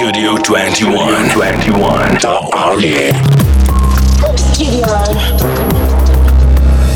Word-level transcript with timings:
Studio 0.00 0.34
21. 0.38 1.28
21. 1.34 2.16
The 2.20 2.34
Army. 2.54 3.12
Studio. 4.34 4.86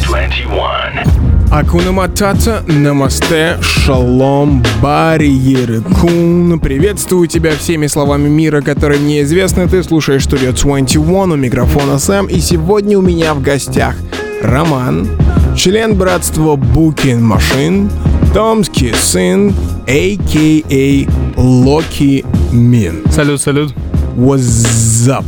21. 0.00 1.04
Акуна 1.50 1.92
Матата, 1.92 2.64
Намасте, 2.66 3.58
Шалом, 3.60 4.62
Барьеры, 4.80 5.82
Кун. 6.00 6.58
Приветствую 6.58 7.28
тебя 7.28 7.50
всеми 7.50 7.88
словами 7.88 8.30
мира, 8.30 8.62
которые 8.62 9.02
мне 9.02 9.20
известны. 9.20 9.68
Ты 9.68 9.82
слушаешь 9.82 10.22
Studio 10.22 10.58
21, 10.58 11.32
у 11.32 11.36
микрофона 11.36 11.98
Сэм. 11.98 12.24
И 12.24 12.40
сегодня 12.40 12.98
у 12.98 13.02
меня 13.02 13.34
в 13.34 13.42
гостях 13.42 13.96
Роман, 14.42 15.10
член 15.54 15.94
братства 15.94 16.56
Букин 16.56 17.22
Машин, 17.22 17.90
Томский 18.32 18.94
сын, 18.94 19.54
а.к.а. 19.86 21.40
Локи 21.40 22.24
Мин. 22.52 23.02
Салют, 23.10 23.40
салют. 23.40 23.74
What's 24.16 25.08
up? 25.08 25.24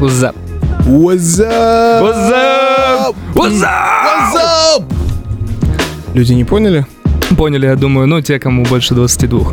What's 0.00 0.22
up? 0.22 0.34
What's 0.86 1.38
up? 1.40 2.02
What's 2.02 2.32
up? 2.32 3.14
What's 3.34 3.62
up? 3.62 4.32
What's 4.32 4.36
up? 4.36 4.84
Люди 6.14 6.32
не 6.32 6.44
поняли? 6.44 6.86
Поняли, 7.36 7.66
я 7.66 7.76
думаю, 7.76 8.06
ну, 8.06 8.20
те, 8.22 8.38
кому 8.38 8.64
больше 8.64 8.94
22. 8.94 9.52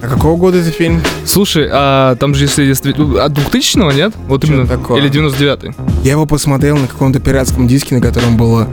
А 0.00 0.06
какого 0.06 0.36
года 0.36 0.58
этот 0.58 0.74
фильм? 0.74 1.00
Слушай, 1.24 1.68
а 1.70 2.16
там 2.16 2.34
же 2.34 2.44
если... 2.44 2.64
если 2.64 2.92
от 3.20 3.32
2000 3.32 3.94
нет? 3.94 4.14
Вот 4.26 4.42
Чё 4.42 4.54
именно. 4.54 4.66
такое? 4.66 5.00
Или 5.00 5.10
99-й. 5.10 5.74
Я 6.04 6.12
его 6.12 6.26
посмотрел 6.26 6.76
на 6.76 6.86
каком-то 6.86 7.20
пиратском 7.20 7.68
диске, 7.68 7.94
на 7.96 8.00
котором 8.00 8.36
было... 8.36 8.68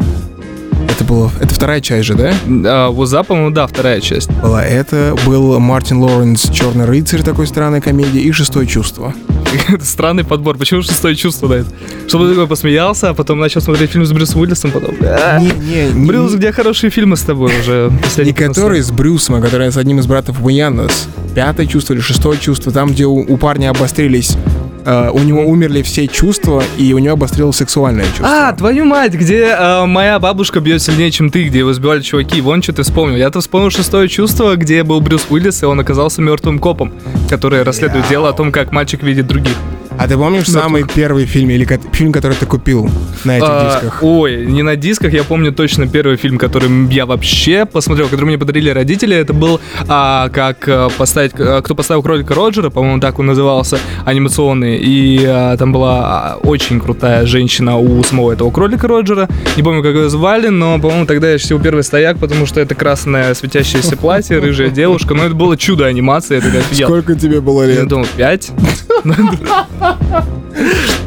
Это 0.89 1.03
было... 1.03 1.31
Это 1.39 1.53
вторая 1.53 1.81
часть 1.81 2.05
же, 2.05 2.15
да? 2.15 2.33
А, 2.47 2.89
up, 2.91 3.25
по-моему, 3.25 3.51
да, 3.51 3.67
вторая 3.67 4.01
часть. 4.01 4.31
Была 4.41 4.63
это. 4.63 5.15
Был 5.25 5.59
Мартин 5.59 5.97
Лоренс 5.97 6.49
«Черный 6.49 6.85
рыцарь» 6.85 7.21
такой 7.21 7.47
странной 7.47 7.81
комедии 7.81 8.21
и 8.21 8.31
«Шестое 8.31 8.67
чувство». 8.67 9.13
Это 9.69 9.85
странный 9.85 10.23
подбор. 10.23 10.57
Почему 10.57 10.81
шестое 10.81 11.15
чувство 11.15 11.47
дает? 11.47 11.67
Чтобы 12.07 12.29
такой 12.29 12.47
посмеялся, 12.47 13.09
а 13.09 13.13
потом 13.13 13.39
начал 13.39 13.61
смотреть 13.61 13.91
фильм 13.91 14.05
с 14.05 14.11
Брюсом 14.11 14.41
Уиллисом, 14.41 14.71
потом... 14.71 14.95
«А, 15.01 15.39
Не, 15.39 15.51
не, 15.51 15.91
не, 15.91 16.07
Брюс, 16.07 16.33
где 16.33 16.51
хорошие 16.51 16.89
фильмы 16.89 17.15
с 17.15 17.21
тобой 17.21 17.51
уже? 17.59 17.91
не 18.17 18.33
который 18.33 18.81
с 18.81 18.91
Брюсом, 18.91 19.35
а 19.35 19.41
который 19.41 19.71
с 19.71 19.77
одним 19.77 19.99
из 19.99 20.07
братов 20.07 20.43
Уянос. 20.43 21.07
Пятое 21.33 21.65
чувство 21.65 21.93
или 21.93 22.01
шестое 22.01 22.39
чувство, 22.39 22.71
там, 22.71 22.91
где 22.91 23.05
у, 23.05 23.15
у 23.15 23.37
парня 23.37 23.69
обострились... 23.69 24.37
э, 24.85 25.09
у 25.11 25.19
него 25.19 25.45
умерли 25.45 25.81
все 25.81 26.07
чувства, 26.07 26.63
и 26.77 26.93
у 26.93 26.99
него 26.99 27.13
обострилось 27.13 27.57
сексуальное 27.57 28.05
чувство. 28.05 28.49
А, 28.49 28.53
твою 28.53 28.85
мать, 28.85 29.13
где 29.13 29.55
э, 29.57 29.85
моя 29.85 30.19
бабушка 30.19 30.59
бьет 30.59 30.81
сильнее, 30.81 31.11
чем 31.11 31.29
ты, 31.29 31.43
где 31.45 31.59
его 31.59 31.73
сбивали 31.73 32.01
чуваки. 32.01 32.41
Вон 32.41 32.61
что 32.61 32.73
ты 32.73 32.83
вспомнил. 32.83 33.17
Я-то 33.17 33.41
вспомнил 33.41 33.69
шестое 33.69 34.07
чувство, 34.07 34.55
где 34.55 34.83
был 34.83 35.01
Брюс 35.01 35.27
Уиллис, 35.29 35.63
и 35.63 35.65
он 35.65 35.79
оказался 35.79 36.21
мертвым 36.21 36.59
копом, 36.59 36.93
который 37.29 37.63
расследует 37.63 38.07
дело 38.07 38.29
о 38.29 38.33
том, 38.33 38.51
как 38.51 38.71
мальчик 38.71 39.03
видит 39.03 39.27
других. 39.27 39.55
А 39.97 40.07
ты 40.07 40.17
помнишь 40.17 40.47
самый 40.47 40.83
первый 40.83 41.25
фильм, 41.25 41.49
или 41.49 41.63
ко- 41.65 41.79
фильм, 41.93 42.11
который 42.11 42.35
ты 42.35 42.45
купил 42.45 42.89
на 43.23 43.37
этих 43.37 43.47
А, 43.49 43.73
дисках? 43.73 43.99
Ой, 44.03 44.45
не 44.45 44.61
на 44.61 44.75
дисках, 44.75 45.13
я 45.13 45.23
помню 45.23 45.51
точно 45.53 45.87
первый 45.87 46.17
фильм, 46.17 46.37
который 46.37 46.69
я 46.91 47.05
вообще 47.05 47.65
посмотрел, 47.65 48.07
который 48.07 48.25
мне 48.25 48.37
подарили 48.37 48.69
родители. 48.69 49.15
Это 49.15 49.33
был 49.33 49.59
а, 49.87 50.29
как 50.29 50.67
а, 50.67 50.89
поставить, 50.97 51.31
а, 51.39 51.61
кто 51.61 51.75
поставил 51.75 52.03
кролика 52.03 52.35
Роджера, 52.35 52.69
по-моему, 52.69 52.99
так 52.99 53.19
он 53.19 53.27
назывался, 53.27 53.79
анимационный. 54.05 54.77
И 54.77 55.23
а, 55.25 55.55
там 55.57 55.71
была 55.71 55.99
а, 56.33 56.37
очень 56.43 56.79
крутая 56.81 57.25
женщина 57.25 57.77
у 57.77 58.03
самого 58.03 58.33
этого 58.33 58.51
кролика 58.51 58.87
Роджера. 58.87 59.27
Не 59.55 59.63
помню, 59.63 59.81
как 59.81 59.95
ее 59.95 60.09
звали, 60.09 60.49
но, 60.49 60.77
по-моему, 60.79 61.05
тогда 61.05 61.31
я 61.31 61.37
всего 61.37 61.57
первый 61.59 61.83
стояк, 61.83 62.17
потому 62.19 62.45
что 62.45 62.59
это 62.59 62.75
красное 62.75 63.33
светящееся 63.33 63.95
платье, 63.97 64.39
рыжая 64.39 64.69
девушка. 64.69 65.13
Но 65.13 65.23
это 65.25 65.35
было 65.35 65.57
чудо 65.57 65.85
анимации, 65.85 66.41
я. 66.73 66.85
Сколько 66.87 67.15
тебе 67.15 67.39
было 67.41 67.63
Я 67.63 67.81
лет? 67.81 67.87
думал, 67.87 68.05
пять? 68.17 68.51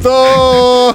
Что? 0.00 0.94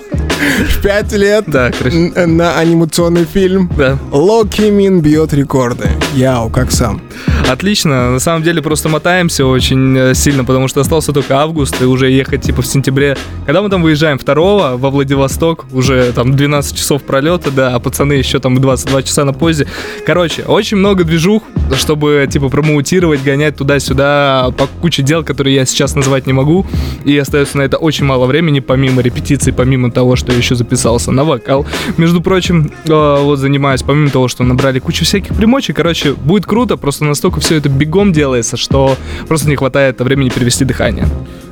В 0.69 0.81
пять 0.81 1.11
лет 1.13 1.45
Да, 1.47 1.71
н- 1.85 2.37
на 2.37 2.57
анимационный 2.57 3.23
фильм 3.25 3.71
да. 3.77 3.97
Локи 4.11 4.63
Мин 4.69 4.99
бьет 5.01 5.33
рекорды. 5.33 5.89
Яу, 6.15 6.49
как 6.49 6.71
сам. 6.71 7.01
Отлично. 7.49 8.11
На 8.11 8.19
самом 8.19 8.43
деле 8.43 8.61
просто 8.61 8.89
мотаемся 8.89 9.45
очень 9.45 9.97
э, 9.97 10.13
сильно, 10.13 10.43
потому 10.43 10.67
что 10.67 10.81
остался 10.81 11.13
только 11.13 11.37
август, 11.39 11.81
и 11.81 11.85
уже 11.85 12.09
ехать 12.11 12.41
типа 12.41 12.61
в 12.61 12.65
сентябре. 12.67 13.17
Когда 13.45 13.61
мы 13.61 13.69
там 13.69 13.81
выезжаем 13.83 14.17
2 14.17 14.77
во 14.77 14.89
Владивосток, 14.89 15.65
уже 15.71 16.11
там 16.13 16.35
12 16.35 16.75
часов 16.75 17.03
пролета, 17.03 17.49
да, 17.51 17.73
а 17.75 17.79
пацаны 17.79 18.13
еще 18.13 18.39
там 18.39 18.59
22 18.59 19.03
часа 19.03 19.23
на 19.25 19.33
поезде. 19.33 19.67
Короче, 20.05 20.43
очень 20.43 20.77
много 20.77 21.03
движух, 21.05 21.43
чтобы 21.75 22.27
типа 22.29 22.49
промоутировать, 22.49 23.23
гонять 23.23 23.55
туда-сюда 23.55 24.51
по 24.57 24.67
куче 24.67 25.03
дел, 25.03 25.23
которые 25.23 25.55
я 25.55 25.65
сейчас 25.65 25.95
назвать 25.95 26.27
не 26.27 26.33
могу. 26.33 26.65
И 27.05 27.17
остается 27.17 27.57
на 27.57 27.63
это 27.63 27.77
очень 27.77 28.05
мало 28.05 28.25
времени, 28.25 28.59
помимо 28.59 29.01
репетиций, 29.01 29.53
помимо 29.53 29.91
того, 29.91 30.15
что 30.15 30.31
я 30.31 30.37
еще 30.37 30.55
записался 30.55 31.11
на 31.11 31.23
вокал. 31.23 31.65
Между 31.97 32.21
прочим, 32.21 32.71
э, 32.85 33.17
вот 33.21 33.39
занимаюсь, 33.39 33.83
помимо 33.83 34.09
того, 34.09 34.27
что 34.27 34.43
набрали 34.43 34.79
кучу 34.79 35.05
всяких 35.05 35.35
примочек, 35.35 35.75
короче, 35.75 36.13
будет 36.13 36.45
круто, 36.45 36.77
просто 36.77 37.05
настолько 37.05 37.39
все 37.39 37.55
это 37.55 37.69
бегом 37.69 38.13
делается, 38.13 38.57
что 38.57 38.95
просто 39.27 39.49
не 39.49 39.55
хватает 39.55 39.99
времени 40.01 40.29
перевести 40.29 40.65
дыхание. 40.65 41.07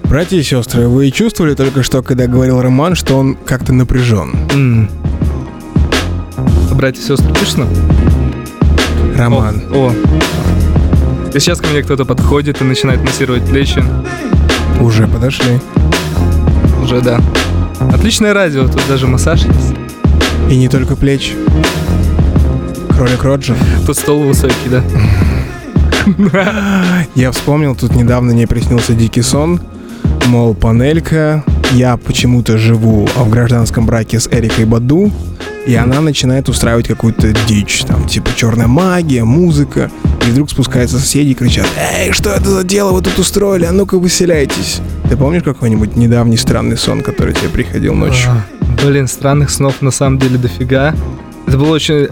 Братья 0.06 0.38
и 0.38 0.44
сестры, 0.44 0.88
вы 0.88 1.10
чувствовали 1.12 1.56
только 1.56 1.84
что, 1.84 2.02
когда 2.02 2.28
говорил 2.28 2.62
Роман, 2.62 2.96
что 2.96 3.16
он 3.16 3.36
как-то 3.46 3.72
напряжен? 3.72 4.36
М. 4.54 4.90
Братья 6.74 7.02
и 7.02 7.06
сестры, 7.06 7.34
точно? 7.34 7.68
Роман. 9.16 9.62
О, 9.74 9.90
о. 9.90 9.94
И 11.34 11.40
сейчас 11.40 11.62
ко 11.62 11.68
мне 11.68 11.82
кто-то 11.82 12.04
подходит 12.04 12.62
и 12.62 12.64
начинает 12.66 13.02
массировать 13.02 13.46
плечи. 13.46 13.84
Уже 14.80 15.08
подошли. 15.08 15.60
Уже, 16.84 17.02
да. 17.02 17.20
Отличное 17.94 18.34
радио, 18.34 18.68
тут 18.68 18.82
даже 18.88 19.08
массаж 19.08 19.44
есть. 19.44 19.74
И 20.50 20.56
не 20.56 20.68
только 20.68 20.96
плеч. 20.96 21.34
Кролик 22.90 23.24
Роджер. 23.24 23.56
Тут 23.86 23.98
стол 23.98 24.24
высокий, 24.24 24.70
да. 24.70 24.84
Я 27.16 27.32
вспомнил, 27.32 27.76
тут 27.76 27.96
недавно 27.96 28.34
мне 28.34 28.48
приснился 28.48 28.94
дикий 28.94 29.22
сон. 29.22 29.62
Мол, 30.28 30.54
панелька, 30.54 31.44
я 31.74 31.98
почему-то 31.98 32.58
живу 32.58 33.08
в 33.16 33.30
гражданском 33.30 33.86
браке 33.86 34.20
с 34.20 34.28
Эрикой 34.28 34.66
Баду, 34.66 35.12
и 35.66 35.76
она 35.76 36.02
начинает 36.02 36.50
устраивать 36.50 36.88
какую-то 36.88 37.34
дичь, 37.48 37.84
там, 37.88 38.08
типа 38.08 38.30
черная 38.36 38.68
магия, 38.68 39.24
музыка. 39.24 39.90
И 40.28 40.32
вдруг 40.32 40.50
спускаются 40.50 41.00
соседи 41.00 41.30
и 41.30 41.34
кричат, 41.34 41.68
«Эй, 41.78 42.12
что 42.12 42.30
это 42.30 42.50
за 42.50 42.64
дело 42.64 42.92
вы 42.92 43.02
тут 43.02 43.18
устроили? 43.18 43.66
А 43.66 43.72
ну-ка 43.72 43.98
выселяйтесь!» 43.98 44.82
Ты 45.10 45.18
помнишь 45.18 45.44
какой-нибудь 45.44 45.98
недавний 45.98 46.38
странный 46.38 46.78
сон, 46.78 47.02
который 47.02 47.34
тебе 47.34 47.50
приходил 47.50 47.94
ночью? 47.94 48.32
Блин, 48.82 49.08
странных 49.08 49.50
снов 49.50 49.82
на 49.82 49.92
самом 49.92 50.20
деле 50.20 50.38
дофига. 50.38 50.96
Это 51.52 51.58
было 51.58 51.74
очень... 51.74 51.96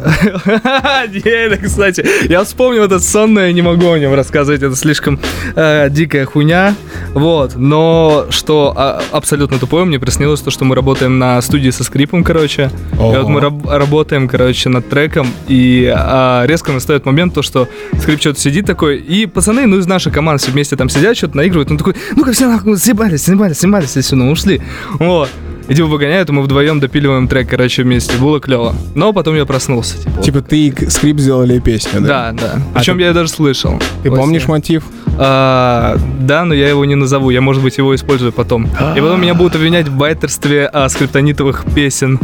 Не, 1.13 1.55
кстати, 1.55 2.05
я 2.27 2.43
вспомнил 2.43 2.83
этот 2.83 3.01
сон, 3.01 3.35
но 3.35 3.39
я 3.39 3.53
не 3.53 3.61
могу 3.61 3.89
о 3.89 3.97
нем 3.97 4.13
рассказывать, 4.13 4.61
это 4.61 4.75
слишком 4.75 5.17
э, 5.55 5.87
дикая 5.89 6.25
хуйня. 6.25 6.75
Вот, 7.13 7.55
но 7.55 8.25
что 8.31 8.73
а, 8.75 9.01
абсолютно 9.13 9.57
тупое, 9.57 9.85
мне 9.85 9.97
приснилось 9.97 10.41
то, 10.41 10.51
что 10.51 10.65
мы 10.65 10.75
работаем 10.75 11.19
на 11.19 11.41
студии 11.41 11.69
со 11.69 11.85
скрипом, 11.85 12.25
короче. 12.25 12.69
И 12.91 12.97
вот 12.97 13.29
мы 13.29 13.39
раб- 13.39 13.65
работаем, 13.65 14.27
короче, 14.27 14.67
над 14.67 14.89
треком, 14.89 15.29
и 15.47 15.89
а, 15.89 16.43
резко 16.45 16.73
настает 16.73 17.05
момент, 17.05 17.33
то, 17.33 17.41
что 17.41 17.69
скрип 17.97 18.19
что-то 18.19 18.41
сидит 18.41 18.65
такой, 18.65 18.97
и 18.97 19.25
пацаны, 19.25 19.67
ну, 19.67 19.77
из 19.77 19.87
нашей 19.87 20.11
команды 20.11 20.43
все 20.43 20.51
вместе 20.51 20.75
там 20.75 20.89
сидят, 20.89 21.15
что-то 21.15 21.37
наигрывают, 21.37 21.71
он 21.71 21.77
такой, 21.77 21.95
ну-ка 22.13 22.33
все 22.33 22.49
нахуй, 22.49 22.75
съебались, 22.75 23.23
съебались, 23.23 23.59
съебались, 23.59 23.95
и 23.95 24.01
все, 24.01 24.17
ну, 24.17 24.31
ушли. 24.31 24.61
Вот. 24.99 25.29
И 25.69 25.75
типа 25.75 25.87
выгоняют, 25.87 26.29
и 26.29 26.31
мы 26.31 26.41
вдвоем 26.41 26.79
допиливаем 26.79 27.27
трек, 27.27 27.47
короче, 27.49 27.83
вместе. 27.83 28.17
Было 28.17 28.39
клево. 28.39 28.75
Но 28.95 29.13
потом 29.13 29.35
я 29.35 29.45
проснулся. 29.45 29.97
Типа, 29.99 30.09
вот. 30.15 30.25
Типа 30.25 30.41
ты 30.41 30.67
и 30.67 30.89
скрип 30.89 31.19
сделали 31.19 31.59
песню, 31.59 32.01
да? 32.01 32.31
Да, 32.31 32.31
да. 32.31 32.61
Причем 32.73 32.97
ты- 32.97 33.03
я 33.03 33.13
даже 33.13 33.29
слышал. 33.29 33.79
Ты 34.01 34.09
во 34.09 34.17
помнишь 34.17 34.47
мотив? 34.47 34.83
А, 35.17 35.95
да, 36.21 36.45
но 36.45 36.53
я 36.55 36.69
его 36.69 36.85
не 36.85 36.95
назову. 36.95 37.29
Я, 37.29 37.41
может 37.41 37.61
быть, 37.61 37.77
его 37.77 37.93
использую 37.93 38.31
потом. 38.31 38.65
И 38.65 38.99
потом 38.99 39.21
меня 39.21 39.35
будут 39.35 39.55
обвинять 39.55 39.87
в 39.87 39.95
байтерстве 39.95 40.65
а, 40.71 40.89
скриптонитовых 40.89 41.65
песен, 41.75 42.19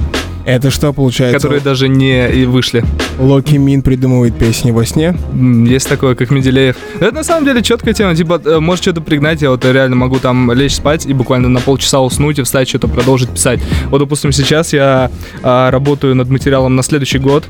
Это 0.46 0.70
что 0.70 0.94
получается? 0.94 1.40
которые 1.40 1.62
даже 1.62 1.88
не 1.88 2.30
и 2.30 2.46
вышли. 2.46 2.84
Локи 3.20 3.56
Мин 3.56 3.82
придумывает 3.82 4.38
песни 4.38 4.72
во 4.72 4.86
сне? 4.86 5.18
Есть 5.34 5.90
такое, 5.90 6.16
как 6.16 6.30
Менделеев. 6.30 6.76
Это 7.00 7.12
на 7.12 7.24
самом 7.24 7.46
деле 7.46 7.64
четкая 7.64 7.94
тема. 7.94 8.16
Типа, 8.16 8.40
э, 8.46 8.60
может 8.60 8.84
что-то 8.84 9.02
пригнать, 9.02 9.42
я 9.42 9.50
вот 9.50 9.66
реально 9.66 9.96
могу 9.96 10.20
там 10.20 10.52
лечь 10.52 10.76
спать 10.76 11.06
и 11.06 11.14
буквально 11.14 11.50
на 11.50 11.60
полчаса 11.60 12.00
уснуть 12.00 12.40
и 12.40 12.44
встать, 12.44 12.70
что-то 12.70 12.88
продолжить 12.88 13.30
писать. 13.30 13.60
Вот, 13.90 14.00
допустим, 14.00 14.32
сейчас 14.32 14.72
я 14.74 15.10
а, 15.42 15.72
работаю 15.72 16.16
над 16.16 16.30
материалом 16.30 16.76
на 16.76 16.84
следующий 16.84 17.18
год. 17.18 17.46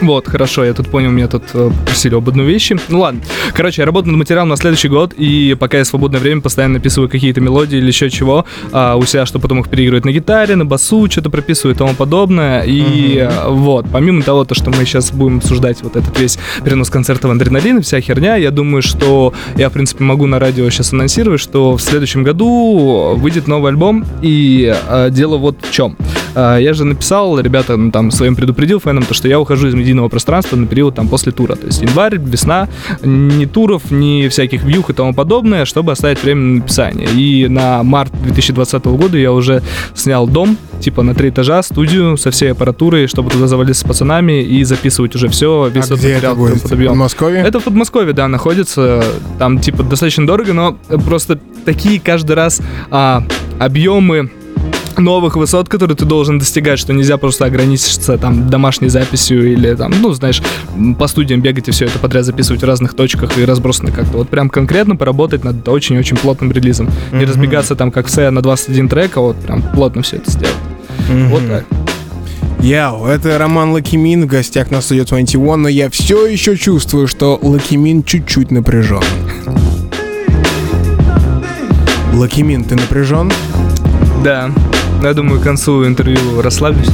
Вот, 0.00 0.28
хорошо, 0.28 0.64
я 0.64 0.74
тут 0.74 0.88
понял, 0.88 1.10
меня 1.10 1.26
тут 1.28 1.42
э, 1.54 1.70
просили 1.84 2.14
об 2.14 2.28
одной 2.28 2.46
вещи. 2.46 2.76
Ну 2.88 3.00
ладно. 3.00 3.20
Короче, 3.52 3.82
я 3.82 3.86
работаю 3.86 4.12
над 4.12 4.18
материалом 4.18 4.48
на 4.50 4.56
следующий 4.56 4.88
год, 4.88 5.12
и 5.16 5.56
пока 5.58 5.78
я 5.78 5.84
в 5.84 5.86
свободное 5.88 6.20
время 6.20 6.40
постоянно 6.40 6.74
написываю 6.74 7.08
какие-то 7.08 7.40
мелодии 7.40 7.78
или 7.78 7.88
еще 7.88 8.08
чего 8.08 8.44
а, 8.72 8.96
у 8.96 9.04
себя, 9.04 9.26
чтобы 9.26 9.42
потом 9.42 9.60
их 9.60 9.68
переигрывать 9.68 10.04
на 10.04 10.12
гитаре, 10.12 10.54
на 10.56 10.64
басу, 10.64 11.10
что-то 11.10 11.30
прописываю 11.30 11.74
и 11.74 11.78
тому 11.78 11.94
подобное. 11.94 12.62
И 12.62 13.16
э, 13.18 13.48
вот, 13.48 13.86
помимо 13.92 14.22
того, 14.22 14.44
то, 14.44 14.54
что 14.54 14.70
мы 14.70 14.84
сейчас 14.84 15.10
будем 15.10 15.38
обсуждать 15.38 15.82
вот 15.82 15.96
этот 15.96 16.18
весь 16.18 16.38
перенос 16.64 16.90
концертов 16.90 17.30
адреналин 17.32 17.78
и 17.78 17.82
вся 17.82 18.00
херня, 18.00 18.36
я 18.36 18.50
думаю, 18.50 18.82
что 18.82 19.32
я, 19.56 19.68
в 19.68 19.72
принципе, 19.72 20.04
могу 20.04 20.26
на 20.26 20.38
радио 20.38 20.70
сейчас 20.70 20.92
анонсировать, 20.92 21.40
что 21.40 21.76
в 21.76 21.82
следующем 21.82 22.22
году 22.22 23.14
выйдет 23.16 23.48
новый 23.48 23.72
альбом, 23.72 24.04
и 24.22 24.72
э, 24.88 25.08
дело 25.10 25.38
вот 25.38 25.56
в 25.60 25.72
чем. 25.72 25.96
Э, 26.34 26.58
я 26.60 26.72
же 26.74 26.84
написал, 26.84 27.38
ребята, 27.40 27.76
ну, 27.76 27.90
там, 27.90 28.10
своим 28.10 28.36
предупредил 28.36 28.80
фэнам, 28.80 29.04
то, 29.04 29.14
что 29.14 29.28
я 29.28 29.40
ухожу 29.40 29.68
из 29.68 29.74
медийного 29.74 30.08
пространства 30.08 30.56
на 30.56 30.66
период 30.66 30.94
там 30.94 31.08
после 31.08 31.32
тура. 31.32 31.54
То 31.56 31.66
есть 31.66 31.82
январь, 31.82 32.18
весна, 32.18 32.68
ни 33.02 33.44
туров, 33.44 33.90
ни 33.90 34.28
всяких 34.28 34.64
вьюх 34.64 34.90
и 34.90 34.92
тому 34.92 35.14
подобное, 35.14 35.64
чтобы 35.64 35.92
оставить 35.92 36.22
время 36.22 36.40
на 36.40 36.54
написание. 36.56 37.08
И 37.14 37.48
на 37.48 37.82
март 37.82 38.12
2020 38.22 38.84
года 38.86 39.18
я 39.18 39.32
уже 39.32 39.62
снял 39.94 40.26
дом, 40.26 40.56
типа 40.80 41.02
на 41.02 41.14
три 41.14 41.30
этажа, 41.30 41.62
студию 41.62 42.16
со 42.16 42.30
всей 42.30 42.52
аппаратурой, 42.52 43.06
чтобы 43.06 43.30
туда 43.30 43.46
завалиться 43.46 43.82
с 43.82 43.88
пацанами 43.88 44.42
и 44.42 44.64
записывать 44.64 45.14
уже 45.14 45.28
все, 45.28 45.68
весь 45.68 45.86
а 45.86 45.88
тот 45.88 45.98
где 45.98 46.14
материал, 46.14 46.32
это 46.32 46.40
будет? 46.40 46.62
подобьем. 46.62 46.92
В 46.92 46.96
Москве? 46.96 47.38
Это 47.40 47.60
в 47.60 47.64
Подмосковье, 47.64 48.12
да, 48.12 48.28
находится. 48.28 49.04
Там, 49.38 49.58
типа, 49.58 49.82
достаточно 49.82 50.26
дорого, 50.26 50.52
но 50.52 50.78
просто 51.04 51.38
такие 51.64 52.00
каждый 52.00 52.32
раз 52.32 52.60
а, 52.90 53.22
объемы 53.58 54.30
новых 54.98 55.36
высот, 55.36 55.68
которые 55.68 55.96
ты 55.96 56.04
должен 56.04 56.38
достигать, 56.38 56.78
что 56.78 56.92
нельзя 56.92 57.16
просто 57.16 57.44
ограничиться 57.44 58.18
там 58.18 58.48
домашней 58.50 58.88
записью 58.88 59.52
или 59.52 59.74
там, 59.74 59.92
ну, 60.00 60.12
знаешь, 60.12 60.42
по 60.98 61.06
студиям 61.06 61.40
бегать 61.40 61.68
и 61.68 61.70
все 61.70 61.86
это 61.86 61.98
подряд 61.98 62.24
записывать 62.24 62.62
в 62.62 62.66
разных 62.66 62.94
точках 62.94 63.36
и 63.38 63.44
разбросано 63.44 63.90
как-то. 63.92 64.18
Вот 64.18 64.28
прям 64.28 64.48
конкретно 64.50 64.96
поработать 64.96 65.44
над 65.44 65.66
очень-очень 65.68 66.16
плотным 66.16 66.52
релизом. 66.52 66.90
Не 67.12 67.18
Мгм. 67.20 67.28
разбегаться 67.28 67.76
там, 67.76 67.90
как 67.90 68.06
все 68.06 68.30
на 68.30 68.42
21 68.42 68.88
трек, 68.88 69.16
а 69.16 69.20
вот 69.20 69.36
прям 69.36 69.62
плотно 69.62 70.02
все 70.02 70.16
это 70.16 70.30
сделать. 70.30 70.54
Мгм. 71.08 71.28
Вот 71.28 71.42
так. 71.48 71.64
Яу, 72.60 73.06
это 73.06 73.38
Роман 73.38 73.70
Лакимин 73.70 74.24
в 74.24 74.26
гостях 74.26 74.70
на 74.72 74.80
студии 74.80 75.02
21, 75.02 75.62
но 75.62 75.68
я 75.68 75.88
все 75.90 76.26
еще 76.26 76.56
чувствую, 76.56 77.06
что 77.06 77.38
Лакимин 77.40 78.02
чуть-чуть 78.02 78.50
напряжен. 78.50 79.02
Лакимин, 82.14 82.64
ты 82.64 82.74
напряжен? 82.74 83.30
Да. 84.24 84.50
Я 85.02 85.14
думаю, 85.14 85.40
к 85.40 85.44
концу 85.44 85.86
интервью 85.86 86.42
расслаблюсь. 86.42 86.90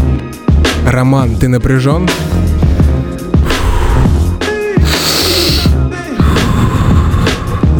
Роман, 0.86 1.36
ты 1.36 1.48
напряжен? 1.48 2.06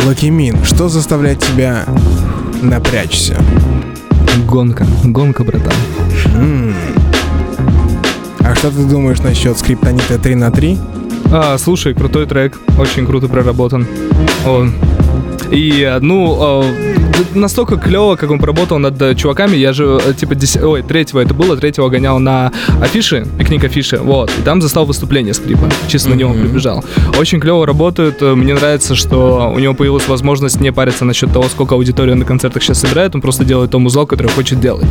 Лакимин, 0.06 0.64
что 0.64 0.88
заставляет 0.88 1.40
тебя 1.40 1.84
напрячься? 2.62 3.36
Гонка. 4.46 4.86
Гонка, 5.04 5.44
братан. 5.44 5.72
М. 6.36 6.74
А 8.40 8.54
что 8.54 8.70
ты 8.70 8.84
думаешь 8.84 9.20
насчет 9.20 9.58
Скриптонита 9.58 10.19
3 10.18 10.34
на 10.34 10.50
3? 10.50 10.78
А, 11.32 11.56
слушай, 11.58 11.94
крутой 11.94 12.26
трек, 12.26 12.58
очень 12.78 13.06
круто 13.06 13.28
проработан. 13.28 13.86
Он. 14.46 14.72
И, 15.50 15.82
э, 15.82 15.98
ну, 16.00 16.62
э, 16.62 16.94
настолько 17.34 17.76
клево, 17.76 18.16
как 18.16 18.31
он 18.31 18.38
поработал 18.38 18.78
над 18.78 19.00
э, 19.00 19.14
чуваками. 19.14 19.56
Я 19.56 19.72
же, 19.72 20.00
э, 20.05 20.14
типа, 20.14 20.34
дес... 20.34 20.56
ой, 20.56 20.82
третьего 20.82 21.20
это 21.20 21.34
было, 21.34 21.56
третьего 21.56 21.88
гонял 21.88 22.19
на 22.19 22.52
афише, 22.81 23.26
пикник 23.38 23.64
афиши, 23.64 23.99
вот. 23.99 24.31
И 24.38 24.43
там 24.43 24.61
застал 24.62 24.84
выступление 24.87 25.34
скрипа. 25.34 25.69
Чисто 25.88 26.11
на 26.11 26.14
него 26.14 26.32
прибежал. 26.32 26.84
Очень 27.19 27.40
клево 27.40 27.66
работают. 27.66 28.22
э, 28.22 28.34
Мне 28.34 28.55
нравится, 28.55 28.94
что 28.94 29.52
у 29.55 29.58
него 29.58 29.75
появилась 29.75 30.08
возможность 30.08 30.61
не 30.61 30.72
париться 30.72 31.05
насчет 31.05 31.32
того, 31.32 31.44
сколько 31.44 31.75
аудитория 31.75 32.14
на 32.14 32.25
концертах 32.25 32.62
сейчас 32.62 32.81
собирает. 32.81 33.14
Он 33.14 33.20
просто 33.20 33.44
делает 33.44 33.70
то 33.70 33.78
музло, 33.78 34.06
которое 34.06 34.31
хочет 34.31 34.60
делать. 34.60 34.87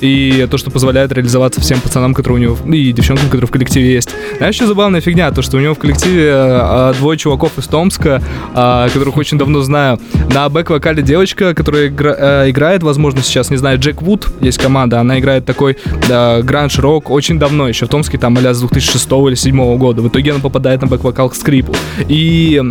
И 0.00 0.46
то, 0.50 0.58
что 0.58 0.70
позволяет 0.70 1.12
реализоваться 1.12 1.60
всем 1.60 1.80
пацанам, 1.80 2.14
которые 2.14 2.38
у 2.38 2.54
него, 2.54 2.74
и 2.74 2.92
девчонкам, 2.92 3.26
которые 3.26 3.48
в 3.48 3.50
коллективе 3.50 3.92
есть. 3.92 4.10
Знаешь, 4.38 4.54
что 4.54 4.66
забавная 4.66 5.00
фигня? 5.00 5.30
То, 5.30 5.42
что 5.42 5.56
у 5.56 5.60
него 5.60 5.74
в 5.74 5.78
коллективе 5.78 6.92
двое 6.98 7.18
чуваков 7.18 7.58
из 7.58 7.66
Томска, 7.66 8.22
которых 8.54 9.16
очень 9.16 9.38
давно 9.38 9.62
знаю. 9.62 9.98
На 10.32 10.48
бэк-вокале 10.48 11.02
девочка, 11.02 11.54
которая 11.64 11.88
игра- 11.88 12.16
э, 12.18 12.50
играет, 12.50 12.82
возможно, 12.82 13.22
сейчас, 13.22 13.48
не 13.48 13.56
знаю, 13.56 13.78
Джек 13.78 14.02
Вуд, 14.02 14.28
есть 14.42 14.58
команда, 14.58 15.00
она 15.00 15.18
играет 15.18 15.46
такой 15.46 15.78
да, 16.08 16.42
гранж-рок 16.42 17.10
очень 17.10 17.38
давно, 17.38 17.68
еще 17.68 17.86
в 17.86 17.88
Томске, 17.88 18.18
там, 18.18 18.36
а 18.36 18.52
с 18.52 18.60
2006 18.60 19.06
или 19.06 19.34
2007 19.34 19.78
года. 19.78 20.02
В 20.02 20.08
итоге 20.08 20.32
она 20.32 20.40
попадает 20.40 20.82
на 20.82 20.88
бэк-вокал 20.88 21.30
к 21.30 21.34
скрипу. 21.34 21.74
И 22.06 22.62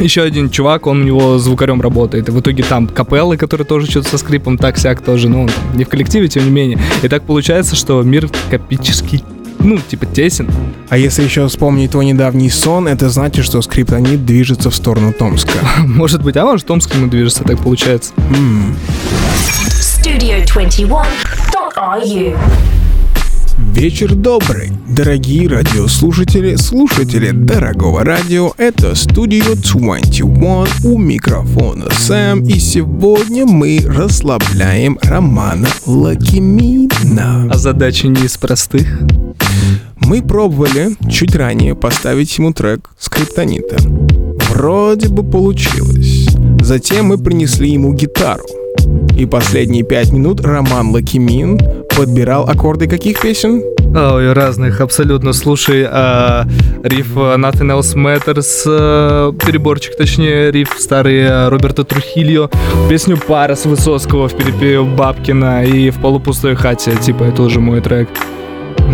еще 0.00 0.22
один 0.22 0.48
чувак, 0.48 0.86
он 0.86 1.02
у 1.02 1.04
него 1.04 1.38
звукарем 1.38 1.82
работает. 1.82 2.28
И 2.28 2.30
в 2.30 2.40
итоге 2.40 2.62
там 2.62 2.86
капеллы, 2.86 3.36
которые 3.36 3.66
тоже 3.66 3.90
что-то 3.90 4.08
со 4.08 4.16
скрипом, 4.16 4.56
так 4.56 4.78
сяк 4.78 5.02
тоже, 5.02 5.28
ну, 5.28 5.46
не 5.74 5.84
в 5.84 5.88
коллективе, 5.90 6.28
тем 6.28 6.46
не 6.46 6.50
менее. 6.50 6.78
И 7.02 7.08
так 7.08 7.24
получается, 7.24 7.76
что 7.76 8.02
мир 8.02 8.30
копический, 8.50 9.22
ну, 9.64 9.78
типа, 9.78 10.06
тесен. 10.06 10.48
А 10.90 10.96
если 10.96 11.24
еще 11.24 11.48
вспомнить 11.48 11.90
твой 11.90 12.04
недавний 12.04 12.50
сон, 12.50 12.86
это 12.86 13.08
значит, 13.08 13.44
что 13.44 13.60
скриптонит 13.62 14.24
движется 14.24 14.70
в 14.70 14.74
сторону 14.74 15.12
Томска. 15.12 15.58
Может 15.86 16.22
быть, 16.22 16.36
а 16.36 16.44
может, 16.44 16.66
Томск 16.66 16.94
ему 16.94 17.08
движется, 17.08 17.42
так 17.44 17.58
получается. 17.58 18.12
М. 18.30 18.76
Studio21.ru 19.80 22.36
Вечер 23.74 24.14
добрый, 24.14 24.70
дорогие 24.88 25.48
радиослушатели, 25.48 26.54
слушатели 26.54 27.32
дорогого 27.32 28.04
радио, 28.04 28.52
это 28.56 28.94
студио 28.94 29.56
21 29.56 30.66
у 30.84 30.98
микрофона 30.98 31.86
Сэм, 31.90 32.44
и 32.44 32.60
сегодня 32.60 33.46
мы 33.46 33.80
расслабляем 33.84 34.96
Романа 35.02 35.66
Лакимина. 35.86 37.50
А 37.52 37.58
задача 37.58 38.06
не 38.06 38.26
из 38.26 38.36
простых. 38.36 38.86
Мы 39.96 40.22
пробовали 40.22 40.96
чуть 41.10 41.34
ранее 41.34 41.74
поставить 41.74 42.38
ему 42.38 42.52
трек 42.52 42.88
Скриптонита. 42.96 43.76
Вроде 44.50 45.08
бы 45.08 45.24
получилось. 45.24 46.28
Затем 46.60 47.06
мы 47.06 47.18
принесли 47.18 47.72
ему 47.72 47.92
гитару. 47.92 48.44
И 49.16 49.26
последние 49.26 49.84
пять 49.84 50.12
минут 50.12 50.40
Роман 50.40 50.90
Лакимин 50.90 51.58
подбирал 51.96 52.48
аккорды 52.48 52.88
каких 52.88 53.20
песен? 53.20 53.62
Ой, 53.96 54.32
разных, 54.32 54.80
абсолютно. 54.80 55.32
Слушай, 55.32 55.86
а, 55.88 56.48
риф 56.82 57.12
а, 57.16 57.36
Nothing 57.36 57.78
Else 57.78 57.94
Matters, 57.94 58.64
а, 58.66 59.32
переборчик, 59.32 59.96
точнее, 59.96 60.50
риф 60.50 60.74
старый 60.76 61.24
а, 61.28 61.48
Роберта 61.48 61.84
Трухильо, 61.84 62.50
песню 62.88 63.16
Пара 63.16 63.54
с 63.54 63.66
Высоцкого 63.66 64.28
в 64.28 64.36
перепеве 64.36 64.82
Бабкина 64.82 65.64
и 65.64 65.90
в 65.90 66.00
полупустой 66.00 66.56
хате, 66.56 66.96
типа, 67.00 67.22
это 67.24 67.42
уже 67.42 67.60
мой 67.60 67.80
трек. 67.80 68.08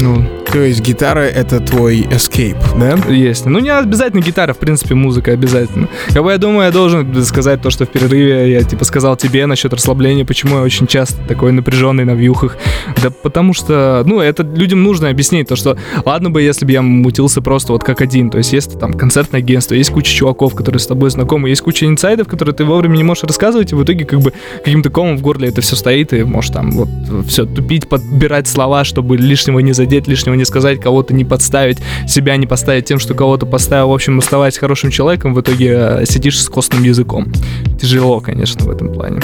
Ну, 0.03 0.23
То 0.53 0.59
есть 0.59 0.81
гитара— 0.81 1.21
это 1.21 1.61
твой 1.61 2.01
escape, 2.01 2.57
да? 2.79 2.99
есть. 3.13 3.47
Ну, 3.47 3.61
не 3.61 3.71
обязательно 3.71 4.21
гитара, 4.21 4.53
в 4.53 4.59
принципе, 4.59 4.95
музыка 4.95 5.31
обязательно. 5.31 5.89
Как 6.13 6.25
бы 6.25 6.33
я 6.33 6.39
думаю, 6.39 6.67
я 6.67 6.73
должен 6.73 7.25
сказать 7.25 7.63
то, 7.63 7.71
что 7.71 7.87
в 7.87 7.89
перерыве 7.89 8.51
я, 8.51 8.65
типа, 8.65 8.85
сказал 8.85 9.17
тебе 9.17 9.47
насчет 9.47 9.73
расслабления, 9.73 10.25
почему 10.25 10.57
я 10.57 10.63
очень 10.63 10.89
часто 10.89 11.23
такой 11.29 11.53
напряженный 11.53 12.05
на 12.05 12.13
вьюхах. 12.13 12.57
Да 13.01 13.11
потому 13.11 13.55
что, 13.55 14.03
ну, 14.05 14.21
это 14.21 14.43
людям 14.43 14.83
нужно 14.83 15.09
объяснить, 15.09 15.49
то, 15.49 15.55
что 15.55 15.77
ладно 16.05 16.31
бы, 16.31 16.43
если 16.43 16.65
бы 16.65 16.73
я 16.73 16.83
мутился 16.83 17.43
просто 17.43 17.73
вот 17.73 17.85
как 17.85 18.01
один, 18.01 18.31
то 18.31 18.39
есть 18.39 18.53
есть 18.53 18.79
там 18.79 18.95
концертное 18.95 19.41
агентство, 19.41 19.75
есть 19.75 19.91
куча 19.91 20.13
чуваков, 20.13 20.57
которые 20.57 20.81
с 20.81 20.87
тобой 20.87 21.11
знакомы, 21.11 21.49
есть 21.49 21.63
куча 21.63 21.87
инсайдов, 21.87 22.27
которые 22.27 22.55
ты 22.55 22.65
вовремя 22.65 22.97
не 22.97 23.05
можешь 23.05 23.23
рассказывать, 23.23 23.71
и 23.71 23.75
в 23.77 23.85
итоге 23.85 24.05
как 24.05 24.21
бы 24.21 24.33
каким-то 24.65 24.91
комом 24.91 25.17
в 25.17 25.23
горле 25.23 25.49
это 25.49 25.61
все 25.61 25.77
стоит, 25.77 26.13
и 26.13 26.25
можешь 26.25 26.51
там 26.51 26.73
вот 26.73 26.89
все 27.29 27.45
тупить, 27.45 27.89
подбирать 27.89 28.49
слова, 28.49 28.83
чтобы 28.85 29.17
лишнего 29.17 29.61
не 29.61 29.73
задеть, 29.73 30.09
лишнего 30.09 30.40
не 30.41 30.45
сказать, 30.45 30.81
кого-то 30.81 31.15
не 31.15 31.25
подставить, 31.25 31.79
себя 32.09 32.37
не 32.37 32.47
поставить 32.47 32.87
тем, 32.87 32.99
что 32.99 33.15
кого-то 33.15 33.47
поставил, 33.47 33.91
в 33.91 33.95
общем, 33.95 34.19
оставаясь 34.19 34.59
хорошим 34.59 34.91
человеком, 34.91 35.35
в 35.35 35.41
итоге 35.41 35.77
э, 35.79 36.05
сидишь 36.07 36.43
с 36.43 36.49
костным 36.49 36.83
языком. 36.83 37.33
Тяжело, 37.81 38.21
конечно, 38.21 38.65
в 38.65 38.71
этом 38.71 38.93
плане. 38.93 39.21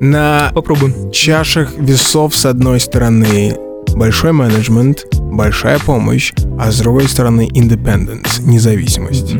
На 0.00 0.52
Попробуем. 0.54 1.10
чашах 1.10 1.72
весов 1.76 2.36
с 2.36 2.46
одной 2.46 2.78
стороны 2.78 3.56
большой 3.94 4.32
менеджмент, 4.32 5.06
большая 5.14 5.78
помощь, 5.78 6.32
а 6.58 6.70
с 6.70 6.78
другой 6.78 7.08
стороны 7.08 7.48
independence, 7.52 8.42
независимость. 8.42 9.36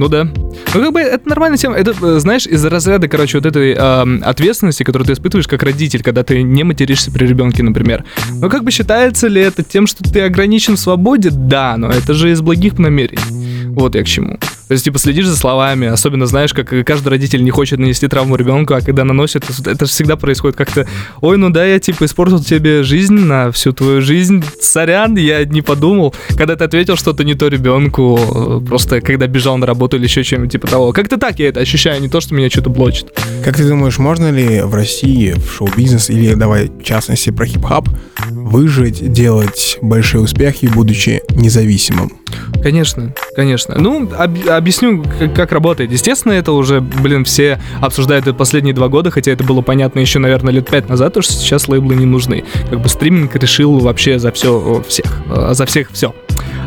Ну 0.00 0.08
да. 0.08 0.24
Ну 0.24 0.80
как 0.80 0.92
бы 0.94 1.00
это 1.00 1.28
нормальная 1.28 1.58
тема. 1.58 1.76
Это, 1.76 1.90
э, 1.90 2.20
знаешь, 2.20 2.46
из-за 2.46 2.70
разряда, 2.70 3.06
короче, 3.06 3.36
вот 3.36 3.44
этой 3.44 3.74
эм, 3.74 4.22
ответственности, 4.24 4.82
которую 4.82 5.06
ты 5.06 5.12
испытываешь 5.12 5.46
как 5.46 5.62
родитель, 5.62 6.02
когда 6.02 6.22
ты 6.22 6.42
не 6.42 6.64
материшься 6.64 7.10
при 7.10 7.26
ребенке, 7.26 7.62
например. 7.62 8.06
Ну 8.30 8.48
как 8.48 8.64
бы 8.64 8.70
считается 8.70 9.28
ли 9.28 9.42
это 9.42 9.62
тем, 9.62 9.86
что 9.86 10.02
ты 10.02 10.22
ограничен 10.22 10.76
в 10.76 10.80
свободе? 10.80 11.28
Да, 11.30 11.76
но 11.76 11.90
это 11.90 12.14
же 12.14 12.30
из 12.30 12.40
благих 12.40 12.78
намерений. 12.78 13.66
Вот 13.74 13.94
я 13.94 14.02
к 14.02 14.06
чему. 14.06 14.38
То 14.70 14.74
есть, 14.74 14.84
типа, 14.84 15.00
следишь 15.00 15.26
за 15.26 15.36
словами, 15.36 15.88
особенно 15.88 16.26
знаешь, 16.26 16.54
как 16.54 16.72
каждый 16.86 17.08
родитель 17.08 17.42
не 17.42 17.50
хочет 17.50 17.80
нанести 17.80 18.06
травму 18.06 18.36
ребенку, 18.36 18.74
а 18.74 18.80
когда 18.80 19.02
наносит, 19.02 19.42
это 19.66 19.84
же 19.84 19.90
всегда 19.90 20.14
происходит 20.14 20.56
как-то, 20.56 20.86
ой, 21.20 21.38
ну 21.38 21.50
да, 21.50 21.66
я, 21.66 21.80
типа, 21.80 22.04
испортил 22.04 22.38
тебе 22.38 22.84
жизнь 22.84 23.18
на 23.18 23.50
всю 23.50 23.72
твою 23.72 24.00
жизнь, 24.00 24.44
сорян, 24.60 25.16
я 25.16 25.44
не 25.44 25.60
подумал. 25.60 26.14
Когда 26.36 26.54
ты 26.54 26.62
ответил 26.62 26.94
что-то 26.94 27.24
не 27.24 27.34
то 27.34 27.48
ребенку, 27.48 28.62
просто 28.64 29.00
когда 29.00 29.26
бежал 29.26 29.58
на 29.58 29.66
работу 29.66 29.96
или 29.96 30.04
еще 30.04 30.22
чем-нибудь 30.22 30.52
типа 30.52 30.68
того. 30.68 30.92
Как-то 30.92 31.18
так 31.18 31.40
я 31.40 31.48
это 31.48 31.58
ощущаю, 31.58 32.00
не 32.00 32.08
то, 32.08 32.20
что 32.20 32.36
меня 32.36 32.48
что-то 32.48 32.70
блочит. 32.70 33.12
Как 33.44 33.56
ты 33.56 33.66
думаешь, 33.66 33.98
можно 33.98 34.30
ли 34.30 34.60
в 34.60 34.72
России 34.72 35.32
в 35.32 35.52
шоу-бизнес 35.52 36.10
или, 36.10 36.34
давай, 36.34 36.68
в 36.68 36.84
частности, 36.84 37.30
про 37.30 37.44
хип-хап, 37.44 37.88
выжить, 38.30 39.12
делать 39.12 39.78
большие 39.82 40.20
успехи, 40.20 40.66
будучи 40.66 41.22
независимым? 41.30 42.19
Конечно, 42.62 43.14
конечно. 43.34 43.76
Ну, 43.78 44.10
об- 44.16 44.48
объясню, 44.48 45.04
как, 45.18 45.34
как 45.34 45.52
работает. 45.52 45.90
Естественно, 45.92 46.32
это 46.32 46.52
уже, 46.52 46.80
блин, 46.80 47.24
все 47.24 47.58
обсуждают 47.80 48.26
это 48.26 48.34
последние 48.34 48.74
два 48.74 48.88
года, 48.88 49.10
хотя 49.10 49.32
это 49.32 49.44
было 49.44 49.62
понятно 49.62 50.00
еще, 50.00 50.18
наверное, 50.18 50.52
лет 50.52 50.68
пять 50.68 50.88
назад, 50.88 51.14
то, 51.14 51.22
что 51.22 51.32
сейчас 51.32 51.68
лейблы 51.68 51.94
не 51.94 52.06
нужны. 52.06 52.44
Как 52.68 52.80
бы 52.80 52.88
стриминг 52.88 53.34
решил 53.36 53.78
вообще 53.78 54.18
за 54.18 54.30
все 54.32 54.82
всех, 54.86 55.06
э, 55.30 55.54
за 55.54 55.66
всех 55.66 55.90
все. 55.92 56.14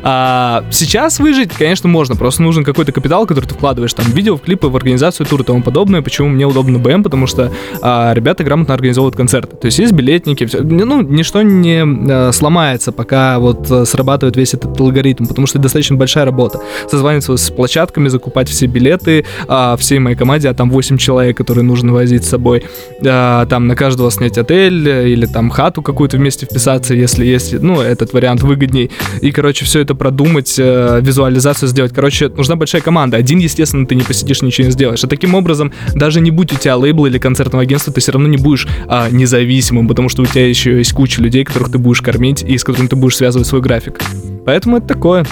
А 0.03 0.65
сейчас 0.71 1.19
выжить, 1.19 1.53
конечно, 1.53 1.87
можно. 1.87 2.15
Просто 2.15 2.43
нужен 2.43 2.63
какой-то 2.63 2.91
капитал, 2.91 3.25
который 3.25 3.45
ты 3.45 3.55
вкладываешь 3.55 3.93
там 3.93 4.05
в 4.05 4.09
видео, 4.09 4.35
в 4.35 4.41
клипы, 4.41 4.67
в 4.67 4.75
организацию 4.75 5.25
тура 5.25 5.43
и 5.43 5.45
тому 5.45 5.61
подобное. 5.61 6.01
Почему 6.01 6.27
мне 6.29 6.45
удобно 6.45 6.77
БМ? 6.77 7.03
Потому 7.03 7.25
что 7.25 7.51
а, 7.81 8.13
ребята 8.13 8.43
грамотно 8.43 8.73
организовывают 8.73 9.15
концерты. 9.15 9.55
То 9.55 9.67
есть 9.67 9.79
есть 9.79 9.93
билетники, 9.93 10.45
все. 10.45 10.61
Ну, 10.61 11.01
ничто 11.01 11.41
не 11.41 11.83
а, 11.83 12.31
сломается, 12.33 12.91
пока 12.91 13.39
вот 13.39 13.71
а, 13.71 13.85
срабатывает 13.85 14.35
весь 14.35 14.53
этот 14.53 14.79
алгоритм, 14.79 15.25
потому 15.25 15.47
что 15.47 15.57
это 15.57 15.63
достаточно 15.63 15.95
большая 15.95 16.25
работа. 16.25 16.59
Созваниваться 16.89 17.37
с 17.37 17.49
площадками, 17.49 18.09
закупать 18.09 18.49
все 18.49 18.65
билеты 18.65 19.25
а, 19.47 19.77
всей 19.77 19.99
моей 19.99 20.17
команде, 20.17 20.49
а 20.49 20.53
там 20.53 20.69
8 20.69 20.97
человек, 20.97 21.37
которые 21.37 21.63
нужно 21.63 21.93
возить 21.93 22.25
с 22.25 22.29
собой. 22.29 22.63
А, 23.05 23.45
там 23.45 23.67
на 23.67 23.75
каждого 23.75 24.11
снять 24.11 24.37
отель 24.37 24.87
или 24.87 25.25
там 25.25 25.49
хату 25.49 25.81
какую-то 25.81 26.17
вместе 26.17 26.45
вписаться, 26.45 26.93
если 26.93 27.25
есть, 27.25 27.53
ну, 27.53 27.79
этот 27.79 28.11
вариант 28.13 28.41
выгодней. 28.41 28.91
И, 29.21 29.31
короче, 29.31 29.65
все 29.65 29.79
это 29.79 29.92
продумать, 29.95 30.55
э, 30.57 30.99
визуализацию 31.01 31.69
сделать. 31.69 31.93
Короче, 31.93 32.29
нужна 32.29 32.55
большая 32.55 32.81
команда. 32.81 33.17
Один, 33.17 33.39
естественно, 33.39 33.85
ты 33.85 33.95
не 33.95 34.03
посидишь, 34.03 34.41
ничего 34.41 34.67
не 34.67 34.71
сделаешь. 34.71 35.03
А 35.03 35.07
таким 35.07 35.35
образом, 35.35 35.71
даже 35.93 36.21
не 36.21 36.31
будь 36.31 36.53
у 36.53 36.55
тебя 36.55 36.75
лейбла 36.77 37.07
или 37.07 37.17
концертного 37.17 37.63
агентства, 37.63 37.93
ты 37.93 38.01
все 38.01 38.11
равно 38.11 38.27
не 38.27 38.37
будешь 38.37 38.67
а, 38.87 39.09
независимым, 39.09 39.87
потому 39.87 40.09
что 40.09 40.23
у 40.23 40.25
тебя 40.25 40.47
еще 40.47 40.77
есть 40.77 40.93
куча 40.93 41.21
людей, 41.21 41.43
которых 41.43 41.71
ты 41.71 41.77
будешь 41.77 42.01
кормить 42.01 42.43
и 42.43 42.57
с 42.57 42.63
которыми 42.63 42.87
ты 42.87 42.95
будешь 42.95 43.17
связывать 43.17 43.47
свой 43.47 43.61
график. 43.61 43.99
Поэтому 44.45 44.77
это 44.77 44.87
такое. 44.87 45.25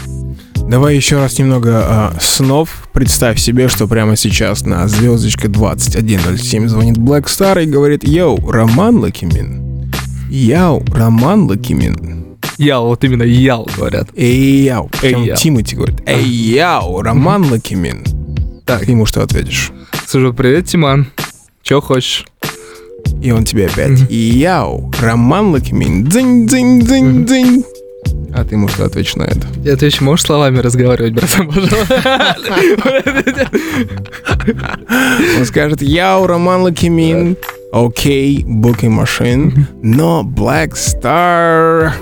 Давай 0.68 0.96
еще 0.96 1.18
раз 1.18 1.38
немного 1.38 1.82
а, 1.84 2.14
снов. 2.22 2.88
Представь 2.94 3.40
себе, 3.40 3.68
что 3.68 3.88
прямо 3.88 4.16
сейчас 4.16 4.66
на 4.66 4.88
звездочка 4.88 5.50
2107 5.50 6.68
звонит 6.68 6.98
Black 6.98 7.26
Star 7.26 7.62
и 7.62 7.66
говорит 7.66 8.08
«Yo, 8.08 8.50
Роман 8.50 8.98
Loqiemean». 8.98 9.92
«Yo, 10.30 10.86
Роман 10.94 11.44
Loqiemean». 11.50 12.31
Яу, 12.62 12.90
вот 12.90 13.04
именно 13.04 13.24
яу 13.24 13.68
говорят. 13.76 14.10
Эй, 14.16 14.66
яу. 14.66 14.92
Эй, 15.02 15.26
яу. 15.26 15.36
Тимати 15.36 15.76
говорит 15.76 16.00
«Эй, 16.06 16.24
яу, 16.24 17.02
Роман 17.02 17.52
Loqiemean». 17.52 18.04
Так. 18.68 18.88
Ему 18.88 19.08
что 19.08 19.24
ответишь? 19.24 19.72
Скажу, 20.06 20.32
привет, 20.32 20.68
Тиман. 20.68 21.08
Че 21.64 21.82
хочешь? 21.82 22.24
И 23.24 23.32
он 23.32 23.46
тебе 23.46 23.66
опять 23.66 24.00
«Яу, 24.12 24.94
Роман 25.02 25.54
Loqiemean». 25.54 26.06
Дзынь, 26.06 26.46
дзынь, 26.46 26.82
дзынь, 26.82 27.26
дзынь. 27.26 27.66
А 28.32 28.44
ты 28.44 28.54
ему 28.54 28.68
что 28.68 28.86
ответишь 28.86 29.16
на 29.16 29.24
это? 29.24 29.48
Я 29.64 29.74
отвечу, 29.74 30.04
можешь 30.04 30.28
словами 30.28 30.60
разговаривать, 30.60 31.14
братан, 31.14 31.48
пожалуйста? 31.48 32.38
Он 35.40 35.46
скажет 35.46 35.82
«Яу, 35.82 36.28
Роман 36.28 36.62
Loqiemean». 36.62 37.38
Окей, 37.72 38.44
Booking 38.44 39.00
Machine. 39.00 39.66
Но 39.82 40.24
Black 40.24 40.74
Star... 40.74 41.94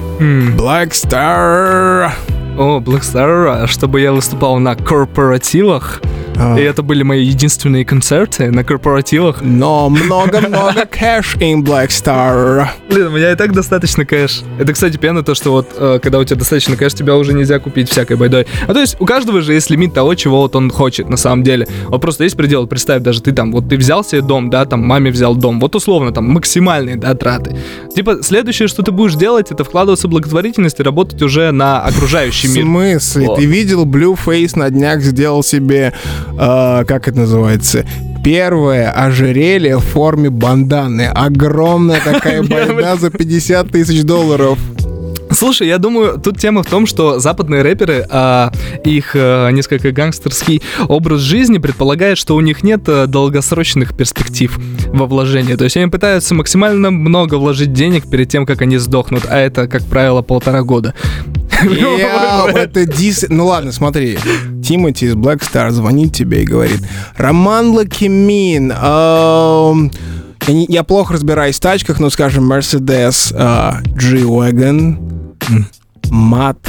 Black 0.58 0.92
Star... 0.92 2.12
О, 2.58 2.80
Black 2.80 3.02
Star, 3.02 3.68
чтобы 3.68 4.02
я 4.02 4.12
выступал 4.12 4.58
на 4.60 4.76
корпоративах. 4.76 6.02
А. 6.40 6.58
И 6.58 6.62
это 6.64 6.84
были 6.84 7.04
мои 7.04 7.24
единственные 7.26 7.86
концерты 7.86 8.50
на 8.50 8.64
корпоративах. 8.64 9.42
Но 9.42 9.90
много-много 9.90 10.86
cash 10.86 11.36
in 11.38 11.62
Black 11.64 11.90
Star. 11.90 12.68
Блин, 12.90 13.08
у 13.08 13.10
меня 13.12 13.32
и 13.32 13.36
так 13.36 13.54
достаточно 13.54 14.06
кэш. 14.06 14.42
Это, 14.58 14.74
кстати, 14.74 14.98
пена 14.98 15.22
то, 15.22 15.36
что 15.36 15.52
вот 15.52 15.70
э, 15.76 16.00
когда 16.02 16.20
у 16.20 16.24
тебя 16.24 16.38
достаточно 16.38 16.76
кэш, 16.78 16.94
тебя 16.94 17.16
уже 17.18 17.34
нельзя 17.34 17.60
купить 17.60 17.90
всякой 17.90 18.18
байдой. 18.18 18.48
А 18.68 18.74
то 18.74 18.80
есть 18.80 18.96
у 19.00 19.06
каждого 19.06 19.42
же 19.42 19.54
есть 19.54 19.70
лимит 19.70 19.94
того, 19.94 20.16
чего 20.16 20.42
вот 20.42 20.56
он 20.56 20.72
хочет 20.72 21.10
на 21.10 21.18
самом 21.18 21.44
деле. 21.44 21.68
Вот 21.88 22.02
просто 22.02 22.24
есть 22.24 22.38
предел. 22.38 22.68
Представь, 22.68 23.04
даже 23.04 23.22
ты 23.22 23.32
там, 23.34 23.52
вот 23.52 23.68
ты 23.68 23.78
взял 23.78 24.04
себе 24.04 24.22
дом, 24.22 24.50
да, 24.50 24.66
там 24.66 24.82
маме 24.82 25.12
взял 25.12 25.36
дом. 25.36 25.60
Вот 25.60 25.76
условно 25.76 26.12
там 26.14 26.30
максимальные, 26.30 26.96
да, 26.96 27.14
траты. 27.16 27.58
Типа 27.96 28.24
следующее, 28.24 28.68
что 28.68 28.82
ты 28.84 28.92
будешь 28.92 29.16
делать, 29.16 29.52
это 29.52 29.64
вкладываться 29.64 30.08
в 30.08 30.12
благотворительность 30.12 30.80
и 30.80 30.84
работать 30.84 31.22
уже 31.22 31.52
на 31.52 31.82
окружающий 31.82 32.48
В 32.48 32.56
мир. 32.56 32.64
смысле? 32.64 33.28
Вот. 33.28 33.40
Ты 33.40 33.46
видел 33.46 33.86
Blueface 33.86 34.58
на 34.58 34.70
днях 34.70 35.02
сделал 35.02 35.44
себе, 35.44 35.94
э, 36.38 36.86
как 36.86 37.08
это 37.08 37.20
называется, 37.20 37.86
первое 38.24 38.92
ожерелье 38.92 39.78
в 39.78 39.84
форме 39.84 40.30
банданы. 40.30 41.08
Огромная 41.08 42.02
такая 42.04 42.44
байда 42.44 42.96
за 42.98 43.10
50 43.10 43.72
тысяч 43.72 44.04
долларов. 44.04 44.60
Слушай, 45.32 45.68
я 45.68 45.78
думаю, 45.78 46.20
тут 46.20 46.40
тема 46.40 46.64
в 46.64 46.66
том, 46.66 46.88
что 46.88 47.20
западные 47.20 47.62
рэперы, 47.62 48.06
а, 48.10 48.52
их 48.84 49.12
а, 49.16 49.50
несколько 49.52 49.92
гангстерский 49.92 50.62
образ 50.88 51.22
жизни 51.22 51.60
предполагает, 51.60 52.18
что 52.18 52.36
у 52.36 52.42
них 52.42 52.64
нет 52.64 52.82
а, 52.88 53.06
долгосрочных 53.06 53.96
перспектив 53.96 54.58
во 54.88 55.06
вложении. 55.06 55.56
То 55.56 55.66
есть 55.66 55.78
они 55.78 55.88
пытаются 55.88 56.34
максимально 56.34 56.90
много 56.90 57.36
вложить 57.36 57.74
денег 57.74 58.10
перед 58.10 58.28
тем, 58.30 58.46
как 58.46 58.62
они 58.64 58.78
сдохнут, 58.78 59.24
а 59.30 59.38
это, 59.38 59.68
как 59.68 59.84
правило, 59.84 60.24
полтора 60.24 60.64
года. 60.64 60.96
Яу, 61.64 62.48
это 62.56 62.86
дисс... 62.86 63.26
Ну 63.30 63.46
ладно, 63.46 63.72
смотри. 63.72 64.18
Тимати 64.70 65.06
из 65.06 65.16
Black 65.16 65.40
Star 65.40 65.72
звонит 65.72 66.14
тебе 66.14 66.44
и 66.44 66.46
говорит, 66.46 66.80
Роман 67.18 67.72
Loqiemean, 67.72 68.72
эм, 68.72 69.92
я, 70.48 70.66
я 70.68 70.84
плохо 70.84 71.14
разбираюсь 71.14 71.56
в 71.56 71.60
тачках, 71.60 72.00
но, 72.00 72.12
скажем, 72.12 72.54
Mercedes 72.54 73.34
э, 73.34 73.82
G-Wagon, 73.96 75.34
мат, 76.12 76.60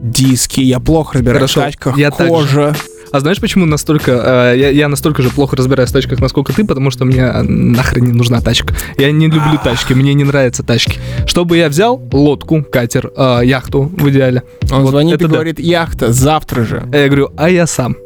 диски, 0.00 0.60
я 0.60 0.78
плохо 0.78 1.14
разбираюсь 1.14 1.40
Хорошо, 1.40 1.60
в 1.60 1.64
тачках, 1.64 1.98
я 1.98 2.12
так 2.12 2.46
же. 2.46 2.72
А 3.12 3.20
знаешь, 3.20 3.40
почему 3.40 3.66
настолько... 3.66 4.52
э, 4.54 4.58
я, 4.58 4.70
я 4.70 4.88
настолько 4.88 5.22
же 5.22 5.28
плохо 5.30 5.54
разбираюсь 5.56 5.90
в 5.90 5.92
тачках, 5.92 6.18
насколько 6.20 6.52
ты, 6.54 6.64
потому 6.64 6.90
что 6.90 7.04
мне 7.04 7.20
э, 7.20 7.42
нахрен 7.42 8.04
не 8.06 8.12
нужна 8.12 8.40
тачка. 8.40 8.74
Я 8.96 9.12
не 9.12 9.26
люблю 9.26 9.58
тачки, 9.62 9.92
мне 9.92 10.14
не 10.14 10.24
нравятся 10.24 10.62
тачки. 10.62 10.98
Чтобы 11.26 11.58
я 11.58 11.68
взял 11.68 12.00
лодку, 12.12 12.64
катер, 12.64 13.12
э, 13.16 13.40
яхту 13.44 13.82
в 13.94 14.08
идеале. 14.08 14.42
Он 14.70 14.82
Вот 14.82 14.90
звонит 14.90 15.20
и 15.20 15.24
да. 15.24 15.28
говорит, 15.28 15.60
яхта, 15.60 16.12
завтра 16.12 16.64
же. 16.64 16.82
А 16.92 16.96
я 16.96 17.06
говорю, 17.06 17.30
а 17.36 17.50
я 17.50 17.66
сам. 17.66 17.96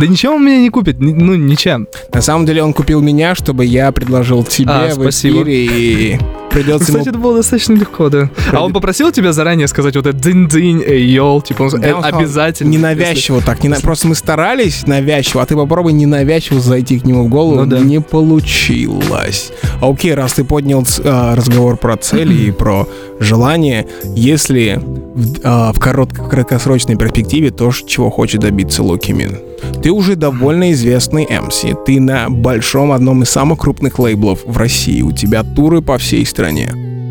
Да 0.00 0.06
ничего 0.08 0.34
он 0.34 0.44
меня 0.44 0.58
не 0.58 0.70
купит, 0.70 0.96
ну 0.98 1.36
ничем. 1.36 1.86
На 2.12 2.20
самом 2.20 2.46
деле 2.46 2.64
он 2.64 2.72
купил 2.72 3.00
меня, 3.00 3.36
чтобы 3.36 3.64
я 3.64 3.92
предложил 3.92 4.42
тебе 4.42 4.70
А, 4.72 4.88
в 4.88 4.94
спасибо. 4.94 5.42
эфире, 5.44 5.66
и 5.66 6.18
придется 6.54 6.86
Кстати, 6.86 7.08
ему 7.08 7.10
это 7.10 7.18
было 7.18 7.36
достаточно 7.36 7.74
легко, 7.74 8.08
да. 8.08 8.30
А 8.52 8.64
он 8.64 8.72
попросил 8.72 9.10
тебя 9.12 9.32
заранее 9.32 9.68
сказать 9.68 9.96
вот 9.96 10.06
это 10.06 10.16
дзынь-дзынь, 10.16 10.82
эй, 10.86 11.04
йол, 11.04 11.42
типа 11.42 11.64
он, 11.64 11.70
Да, 11.80 11.88
э, 11.88 11.94
он 11.94 12.04
обязательно. 12.04 12.70
Ненавязчиво 12.70 13.42
так. 13.42 13.62
Не 13.62 13.74
Просто 13.74 14.08
мы 14.08 14.14
старались 14.14 14.86
навязчиво, 14.86 15.42
а 15.42 15.46
ты 15.46 15.56
попробуй 15.56 15.92
ненавязчиво 15.92 16.60
зайти 16.60 16.98
к 16.98 17.04
нему 17.04 17.24
в 17.24 17.28
голову. 17.28 17.60
Ну 17.60 17.66
да. 17.66 17.80
Не 17.80 18.00
получилось. 18.00 19.52
А 19.80 19.90
Окей, 19.90 20.14
раз 20.14 20.34
ты 20.34 20.44
поднял 20.44 20.84
а, 21.04 21.34
разговор 21.34 21.76
про 21.76 21.96
цели 21.96 22.34
и 22.34 22.50
про 22.50 22.86
желание, 23.18 23.86
если 24.14 24.80
в, 24.82 25.40
а, 25.42 25.72
в 25.72 25.78
краткосрочной 25.78 26.96
перспективе 26.96 27.50
то, 27.50 27.70
чего 27.72 28.10
хочет 28.10 28.40
добиться 28.40 28.82
Локи 28.82 29.12
Мин. 29.12 29.38
Ты 29.82 29.90
уже 29.90 30.16
довольно 30.16 30.72
известный 30.72 31.24
MC. 31.24 31.76
Ты 31.84 32.00
на 32.00 32.28
большом, 32.28 32.92
одном 32.92 33.22
из 33.22 33.30
самых 33.30 33.60
крупных 33.60 33.98
лейблов 33.98 34.40
в 34.44 34.56
России. 34.56 35.02
У 35.02 35.12
тебя 35.12 35.42
туры 35.42 35.82
по 35.82 35.98
всей 35.98 36.24
стране. 36.26 36.43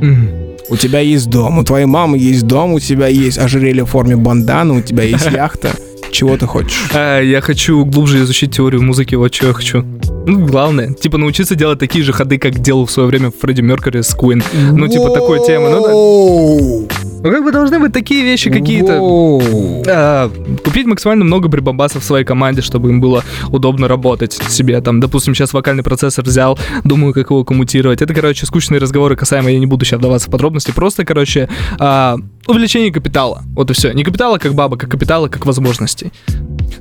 Мгм. 0.02 0.30
У 0.70 0.78
тебя 0.78 1.00
есть 1.00 1.30
дом, 1.30 1.60
у 1.60 1.64
твоей 1.64 1.86
мамы 1.86 2.18
есть 2.18 2.48
дом, 2.48 2.74
у 2.74 2.80
тебя 2.80 3.08
есть 3.08 3.38
ожерелье 3.38 3.84
в 3.84 3.90
форме 3.90 4.16
бандана, 4.16 4.74
у 4.74 4.82
тебя 4.82 5.04
есть 5.04 5.26
яхта. 5.32 5.72
Чего 6.12 6.38
ты 6.38 6.46
хочешь? 6.46 6.90
А, 6.94 7.22
я 7.22 7.42
хочу 7.42 7.84
глубже 7.86 8.20
изучить 8.24 8.56
теорию 8.56 8.84
музыки, 8.84 9.16
вот 9.16 9.34
что 9.34 9.48
я 9.48 9.54
хочу. 9.54 9.84
Ну, 10.26 10.46
главное, 10.46 10.94
типа 10.94 11.18
научиться 11.18 11.56
делать 11.56 11.80
такие 11.80 12.04
же 12.04 12.14
ходы, 12.14 12.38
как 12.38 12.60
делал 12.60 12.86
в 12.86 12.92
свое 12.92 13.10
время 13.10 13.32
Фредди 13.42 13.62
Меркьюри 13.62 14.02
с 14.02 14.16
Queen. 14.16 14.44
Ну, 14.72 14.88
типа 14.88 15.10
такой 15.10 15.46
темы, 15.46 15.70
ну 15.70 16.88
да. 16.88 17.13
Ну, 17.24 17.32
как 17.32 17.44
бы 17.44 17.52
должны 17.54 17.80
быть 17.80 17.94
такие 17.94 18.24
вещи 18.24 18.50
какие-то. 18.52 19.00
А, 19.88 20.30
купить 20.64 20.86
максимально 20.86 21.24
много 21.24 21.50
прибамбасов 21.50 22.04
в 22.04 22.06
своей 22.06 22.26
команде, 22.26 22.62
чтобы 22.62 22.90
им 22.90 23.00
было 23.00 23.24
удобно 23.50 23.88
работать 23.88 24.34
себе. 24.34 24.82
Там, 24.82 25.00
допустим, 25.00 25.34
сейчас 25.34 25.54
вокальный 25.54 25.84
процессор 25.84 26.26
взял, 26.26 26.60
думаю, 26.84 27.14
как 27.14 27.30
его 27.30 27.46
коммутировать. 27.46 28.02
Это, 28.02 28.14
короче, 28.14 28.46
скучные 28.46 28.80
разговоры 28.80 29.16
касаемо, 29.16 29.50
я 29.50 29.60
не 29.60 29.66
буду 29.66 29.86
сейчас 29.86 30.00
вдаваться 30.00 30.28
в 30.28 30.32
подробности. 30.32 30.72
Просто, 30.72 31.06
короче, 31.06 31.48
а, 31.80 32.18
увеличение 32.48 32.92
капитала. 32.92 33.44
Вот 33.56 33.70
и 33.72 33.74
все. 33.74 33.92
Не 33.94 34.04
капитала 34.04 34.38
как 34.38 34.54
баба, 34.54 34.78
как 34.78 34.90
капитала 34.92 35.28
как 35.28 35.46
возможностей. 35.46 36.12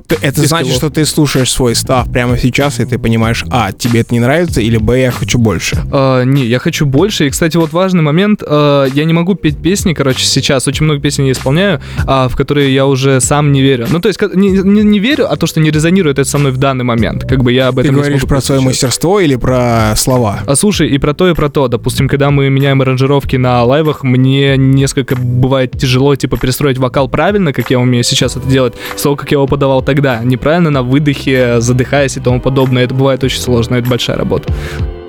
Ты- 0.07 0.15
Это 0.21 0.41
Без 0.41 0.49
значит, 0.49 0.73
скиллов. 0.73 0.77
что 0.77 0.89
ты 0.89 1.05
слушаешь 1.05 1.51
свой 1.51 1.75
став 1.75 2.11
прямо 2.11 2.37
сейчас, 2.37 2.79
и 2.79 2.85
ты 2.85 2.97
понимаешь, 2.97 3.45
а, 3.49 3.71
тебе 3.71 4.01
это 4.01 4.13
не 4.13 4.19
нравится, 4.19 4.59
или 4.59 4.77
б, 4.77 4.99
я 4.99 5.11
хочу 5.11 5.37
больше. 5.39 5.77
А, 5.91 6.23
не, 6.23 6.45
я 6.45 6.59
хочу 6.59 6.85
больше. 6.85 7.27
И, 7.27 7.29
кстати, 7.29 7.57
вот 7.57 7.71
важный 7.73 8.01
момент. 8.01 8.43
а, 8.45 8.85
я 8.85 9.05
не 9.05 9.13
могу 9.13 9.35
петь 9.35 9.57
песни, 9.61 9.93
короче, 9.93 10.25
сейчас. 10.25 10.67
Очень 10.67 10.85
много 10.85 10.99
песен 10.99 11.25
я 11.25 11.31
исполняю, 11.31 11.79
а, 12.05 12.27
в 12.27 12.35
которые 12.35 12.73
я 12.73 12.85
уже 12.85 13.21
сам 13.21 13.51
не 13.51 13.61
верю. 13.61 13.87
Ну, 13.89 13.99
то 13.99 14.07
есть, 14.09 14.19
не, 14.35 14.49
не- 14.49 14.83
не 14.83 14.99
верю, 14.99 15.31
а 15.31 15.35
то, 15.37 15.47
что 15.47 15.59
не 15.61 15.71
резонирует 15.71 16.19
это 16.19 16.29
со 16.29 16.37
мной 16.37 16.51
в 16.51 16.57
данный 16.57 16.83
момент. 16.83 17.23
Как 17.25 17.43
бы 17.43 17.51
я 17.53 17.67
об 17.69 17.75
Ты 17.75 17.81
этом 17.81 17.95
не 17.95 18.01
говоришь 18.01 18.21
про 18.23 18.41
свое 18.41 18.59
сейчас. 18.61 18.65
мастерство 18.71 19.19
или 19.21 19.35
про 19.35 19.93
слова? 19.95 20.41
А 20.45 20.55
слушай, 20.55 20.89
и 20.89 20.97
про 20.97 21.13
то, 21.13 21.29
и 21.29 21.33
про 21.33 21.49
то. 21.49 21.67
Допустим, 21.67 22.07
когда 22.09 22.29
мы 22.31 22.49
меняем 22.49 22.81
аранжировки 22.81 23.35
на 23.37 23.63
лайвах, 23.63 24.03
мне 24.03 24.57
несколько 24.57 25.15
бывает 25.15 25.52
тяжело, 25.67 26.15
типа, 26.15 26.37
перестроить 26.37 26.77
вокал 26.77 27.07
правильно, 27.07 27.53
как 27.53 27.69
я 27.69 27.79
умею 27.79 28.03
сейчас 28.03 28.35
это 28.35 28.47
делать, 28.47 28.73
с 28.95 29.01
того, 29.01 29.15
как 29.15 29.31
я 29.31 29.35
его 29.35 29.47
подавал 29.47 29.81
тогда. 29.81 30.21
Неправильно 30.23 30.69
на 30.69 30.83
выдохе, 30.83 31.61
задыхаясь 31.61 32.17
и 32.17 32.19
тому 32.19 32.39
подобное. 32.39 32.83
Это 32.83 32.93
бывает 32.93 33.23
очень 33.23 33.39
сложно, 33.39 33.75
это 33.75 33.89
большая 33.89 34.17
работа. 34.17 34.53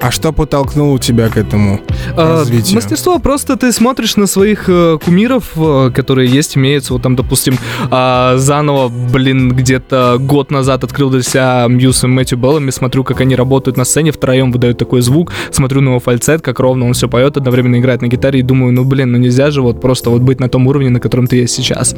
А 0.04 0.11
что 0.11 0.32
подтолкнуло 0.32 0.99
тебя 0.99 1.30
к 1.30 1.38
этому 1.38 1.80
А, 2.14 2.40
развитию? 2.40 2.75
Мастерство, 2.75 3.18
просто 3.18 3.56
ты 3.56 3.73
смотришь 3.73 4.16
на 4.16 4.26
своих 4.26 4.68
э, 4.68 4.99
кумиров, 5.02 5.52
э, 5.56 5.92
которые 5.94 6.28
есть, 6.28 6.58
имеются. 6.58 6.92
Вот 6.92 7.00
там, 7.00 7.16
допустим, 7.16 7.56
а, 7.90 8.37
заново, 8.37 8.90
блин, 8.90 9.52
где-то 9.52 10.18
год 10.20 10.50
назад 10.50 10.84
открыл 10.84 11.08
для 11.08 11.23
себя 11.23 11.64
Мьюз 11.70 12.04
и 12.04 12.06
Мэтью 12.06 12.37
Беллами, 12.37 12.68
смотрю, 12.68 13.02
как 13.02 13.23
они 13.23 13.34
работают 13.34 13.78
на 13.78 13.84
сцене, 13.84 14.12
втроем 14.12 14.52
выдают 14.52 14.76
такой 14.76 15.00
звук, 15.00 15.32
смотрю 15.50 15.80
на 15.80 15.88
его 15.88 16.00
фальцет, 16.00 16.42
как 16.42 16.61
ровно 16.61 16.84
он 16.84 16.92
все 16.92 17.08
поет, 17.08 17.38
одновременно 17.38 17.76
играет 17.76 18.02
на 18.02 18.08
гитаре, 18.08 18.40
и 18.40 18.42
думаю, 18.42 18.75
ну, 18.75 18.84
блин, 18.84 19.11
ну 19.11 19.16
нельзя 19.16 19.50
же 19.50 19.62
вот 19.62 19.80
просто 19.80 20.11
вот 20.11 20.20
быть 20.20 20.38
на 20.38 20.50
том 20.50 20.66
уровне, 20.66 20.90
на 20.90 21.00
котором 21.00 21.26
ты 21.28 21.37
есть 21.37 21.54
сейчас. 21.54 21.96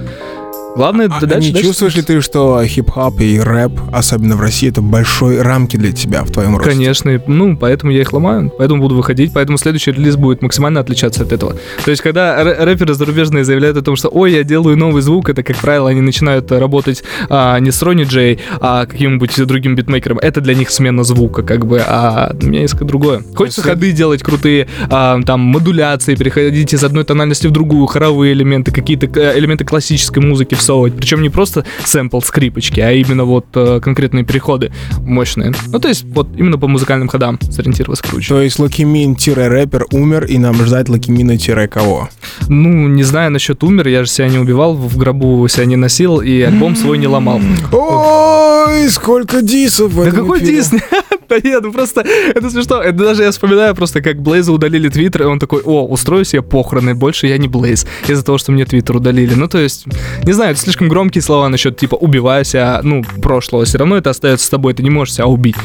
Главное, 0.76 1.08
А 1.10 1.20
ты 1.20 1.26
дальше, 1.26 1.48
не 1.48 1.52
дальше 1.54 1.68
чувствуешь 1.68 1.94
ли 1.96 2.02
ты, 2.02 2.20
что 2.20 2.62
хип-хоп 2.62 3.18
и 3.22 3.40
рэп, 3.40 3.80
особенно 3.94 4.36
в 4.36 4.42
России, 4.42 4.68
это 4.68 4.82
большой 4.82 5.40
рамки 5.40 5.78
для 5.78 5.90
тебя 5.90 6.22
в 6.22 6.30
твоем 6.30 6.54
росте? 6.58 6.70
Конечно, 6.70 7.18
ну, 7.26 7.56
поэтому 7.56 7.92
я 7.92 8.02
их 8.02 8.12
ломаю, 8.12 8.52
поэтому 8.58 8.82
буду 8.82 8.94
выходить, 8.94 9.32
поэтому 9.32 9.56
следующий 9.56 9.92
релиз 9.92 10.16
будет 10.16 10.42
максимально 10.42 10.80
отличаться 10.80 11.22
от 11.22 11.32
этого. 11.32 11.56
То 11.82 11.90
есть, 11.90 12.02
когда 12.02 12.42
рэ- 12.42 12.62
рэперы 12.62 12.92
зарубежные 12.92 13.42
заявляют 13.42 13.78
о 13.78 13.82
том, 13.82 13.96
что 13.96 14.08
ой, 14.08 14.32
я 14.34 14.44
делаю 14.44 14.76
новый 14.76 15.00
звук, 15.00 15.30
это, 15.30 15.42
как 15.42 15.56
правило, 15.56 15.88
они 15.88 16.02
начинают 16.02 16.52
э, 16.52 16.58
работать 16.58 17.02
а, 17.30 17.58
не 17.58 17.70
с 17.70 17.80
Ронни 17.82 18.04
Джей, 18.04 18.40
а 18.60 18.84
каким-нибудь 18.84 19.46
другим 19.46 19.76
битмейкером. 19.76 20.18
Это 20.18 20.42
для 20.42 20.54
них 20.54 20.68
смена 20.70 21.04
звука, 21.04 21.42
как 21.42 21.64
бы, 21.64 21.80
а 21.86 22.36
у 22.38 22.44
меня 22.46 22.60
есть 22.60 22.76
другое. 22.76 23.22
Хочется 23.34 23.62
есть- 23.62 23.70
ходы 23.70 23.92
делать 23.92 24.22
крутые, 24.22 24.68
а, 24.90 25.18
там, 25.22 25.40
модуляции, 25.40 26.16
переходить 26.16 26.74
из 26.74 26.84
одной 26.84 27.04
тональности 27.04 27.46
в 27.46 27.50
другую, 27.50 27.86
хоровые 27.86 28.34
элементы, 28.34 28.72
какие-то 28.72 29.06
э, 29.18 29.38
элементы 29.38 29.64
классической 29.64 30.18
музыки 30.22 30.35
всовывать. 30.44 30.94
Причем 30.96 31.22
не 31.22 31.30
просто 31.30 31.64
сэмпл 31.84 32.20
скрипочки, 32.20 32.80
а 32.80 32.92
именно 32.92 33.24
вот 33.24 33.46
э, 33.54 33.80
конкретные 33.80 34.24
переходы 34.24 34.72
мощные. 34.98 35.52
Ну, 35.68 35.78
то 35.78 35.88
есть, 35.88 36.04
вот 36.04 36.28
именно 36.36 36.58
по 36.58 36.68
музыкальным 36.68 37.08
ходам 37.08 37.38
сориентироваться 37.40 38.04
круче. 38.04 38.28
То 38.28 38.42
есть 38.42 38.58
Loqiemean-рэпер 38.58 39.86
умер, 39.92 40.24
и 40.24 40.38
нам 40.38 40.54
ждать 40.64 40.88
Loqiemean'а-кого? 40.88 42.08
Ну, 42.48 42.88
не 42.88 43.02
знаю 43.02 43.30
насчет 43.30 43.62
умер, 43.62 43.88
я 43.88 44.04
же 44.04 44.10
себя 44.10 44.28
не 44.28 44.38
убивал, 44.38 44.74
в 44.74 44.96
гробу 44.96 45.46
себя 45.48 45.64
не 45.66 45.76
носил 45.76 46.20
и 46.20 46.40
альбом 46.40 46.76
свой 46.76 46.98
не 46.98 47.06
ломал. 47.06 47.40
Ой, 47.72 48.88
сколько 48.90 49.42
диссов 49.42 49.92
в 49.92 50.04
Да 50.04 50.10
какой 50.10 50.38
эфире. 50.40 50.56
Да 51.28 51.36
нет, 51.42 51.62
ну 51.62 51.72
просто, 51.72 52.04
это 52.34 52.50
смешно. 52.50 52.82
Это 52.82 52.98
даже 52.98 53.22
я 53.22 53.30
вспоминаю 53.30 53.74
просто, 53.74 54.00
как 54.00 54.22
Блейза 54.22 54.52
удалили 54.52 54.88
твиттер, 54.88 55.22
и 55.22 55.26
он 55.26 55.38
такой, 55.38 55.62
о, 55.62 55.86
устрою 55.86 56.24
себе 56.24 56.42
похороны, 56.42 56.94
больше 56.94 57.26
я 57.26 57.38
не 57.38 57.48
Блейз, 57.48 57.86
из-за 58.06 58.24
того, 58.24 58.38
что 58.38 58.52
мне 58.52 58.64
твиттер 58.64 58.96
удалили. 58.96 59.34
Ну, 59.34 59.48
то 59.48 59.58
есть, 59.58 59.86
не 60.24 60.32
знаю, 60.32 60.52
это 60.52 60.60
слишком 60.60 60.88
громкие 60.88 61.22
слова 61.22 61.48
насчет, 61.48 61.76
типа, 61.76 61.96
убиваю 61.96 62.44
себя, 62.44 62.80
ну, 62.82 63.02
прошлого. 63.22 63.64
Все 63.64 63.78
равно 63.78 63.96
это 63.96 64.10
остается 64.10 64.46
с 64.46 64.48
тобой, 64.48 64.74
ты 64.74 64.82
не 64.82 64.90
можешь 64.90 65.14
себя 65.14 65.26
убить. 65.26 65.56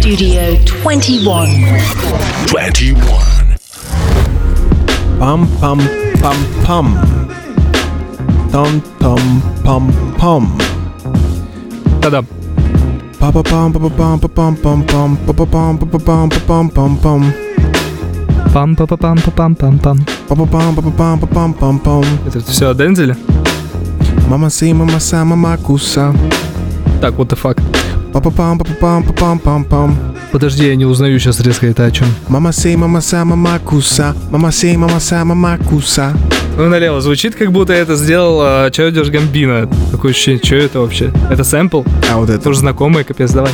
Studio 0.00 0.56
21. 0.82 1.66
21. 2.46 2.96
Пам-пам-пам-пам. 5.18 6.86
Там-там-пам-пам. 8.52 10.48
Да-да. 12.00 12.24
Это 22.26 22.40
все 22.40 22.70
о 22.70 22.74
Дензеле? 22.74 23.16
Мама 24.28 24.50
си, 24.50 24.72
мама 24.72 25.00
са, 25.00 25.24
мама 25.24 25.56
куса. 25.56 26.14
Так, 27.00 27.14
what 27.14 27.28
the. 27.28 27.56
Па-па-пам-па-пам-па-пам-пам-пам. 28.12 29.94
Подожди, 30.32 30.66
я 30.66 30.76
не 30.76 30.86
узнаю 30.86 31.18
сейчас 31.18 31.40
резко 31.40 31.66
это 31.66 31.84
о 31.86 31.90
чем. 31.90 32.08
Мама 32.28 32.52
сей, 32.52 32.76
мама 32.76 33.00
са, 33.00 33.24
мама 33.24 33.58
куса. 33.58 34.14
Мама 34.30 34.52
сей, 34.52 34.76
мама 34.76 35.00
са, 35.00 35.24
мама 35.24 35.58
куса. 35.68 36.12
Ну, 36.58 36.68
налево 36.68 37.00
звучит, 37.00 37.36
как 37.36 37.52
будто 37.52 37.72
это 37.72 37.94
сделал 37.94 38.66
э, 38.66 38.70
Чаудиш 38.72 39.10
Гамбина. 39.10 39.68
Такое 39.92 40.10
ощущение, 40.10 40.42
что 40.44 40.56
это 40.56 40.80
вообще? 40.80 41.12
Это 41.30 41.44
сэмпл? 41.44 41.84
А 42.10 42.16
вот 42.16 42.30
это. 42.30 42.42
Тоже 42.42 42.58
знакомое, 42.58 43.04
капец, 43.04 43.30
давай. 43.30 43.52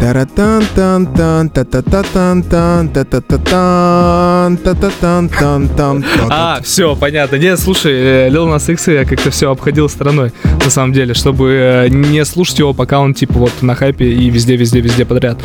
Таратан-тан-тан, 0.00 1.50
та-та-та-тан-тан, 1.50 2.88
та-та-та-тан, 2.88 4.56
та-та-тан-тан-тан. 4.58 6.04
А, 6.30 6.60
все, 6.62 6.94
понятно. 6.94 7.34
Нет, 7.36 7.58
слушай, 7.58 8.30
Лил 8.30 8.46
Нас 8.46 8.68
Икс 8.68 8.86
я 8.86 9.04
как-то 9.04 9.32
все 9.32 9.50
обходил 9.50 9.88
стороной, 9.88 10.32
на 10.64 10.70
самом 10.70 10.92
деле, 10.92 11.14
чтобы 11.14 11.88
не 11.90 12.24
слушать 12.24 12.60
его, 12.60 12.72
пока 12.72 13.00
он, 13.00 13.12
типа, 13.12 13.34
вот 13.34 13.52
на 13.60 13.74
хайпе 13.74 14.06
и 14.06 14.30
везде-везде-везде 14.30 15.04
подряд. 15.04 15.38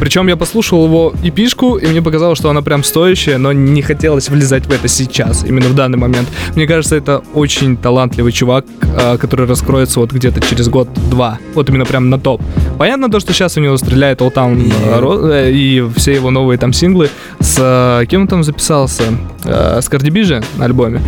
Причем 0.00 0.26
я 0.28 0.36
послушал 0.36 0.84
его 0.86 1.12
эпишку, 1.22 1.76
и 1.76 1.86
мне 1.86 2.00
показалось, 2.02 2.38
что 2.38 2.48
она 2.50 2.62
прям 2.62 2.82
стоящая, 2.82 3.36
но 3.38 3.52
не 3.52 3.82
хотелось 3.82 4.28
влезать 4.30 4.66
в 4.66 4.72
это 4.72 4.88
сейчас, 4.88 5.44
именно 5.44 5.68
в 5.68 5.74
данный 5.74 5.98
момент. 5.98 6.26
Мне 6.56 6.66
кажется, 6.66 6.96
это 6.96 7.22
очень 7.34 7.76
талантливый 7.76 8.32
чувак, 8.32 8.64
э, 8.82 9.18
который 9.18 9.46
раскроется 9.46 10.00
вот 10.00 10.12
где-то 10.12 10.40
через 10.40 10.68
год-два. 10.68 11.38
Вот 11.54 11.68
именно 11.68 11.84
прям 11.84 12.08
на 12.10 12.18
топ. 12.18 12.40
Понятно 12.78 13.10
то, 13.10 13.20
что 13.20 13.32
сейчас 13.34 13.56
у 13.56 13.60
него 13.60 13.76
стреляет 13.76 14.20
All 14.20 14.32
Town 14.32 14.58
И- 14.60 14.72
э, 14.72 15.48
э, 15.48 15.52
и 15.52 15.84
все 15.96 16.14
его 16.14 16.30
новые 16.30 16.58
там 16.58 16.72
синглы. 16.72 17.10
С 17.38 17.56
э, 17.60 18.06
кем 18.06 18.22
он 18.22 18.28
там 18.28 18.42
записался? 18.42 19.02
С 19.44 19.88
Cardi 19.90 20.10
B 20.10 20.22
же 20.22 20.42
на 20.56 20.64
альбоме. 20.64 21.00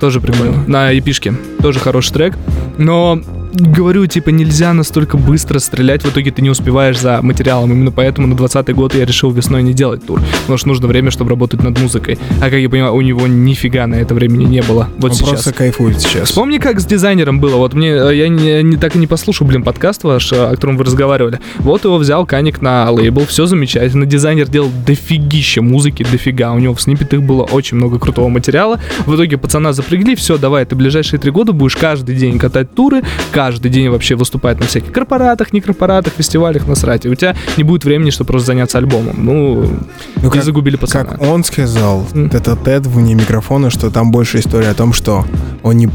Тоже 0.00 0.20
прикольно. 0.20 0.64
На 0.66 0.96
эпишке. 0.98 1.34
Тоже 1.60 1.80
хороший 1.80 2.12
трек. 2.12 2.34
Но 2.78 3.20
говорю, 3.52 4.06
типа, 4.06 4.30
нельзя 4.30 4.72
настолько 4.72 5.16
быстро 5.16 5.58
стрелять, 5.58 6.02
в 6.04 6.10
итоге 6.10 6.30
ты 6.30 6.42
не 6.42 6.50
успеваешь 6.50 6.98
за 6.98 7.20
материалом. 7.22 7.72
Именно 7.72 7.90
поэтому 7.92 8.26
на 8.26 8.36
20 8.36 8.74
год 8.74 8.94
я 8.94 9.04
решил 9.04 9.30
весной 9.30 9.62
не 9.62 9.72
делать 9.72 10.04
тур. 10.06 10.20
Потому 10.42 10.58
что 10.58 10.68
нужно 10.68 10.86
время, 10.88 11.10
чтобы 11.10 11.30
работать 11.30 11.62
над 11.62 11.78
музыкой. 11.80 12.18
А 12.40 12.44
как 12.50 12.54
я 12.54 12.68
понимаю, 12.68 12.94
у 12.94 13.00
него 13.00 13.26
нифига 13.26 13.86
на 13.86 13.96
это 13.96 14.14
времени 14.14 14.44
не 14.44 14.62
было. 14.62 14.88
Вот 14.98 15.10
Он 15.12 15.16
сейчас. 15.16 15.28
просто 15.28 15.52
кайфует 15.52 16.00
сейчас. 16.00 16.28
Вспомни, 16.28 16.58
как 16.58 16.80
с 16.80 16.84
дизайнером 16.84 17.40
было. 17.40 17.56
Вот 17.56 17.74
мне, 17.74 17.88
э, 17.90 18.16
я 18.16 18.28
не, 18.28 18.62
не- 18.62 18.76
так 18.76 18.96
и 18.96 18.98
не 18.98 19.06
послушал, 19.06 19.46
блин, 19.46 19.62
подкаст 19.62 20.04
ваш, 20.04 20.32
э, 20.32 20.36
о 20.36 20.50
котором 20.50 20.76
вы 20.76 20.84
разговаривали. 20.84 21.40
Вот 21.58 21.84
его 21.84 21.96
взял 21.98 22.26
Каник 22.26 22.60
на 22.62 22.90
лейбл, 22.90 23.24
все 23.26 23.46
замечательно. 23.46 24.06
Дизайнер 24.06 24.48
делал 24.48 24.70
дофигища 24.86 25.62
музыки, 25.62 26.04
дофига. 26.10 26.52
У 26.52 26.58
него 26.58 26.74
в 26.74 26.80
сниппетах 26.80 27.20
было 27.22 27.42
очень 27.44 27.76
много 27.76 27.98
крутого 27.98 28.28
материала. 28.28 28.78
В 29.06 29.14
итоге 29.14 29.38
пацана 29.38 29.72
запрягли, 29.72 30.14
все, 30.14 30.38
давай, 30.38 30.64
ты 30.64 30.76
ближайшие 30.76 31.18
три 31.20 31.30
года 31.30 31.52
будешь 31.52 31.76
каждый 31.76 32.14
день 32.16 32.38
катать 32.38 32.74
туры, 32.74 33.02
каждый 33.38 33.70
день 33.70 33.88
вообще 33.88 34.16
выступать 34.16 34.58
на 34.58 34.66
всяких 34.66 34.90
корпоратах, 34.92 35.52
не 35.52 35.60
корпоратах, 35.60 36.12
фестивалях, 36.14 36.66
насрать. 36.66 37.06
И 37.06 37.08
у 37.08 37.14
тебя 37.14 37.36
не 37.56 37.62
будет 37.62 37.84
времени, 37.84 38.10
чтобы 38.10 38.26
просто 38.32 38.46
заняться 38.48 38.78
альбомом. 38.78 39.14
Ну, 39.24 39.78
Ну, 40.16 40.30
как- 40.30 40.42
загубили 40.42 40.74
пацана. 40.74 41.04
Как 41.04 41.22
он 41.22 41.44
сказал, 41.44 42.04
М. 42.14 42.26
это 42.32 42.56
Тед 42.56 42.84
вне 42.86 43.14
микрофона, 43.14 43.70
что 43.70 43.90
там 43.90 44.10
больше 44.10 44.40
история 44.40 44.70
о 44.70 44.74
том, 44.74 44.92
что 44.92 45.24
он 45.62 45.76
не... 45.76 45.88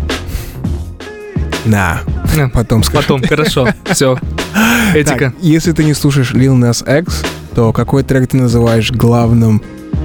Да, 1.66 2.00
Да. 2.34 2.50
потом 2.54 2.82
скажу. 2.84 3.02
Потом, 3.02 3.24
хорошо, 3.24 3.68
все. 3.92 4.18
Этика. 4.94 5.32
Так, 5.32 5.34
если 5.42 5.74
ты 5.74 5.84
не 5.84 5.94
слушаешь 5.94 6.32
Lil 6.34 6.54
Nas 6.56 6.82
X, 7.02 7.24
то 7.56 7.74
какой 7.74 8.04
трек 8.04 8.30
ты 8.30 8.38
называешь 8.38 8.90
главным 8.92 9.62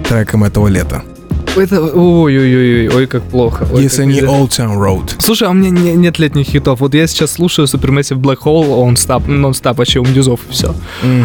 треком 0.08 0.42
этого 0.42 0.66
лета? 0.66 1.02
Это, 1.56 1.80
ой-ой-ой, 1.82 2.88
ой, 2.88 3.06
как 3.06 3.22
плохо. 3.24 3.66
Ой, 3.72 3.82
если 3.82 4.02
как 4.04 4.12
не. 4.12 4.20
Old 4.20 4.48
Town 4.50 4.76
Road. 4.76 5.10
Слушай, 5.18 5.48
а 5.48 5.50
у 5.50 5.54
меня 5.54 5.70
не- 5.70 5.94
нет 5.94 6.18
летних 6.18 6.46
хитов. 6.46 6.80
Вот 6.80 6.94
я 6.94 7.06
сейчас 7.06 7.32
слушаю 7.32 7.66
Supermassive 7.66 8.16
Black 8.16 8.38
Hole, 8.44 8.68
он 8.80 8.96
стап, 8.96 9.26
нон-стап 9.26 9.78
вообще 9.78 9.98
у 10.00 10.04
Мдюзов 10.04 10.40
и 10.48 10.52
все. 10.52 10.74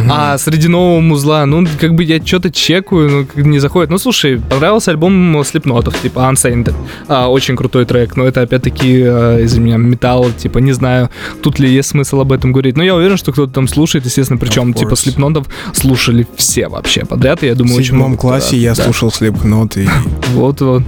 А 0.09 0.37
среди 0.37 0.67
нового 0.67 1.01
музла, 1.01 1.45
ну, 1.45 1.67
как 1.79 1.93
бы 1.95 2.03
я 2.03 2.23
что-то 2.25 2.49
чекаю, 2.51 3.09
ну, 3.09 3.25
как 3.25 3.45
не 3.45 3.59
заходит. 3.59 3.89
Ну, 3.89 3.97
слушай, 3.97 4.39
понравился 4.39 4.91
альбом 4.91 5.43
Слепнотов, 5.43 5.99
типа 6.01 6.19
Unsainted. 6.31 6.73
А, 7.07 7.27
очень 7.29 7.55
крутой 7.55 7.85
трек, 7.85 8.15
но 8.15 8.23
это 8.25 8.41
опять-таки, 8.41 9.03
а, 9.05 9.39
из-за 9.39 9.59
меня, 9.59 9.77
металл, 9.77 10.31
типа, 10.31 10.59
не 10.59 10.71
знаю, 10.71 11.09
тут 11.41 11.59
ли 11.59 11.69
есть 11.69 11.89
смысл 11.89 12.21
об 12.21 12.31
этом 12.31 12.51
говорить. 12.51 12.77
Но 12.77 12.83
я 12.83 12.95
уверен, 12.95 13.17
что 13.17 13.31
кто-то 13.31 13.53
там 13.53 13.67
слушает, 13.67 14.05
естественно, 14.05 14.39
причем, 14.39 14.73
типа. 14.73 14.95
Слепнотов 14.95 15.47
слушали 15.73 16.25
все 16.35 16.67
вообще 16.69 17.05
подряд, 17.05 17.43
и 17.43 17.47
я 17.47 17.55
думаю, 17.55 17.75
В 17.75 17.77
очень 17.77 17.87
седьмом 17.89 18.15
классе 18.17 18.57
я 18.57 18.73
да. 18.73 18.83
слушал 18.83 19.09
Slipknot, 19.09 19.83
и 19.83 19.89
Вот-вот. 20.33 20.83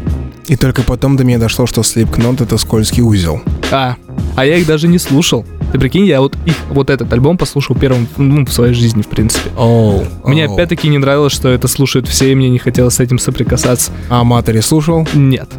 И 0.48 0.56
только 0.56 0.84
потом 0.84 1.18
до 1.18 1.24
меня 1.24 1.40
дошло, 1.40 1.66
что 1.66 1.82
Slipknot— 1.82 2.44
это 2.44 2.58
скользкий 2.58 3.02
узел. 3.02 3.42
А, 3.72 3.96
а 4.36 4.46
я 4.46 4.58
их 4.58 4.68
даже 4.68 4.88
не 4.88 5.00
слушал. 5.00 5.46
Ты 5.72 5.80
прикинь, 5.80 6.06
я 6.06 6.22
вот 6.22 6.36
их, 6.46 6.56
вот 6.70 6.90
этот 6.90 7.12
альбом 7.12 7.38
послушал 7.38 7.76
первым 7.76 8.08
ну, 8.18 8.46
в 8.46 8.52
своей 8.52 8.74
жизни, 8.74 9.02
в 9.02 9.08
принципе. 9.08 9.50
Оу. 9.58 10.06
Мне 10.24 10.46
опять-таки 10.46 10.88
не 10.88 10.98
нравилось, 10.98 11.34
что 11.34 11.50
это 11.50 11.68
слушают 11.68 12.08
все, 12.08 12.32
и 12.32 12.36
мне 12.36 12.50
не 12.50 12.60
хотелось 12.60 12.96
с 12.96 13.00
этим 13.00 13.20
соприкасаться. 13.20 13.92
А 14.10 14.24
Матери 14.24 14.60
слушал? 14.62 15.08
Нет. 15.14 15.50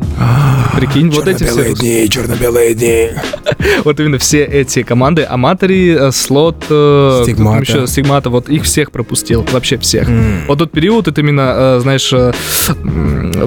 Прикинь, 0.75 1.11
вот 1.11 1.27
эти 1.27 1.45
все. 1.45 1.75
дни, 1.75 2.09
черно-белые 2.09 2.75
дни. 2.75 3.11
Вот 3.85 3.99
именно 4.01 4.19
все 4.19 4.45
эти 4.45 4.83
команды. 4.83 5.23
Аматори, 5.23 5.97
э, 5.99 6.11
Слот, 6.12 6.64
э, 6.71 7.21
Стигмата. 7.23 7.62
еще, 7.62 7.87
Стигмата, 7.87 8.31
вот 8.31 8.49
их 8.49 8.64
всех 8.64 8.90
пропустил. 8.90 9.45
Вообще 9.53 9.77
всех. 9.79 10.09
Вот 10.47 10.59
тот 10.59 10.71
период, 10.71 11.09
это 11.09 11.21
именно, 11.21 11.55
э, 11.57 11.79
знаешь, 11.81 12.12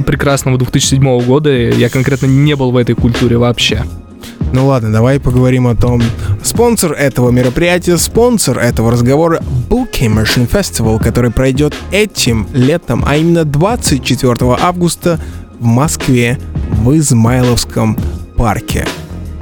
прекрасного 0.06 0.58
2007 0.58 1.22
года, 1.22 1.50
я 1.52 1.90
конкретно 1.90 2.26
не 2.26 2.56
был 2.56 2.72
в 2.72 2.78
этой 2.78 2.96
культуре 2.96 3.38
вообще. 3.38 3.84
Ну 4.52 4.66
ладно, 4.66 4.92
давай 4.92 5.20
поговорим 5.20 5.68
о 5.68 5.76
том. 5.76 6.02
Спонсор 6.44 6.94
этого 6.94 7.30
мероприятия, 7.30 7.98
спонсор 7.98 8.58
этого 8.58 8.92
разговора 8.92 9.42
Booking 9.70 10.22
Machine 10.24 10.50
Festival, 10.50 11.02
который 11.02 11.30
пройдет 11.32 11.76
этим 11.92 12.48
летом, 12.54 13.04
а 13.06 13.16
именно 13.16 13.46
24 13.46 14.36
августа 14.60 15.20
в 15.60 15.66
Москве 15.66 16.40
в 16.72 16.98
Измайловском 16.98 17.98
парке. 18.36 18.88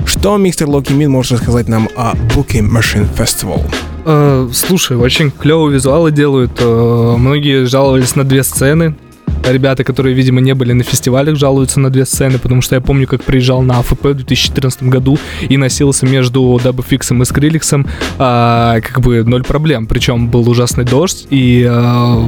Что 0.06 0.38
мистер 0.38 0.68
Локи 0.68 0.94
Мин 0.94 1.12
может 1.12 1.34
рассказать 1.34 1.68
нам 1.68 1.88
о 1.96 2.14
Booking 2.36 2.70
Machine 2.70 3.08
Festival? 3.16 3.62
Э, 4.06 4.50
слушай, 4.54 4.98
очень 4.98 5.32
клевые 5.32 5.74
визуалы 5.74 6.12
делают. 6.12 6.52
э, 6.60 7.16
многие 7.18 7.66
жаловались 7.66 8.16
на 8.16 8.24
две 8.24 8.44
сцены. 8.44 8.96
Ребята, 9.44 9.84
которые, 9.84 10.14
видимо, 10.14 10.42
не 10.42 10.54
были 10.54 10.74
на 10.74 10.84
фестивалях, 10.84 11.36
жалуются 11.38 11.80
на 11.80 11.90
две 11.90 12.06
сцены, 12.06 12.38
потому 12.38 12.62
что 12.62 12.76
я 12.76 12.82
помню, 12.82 13.08
как 13.08 13.24
приезжал 13.24 13.62
на 13.62 13.80
АФП 13.80 14.06
в 14.06 14.14
2014 14.16 14.84
году 14.84 15.18
и 15.48 15.58
носился 15.58 16.06
между 16.06 16.60
Дабфиксом 16.64 17.22
и 17.22 17.26
Скриликсом, 17.26 17.88
а, 18.18 18.80
как 18.82 19.02
бы 19.02 19.24
ноль 19.24 19.44
проблем. 19.44 19.88
Причем 19.88 20.30
был 20.30 20.50
ужасный 20.50 20.84
дождь, 20.84 21.28
и 21.30 21.66
а, 21.70 22.28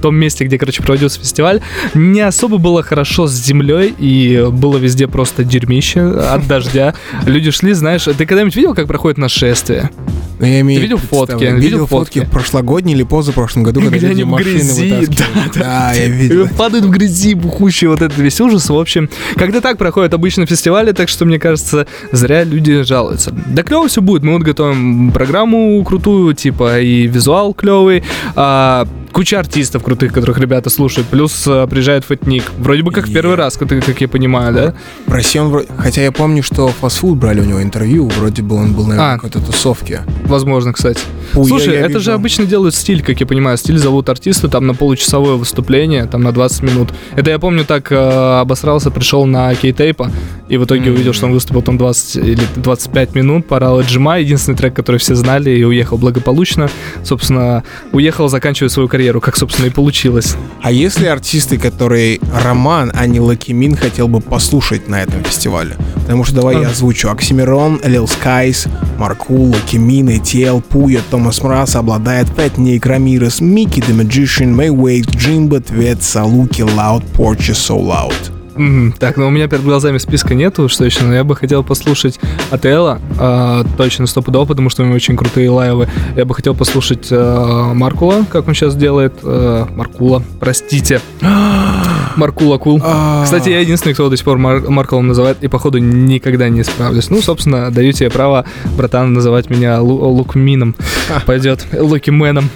том 0.00 0.16
месте, 0.16 0.44
где, 0.44 0.58
короче, 0.58 0.82
проводился 0.82 1.20
фестиваль, 1.20 1.60
не 1.94 2.20
особо 2.20 2.58
было 2.58 2.82
хорошо 2.82 3.26
с 3.26 3.32
землей, 3.32 3.94
и 3.98 4.46
было 4.50 4.76
везде 4.78 5.06
просто 5.08 5.44
дерьмище 5.44 6.00
от 6.02 6.46
дождя. 6.46 6.94
Люди 7.26 7.50
шли, 7.50 7.72
знаешь, 7.72 8.04
ты 8.04 8.26
когда-нибудь 8.26 8.56
видел, 8.56 8.74
как 8.74 8.86
проходит 8.86 9.18
нашествие? 9.18 9.90
Ну, 10.38 10.46
я 10.46 10.60
имею 10.60 10.78
Ты 10.80 10.82
видел 10.84 10.96
фотки? 10.96 11.34
Видел, 11.44 11.56
Видел 11.56 11.86
фотки 11.86 12.20
фотки? 12.20 12.32
прошлогодние 12.32 12.96
или 12.96 13.02
позапрошлом 13.02 13.62
году, 13.62 13.80
когда 13.82 13.98
Где 13.98 14.06
люди 14.08 14.22
машины 14.22 14.54
грязи, 14.54 14.90
вытаскивают. 14.90 15.54
да, 15.54 15.60
Да, 15.60 15.92
я 15.92 16.06
видел. 16.06 16.48
Падают 16.56 16.86
в 16.86 16.90
грязи, 16.90 17.34
бухущий 17.34 17.88
вот 17.88 18.00
этот 18.00 18.16
весь 18.16 18.40
ужас. 18.40 18.70
В 18.70 18.74
общем, 18.78 19.10
когда 19.34 19.60
так 19.60 19.76
проходят 19.76 20.14
обычно 20.14 20.46
фестивали, 20.46 20.92
так 20.92 21.10
что, 21.10 21.26
мне 21.26 21.38
кажется, 21.38 21.86
зря 22.10 22.44
люди 22.44 22.82
жалуются. 22.84 23.32
Да 23.48 23.62
клево 23.62 23.86
все 23.88 24.00
будет. 24.00 24.22
Мы 24.22 24.32
вот 24.32 24.42
готовим 24.42 25.12
программу 25.12 25.84
крутую, 25.84 26.32
типа 26.34 26.80
и 26.80 27.06
визуал 27.06 27.52
клевый. 27.52 28.02
а, 28.34 28.88
куча 29.12 29.38
артистов 29.38 29.82
крутых, 29.82 30.12
которых 30.12 30.38
ребята 30.38 30.70
слушают. 30.70 31.08
Плюс 31.08 31.44
а, 31.46 31.66
приезжает 31.66 32.04
Фатник. 32.04 32.44
Вроде 32.58 32.82
бы 32.82 32.92
как 32.92 33.06
в 33.08 33.12
первый 33.12 33.36
раз, 33.36 33.56
как, 33.56 33.68
как 33.68 34.00
я 34.00 34.08
понимаю, 34.08 34.54
да? 34.54 34.74
В 35.06 35.12
России 35.12 35.38
он 35.38 35.48
вроде... 35.50 35.68
Хотя 35.78 36.02
я 36.02 36.12
помню, 36.12 36.42
что 36.42 36.68
фастфуд 36.68 37.18
брали 37.18 37.40
у 37.40 37.44
него 37.44 37.62
интервью, 37.62 38.08
вроде 38.08 38.42
бы 38.42 38.56
он 38.56 38.72
был, 38.72 38.84
наверное, 38.86 39.12
А. 39.12 39.14
какой-то 39.16 39.40
тусовке. 39.40 40.02
Возможно, 40.24 40.72
кстати. 40.72 41.00
Фу, 41.32 41.42
я- 41.42 41.48
Слушай, 41.48 41.74
я 41.74 41.80
это 41.80 41.88
видел. 41.88 42.00
же 42.00 42.12
обычно 42.12 42.44
делают 42.46 42.74
стиль, 42.74 43.02
как 43.02 43.18
я 43.20 43.26
понимаю. 43.26 43.56
Стиль 43.56 43.78
зовут 43.78 44.08
артиста 44.08 44.48
там 44.48 44.66
на 44.66 44.74
получасовое 44.74 45.34
выступление, 45.34 46.06
там 46.06 46.22
на 46.22 46.32
20 46.32 46.62
минут. 46.62 46.90
Это 47.16 47.30
я 47.30 47.38
помню, 47.38 47.64
так 47.64 47.90
э, 47.92 47.96
обосрался, 48.40 48.90
пришел 48.90 49.26
на 49.26 49.54
кей-тейпа, 49.54 50.10
и 50.48 50.56
в 50.56 50.64
итоге 50.64 50.88
М. 50.88 50.94
увидел, 50.94 51.12
что 51.12 51.26
он 51.26 51.32
выступил 51.32 51.62
там 51.62 51.78
20 51.78 52.16
или 52.16 52.42
25 52.56 53.14
минут, 53.14 53.46
порал 53.46 53.80
Джима, 53.82 54.18
единственный 54.18 54.56
трек, 54.56 54.74
который 54.74 54.96
все 54.96 55.14
знали, 55.14 55.50
и 55.50 55.64
уехал 55.64 55.98
благополучно. 55.98 56.68
Собственно, 57.04 57.62
уехал 57.92 58.28
заканчивать 58.28 58.72
свою 58.72 58.88
карьеру, 58.88 58.99
как, 59.20 59.36
собственно, 59.36 59.66
и 59.66 59.70
получилось. 59.70 60.36
А 60.62 60.70
если 60.70 61.06
артисты, 61.06 61.58
которые 61.58 62.20
Роман, 62.42 62.92
а 62.94 63.06
не 63.06 63.20
Loqiemean, 63.20 63.74
хотел 63.76 64.08
бы 64.08 64.20
послушать 64.20 64.88
на 64.88 65.02
этом 65.02 65.24
фестивале? 65.24 65.76
Потому 65.94 66.24
что 66.24 66.34
давай 66.36 66.56
А. 66.56 66.60
я 66.60 66.68
озвучу. 66.68 67.08
Oxxxymiron, 67.10 67.80
Lil 67.84 68.06
Skies, 68.06 68.66
Markul, 68.98 69.52
Loqiemean, 69.52 70.08
ATL, 70.08 70.60
Pouya, 70.62 71.00
Thomas 71.10 71.42
Mraz, 71.42 71.76
Obladaet, 71.76 72.28
Fat 72.28 72.58
Nick, 72.58 72.84
Ramirez, 72.86 73.40
Микки, 73.40 73.80
The 73.80 73.94
Magician, 73.98 74.48
May 74.48 74.68
Wave$, 74.68 75.08
Jeembo, 75.10 75.60
Tveth, 75.60 76.02
Saluki, 76.02 76.62
Loud, 76.62 77.04
Porchy, 77.14 77.52
Souloud. 77.52 78.39
Мгм. 78.60 78.92
Так, 78.98 79.16
ну 79.16 79.26
у 79.26 79.30
меня 79.30 79.48
перед 79.48 79.62
глазами 79.64 79.96
списка 79.98 80.34
нету, 80.34 80.68
что 80.68 80.84
еще, 80.84 81.04
но 81.04 81.14
я 81.14 81.24
бы 81.24 81.34
хотел 81.34 81.62
послушать 81.64 82.20
ATL'а, 82.50 82.98
э, 83.18 83.64
точно 83.78 84.06
стопудово, 84.06 84.44
потому 84.44 84.68
что 84.70 84.82
у 84.82 84.86
него 84.86 84.96
очень 84.96 85.16
крутые 85.16 85.48
лайвы. 85.50 85.88
Я 86.16 86.24
бы 86.26 86.34
хотел 86.34 86.54
послушать 86.54 87.08
э, 87.10 87.70
Маркула, 87.74 88.24
как 88.30 88.46
он 88.48 88.54
сейчас 88.54 88.76
делает. 88.76 89.14
э, 89.22 89.66
Маркула, 89.74 90.22
простите. 90.40 91.00
Маркула 92.16 92.58
Кул. 92.58 92.80
А. 92.84 93.24
Кстати, 93.24 93.48
я 93.48 93.60
единственный, 93.60 93.94
кто 93.94 94.08
до 94.10 94.16
сих 94.16 94.24
пор 94.24 94.36
Мар- 94.38 94.68
Маркулом 94.68 95.06
называет, 95.08 95.38
и 95.42 95.48
походу 95.48 95.78
никогда 95.78 96.48
не 96.48 96.62
справлюсь. 96.64 97.08
Ну, 97.08 97.22
собственно, 97.22 97.70
даю 97.70 97.92
тебе 97.92 98.10
право, 98.10 98.44
братан, 98.76 99.12
называть 99.12 99.48
меня 99.48 99.78
Лу- 99.78 100.04
Лукмином. 100.08 100.74
Пойдет. 101.26 101.66
Лукименом. 101.72 102.50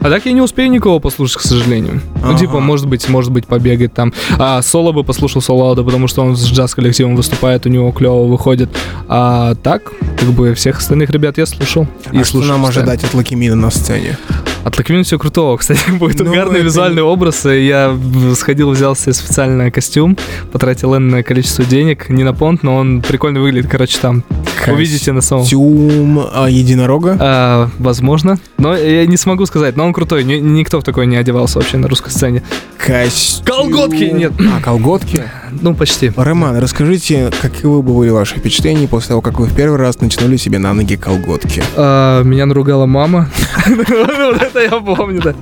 А 0.00 0.10
так 0.10 0.24
я 0.26 0.32
не 0.32 0.40
успею 0.40 0.70
никого 0.70 1.00
послушать, 1.00 1.38
к 1.38 1.40
сожалению. 1.40 2.00
Ну, 2.22 2.30
Ага. 2.30 2.38
типа, 2.38 2.60
может 2.60 2.86
быть, 2.86 3.08
может 3.08 3.32
быть, 3.32 3.46
побегать 3.46 3.92
там. 3.92 4.12
А 4.38 4.62
соло 4.62 4.92
бы 4.92 5.02
послушал 5.04 5.42
Солоуда, 5.42 5.82
потому 5.82 6.06
что 6.06 6.22
он 6.22 6.36
с 6.36 6.44
джаз-коллективом 6.46 7.16
выступает, 7.16 7.66
у 7.66 7.68
него 7.68 7.90
клево 7.92 8.24
выходит. 8.26 8.68
А 9.08 9.54
так, 9.56 9.92
как 10.18 10.28
бы, 10.30 10.54
всех 10.54 10.78
остальных 10.78 11.10
ребят 11.10 11.38
я 11.38 11.46
слушал. 11.46 11.88
А 12.12 12.24
что 12.24 12.38
нам 12.38 12.62
постоянно. 12.62 12.68
ожидать 12.68 13.04
от 13.04 13.14
Лаки 13.14 13.34
Мина 13.34 13.56
на 13.56 13.70
сцене? 13.70 14.16
От 14.64 14.76
Лакмин 14.78 15.04
все 15.04 15.18
крутого. 15.18 15.56
Кстати, 15.56 15.90
будет 15.98 16.18
Ну, 16.20 16.30
угарный 16.30 16.56
это 16.56 16.64
визуальный 16.64 17.02
образ. 17.02 17.46
и 17.46 17.66
Я 17.66 17.96
сходил, 18.34 18.70
взял 18.70 18.94
себе 18.96 19.12
специальный 19.12 19.70
костюм, 19.70 20.16
потратил 20.52 20.96
энное 20.96 21.22
количество 21.22 21.64
денег. 21.64 22.08
Не 22.10 22.24
на 22.24 22.32
понт, 22.34 22.62
но 22.62 22.76
он 22.76 23.00
прикольно 23.02 23.40
выглядит. 23.40 23.70
Короче, 23.70 23.98
там 24.00 24.24
увидите 24.68 25.12
на 25.12 25.20
самом... 25.20 25.42
Костюм 25.44 26.20
а, 26.32 26.46
единорога? 26.48 27.16
А, 27.20 27.70
возможно. 27.78 28.38
Но 28.58 28.76
я 28.76 29.06
не 29.06 29.16
смогу 29.16 29.46
сказать. 29.46 29.76
Но 29.76 29.84
он 29.86 29.92
крутой. 29.92 30.24
Ни- 30.24 30.34
никто 30.40 30.80
в 30.80 30.84
такой 30.84 31.06
не 31.06 31.16
одевался 31.16 31.58
вообще 31.58 31.76
на 31.76 31.88
русской 31.88 32.10
сцене. 32.10 32.42
Костюм... 32.78 33.44
Колготки 33.46 34.04
нет. 34.04 34.32
А, 34.40 34.60
колготки? 34.60 35.24
Ну, 35.60 35.74
почти. 35.74 36.12
Роман, 36.16 36.58
расскажите, 36.58 37.30
каковы 37.40 37.82
бы 37.82 37.94
были 37.94 38.10
ваши 38.10 38.36
впечатления 38.36 38.88
после 38.88 39.08
того, 39.08 39.20
как 39.20 39.38
вы 39.38 39.46
в 39.46 39.54
первый 39.54 39.78
раз 39.78 40.00
натянули 40.00 40.36
себе 40.36 40.58
на 40.58 40.72
ноги 40.72 40.96
колготки? 40.96 41.62
А, 41.76 42.22
меня 42.22 42.46
наругала 42.46 42.86
мама. 42.86 43.30
Вот 43.66 44.42
это 44.42 44.60
я 44.60 44.70
помню, 44.70 45.22
да. 45.22 45.34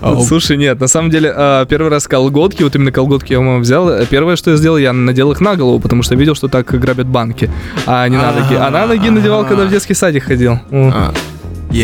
Ау. 0.00 0.22
Слушай, 0.24 0.56
нет, 0.56 0.80
на 0.80 0.88
самом 0.88 1.10
деле, 1.10 1.32
а, 1.34 1.64
первый 1.66 1.88
раз 1.88 2.08
колготки, 2.08 2.62
вот 2.62 2.74
именно 2.74 2.92
колготки 2.92 3.32
я 3.32 3.40
у 3.40 3.42
мамы 3.42 3.60
взял. 3.60 3.90
Первое, 4.06 4.36
что 4.36 4.50
я 4.52 4.56
сделал, 4.56 4.76
я 4.78 4.92
надел 4.92 5.32
их 5.32 5.40
на 5.40 5.56
голову, 5.56 5.78
потому 5.80 6.02
что 6.02 6.14
видел, 6.14 6.34
что 6.34 6.48
так 6.48 6.66
грабят 6.66 7.06
банки, 7.06 7.50
а 7.86 8.06
не 8.08 8.16
на 8.16 8.32
ноги. 8.32 8.54
А 8.54 8.70
на 8.70 8.86
ноги 8.86 9.08
надевал, 9.08 9.44
когда 9.46 9.64
в 9.64 9.70
детский 9.70 9.94
садик 9.94 10.24
ходил. 10.24 10.54
О. 10.70 10.90
А, 10.94 11.14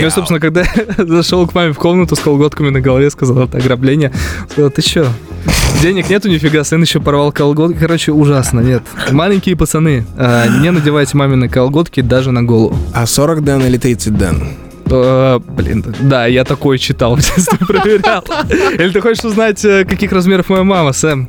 Ну 0.05 0.11
собственно, 0.11 0.41
когда 0.41 0.63
я 0.63 0.69
зашел 1.07 1.47
к 1.47 1.55
маме 1.55 1.73
в 1.73 1.79
комнату 1.79 2.17
с 2.17 2.21
колготками 2.21 2.71
на 2.71 2.81
голове, 2.81 3.11
сказал, 3.11 3.45
это 3.45 3.59
ограбление. 3.59 4.13
Сказал, 4.51 4.71
ты 4.71 4.83
чё? 4.83 5.07
Денег 5.83 6.09
нету 6.09 6.29
нифига, 6.29 6.63
сын 6.65 6.81
еще 6.81 7.01
порвал 7.01 7.33
колготки. 7.33 7.77
Короче, 7.79 8.13
ужасно, 8.13 8.61
нет. 8.61 8.83
Маленькие 9.11 9.57
пацаны, 9.57 10.07
а, 10.17 10.47
не 10.61 10.71
надевайте 10.71 11.17
мамины 11.17 11.49
колготки 11.49 12.01
даже 12.01 12.31
на 12.31 12.43
голову. 12.43 12.77
А 12.95 13.07
40 13.07 13.45
ден 13.45 13.65
или 13.65 13.77
30 13.77 14.17
ден? 14.17 14.49
Э, 14.93 15.39
блин, 15.39 15.85
да, 16.01 16.27
я 16.27 16.45
такое 16.45 16.77
читал, 16.77 17.17
в 17.17 17.21
детстве 17.21 17.59
проверял. 17.59 18.25
Или 18.51 18.91
ты 18.91 19.01
хочешь 19.01 19.25
узнать, 19.25 19.65
э, 19.65 19.85
каких 19.85 20.13
размеров 20.13 20.51
моя 20.51 20.65
мама, 20.65 20.93
Сэм? 20.93 21.29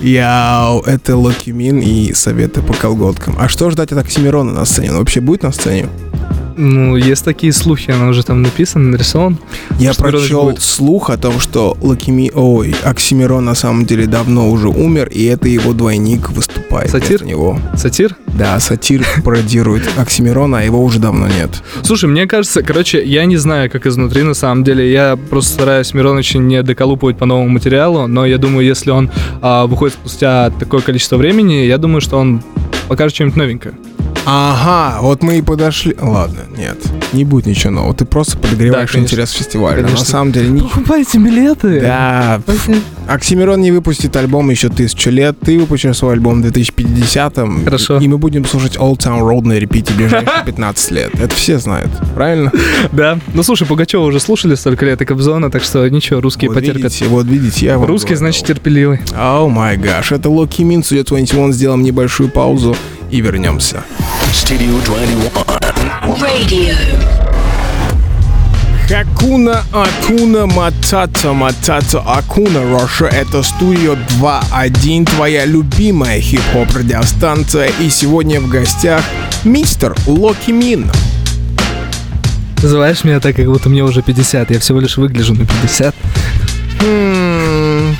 Яу, 0.00 0.80
это 0.82 1.16
Локи 1.16 1.50
Мин 1.50 1.80
и 1.80 2.12
советы 2.12 2.62
по 2.62 2.72
колготкам. 2.72 3.36
А 3.38 3.48
что 3.48 3.70
ждать 3.70 3.90
от 3.90 3.98
Оксимирона 3.98 4.52
на 4.52 4.64
сцене? 4.64 4.92
Он 4.92 4.98
вообще 4.98 5.20
будет 5.20 5.42
на 5.42 5.50
сцене? 5.50 5.88
Ну, 6.56 6.96
есть 6.96 7.24
такие 7.24 7.52
слухи, 7.52 7.90
она 7.90 8.08
уже 8.08 8.22
там 8.22 8.42
написан, 8.42 8.90
нарисован. 8.90 9.38
Я 9.78 9.94
прочел 9.94 10.44
будет? 10.44 10.62
слух 10.62 11.10
о 11.10 11.16
том, 11.16 11.40
что 11.40 11.76
Лакими... 11.80 12.30
Ой, 12.34 12.74
Оксимирон 12.84 13.44
на 13.44 13.54
самом 13.54 13.86
деле 13.86 14.06
давно 14.06 14.50
уже 14.50 14.68
умер, 14.68 15.08
и 15.08 15.24
это 15.24 15.48
его 15.48 15.72
двойник 15.72 16.30
выступает 16.30 16.90
Сатир? 16.90 17.24
него. 17.24 17.58
Сатир? 17.76 18.16
Да, 18.38 18.58
сатир 18.60 19.04
пародирует 19.24 19.88
Оксимирона, 19.96 20.60
а 20.60 20.62
его 20.62 20.82
уже 20.82 20.98
давно 20.98 21.28
нет. 21.28 21.62
Слушай, 21.82 22.08
мне 22.08 22.26
кажется, 22.26 22.62
короче, 22.62 23.02
я 23.04 23.24
не 23.24 23.36
знаю, 23.36 23.70
как 23.70 23.86
изнутри 23.86 24.22
на 24.22 24.34
самом 24.34 24.64
деле. 24.64 24.90
Я 24.90 25.16
просто 25.16 25.52
стараюсь 25.52 25.92
Мироныча 25.94 26.38
не 26.38 26.62
доколупывать 26.62 27.18
по 27.18 27.26
новому 27.26 27.48
материалу, 27.48 28.06
но 28.06 28.24
я 28.24 28.38
думаю, 28.38 28.66
если 28.66 28.90
он 28.90 29.10
а, 29.40 29.66
выходит 29.66 29.94
спустя 29.94 30.50
такое 30.58 30.80
количество 30.80 31.16
времени, 31.16 31.64
я 31.66 31.78
думаю, 31.78 32.00
что 32.00 32.18
он 32.18 32.42
покажет 32.88 33.14
что-нибудь 33.14 33.36
новенькое. 33.36 33.74
Ага, 34.24 35.00
вот 35.00 35.22
мы 35.22 35.38
и 35.38 35.42
подошли. 35.42 35.96
Ладно, 36.00 36.42
нет, 36.56 36.78
не 37.12 37.24
будет 37.24 37.46
ничего 37.46 37.72
нового. 37.72 37.92
Ты 37.94 38.04
просто 38.04 38.36
подогреваешь 38.38 38.88
Да, 38.90 38.92
конечно. 38.94 39.12
интерес 39.14 39.30
фестиваля. 39.32 39.76
Но 39.76 39.82
На 39.82 39.88
Конечно. 39.88 40.06
самом 40.06 40.32
деле, 40.32 40.48
не... 40.50 40.60
Покупайте 40.60 41.18
билеты. 41.18 41.80
Да, 41.80 42.40
Покупайте. 42.46 42.82
Оксимирон 43.08 43.60
не 43.60 43.72
выпустит 43.72 44.14
альбом 44.16 44.48
еще 44.50 44.68
тысячу 44.68 45.10
лет. 45.10 45.36
Ты 45.40 45.58
выпустишь 45.58 45.96
свой 45.96 46.12
альбом 46.14 46.40
в 46.40 46.46
2050-м. 46.46 47.64
Хорошо. 47.64 47.98
И 47.98 48.06
мы 48.06 48.18
будем 48.18 48.44
слушать 48.44 48.76
Old 48.76 48.98
Town 48.98 49.20
Road 49.28 49.42
на 49.44 49.54
репите 49.58 49.92
ближайшие 49.92 50.30
15 50.46 50.90
лет. 50.92 51.10
Это 51.20 51.34
все 51.34 51.58
знают, 51.58 51.90
правильно? 52.14 52.52
Да. 52.92 53.18
Ну 53.34 53.42
слушай, 53.42 53.66
Пугачева 53.66 54.02
уже 54.04 54.20
слушали 54.20 54.54
столько 54.54 54.86
лет 54.86 55.02
и 55.02 55.04
Кобзона, 55.04 55.50
так 55.50 55.64
что 55.64 55.86
ничего, 55.88 56.20
русские 56.20 56.48
вот 56.50 56.58
потерпят. 56.58 56.84
видите, 56.84 57.06
вот 57.06 57.26
видите, 57.26 57.66
я 57.66 57.78
вам 57.78 57.88
Русский, 57.88 58.10
говорил. 58.14 58.18
значит, 58.18 58.46
терпеливый. 58.46 59.00
О 59.16 59.48
май 59.48 59.76
гаш, 59.76 60.12
это 60.12 60.30
Локи 60.30 60.62
Мин, 60.62 60.80
Studio 60.80 61.04
21. 61.04 61.52
Сделаем 61.52 61.82
небольшую 61.82 62.28
паузу 62.30 62.76
и 63.10 63.20
вернемся. 63.20 63.82
Studio 64.32 64.80
21. 64.84 65.30
Radio. 66.20 66.74
Хакуна 68.88 69.62
Акуна 69.72 70.46
Матата 70.46 71.32
Матата 71.32 72.02
Акуна 72.06 72.62
Роша 72.62 73.06
Это 73.06 73.42
студио 73.42 73.94
2.1 74.20 75.06
Твоя 75.06 75.46
любимая 75.46 76.20
хип-хоп 76.20 76.74
радиостанция 76.74 77.70
И 77.80 77.88
сегодня 77.88 78.40
в 78.40 78.48
гостях 78.48 79.02
мистер 79.44 79.94
Локи 80.06 80.50
Мин 80.50 80.90
Называешь 82.62 83.02
меня 83.02 83.18
так, 83.18 83.34
как 83.34 83.46
будто 83.46 83.68
мне 83.68 83.82
уже 83.82 84.02
50. 84.02 84.52
Я 84.52 84.60
всего 84.60 84.78
лишь 84.78 84.96
выгляжу 84.96 85.34
на 85.34 85.44
50. 85.44 85.94
Хм, 86.80 87.96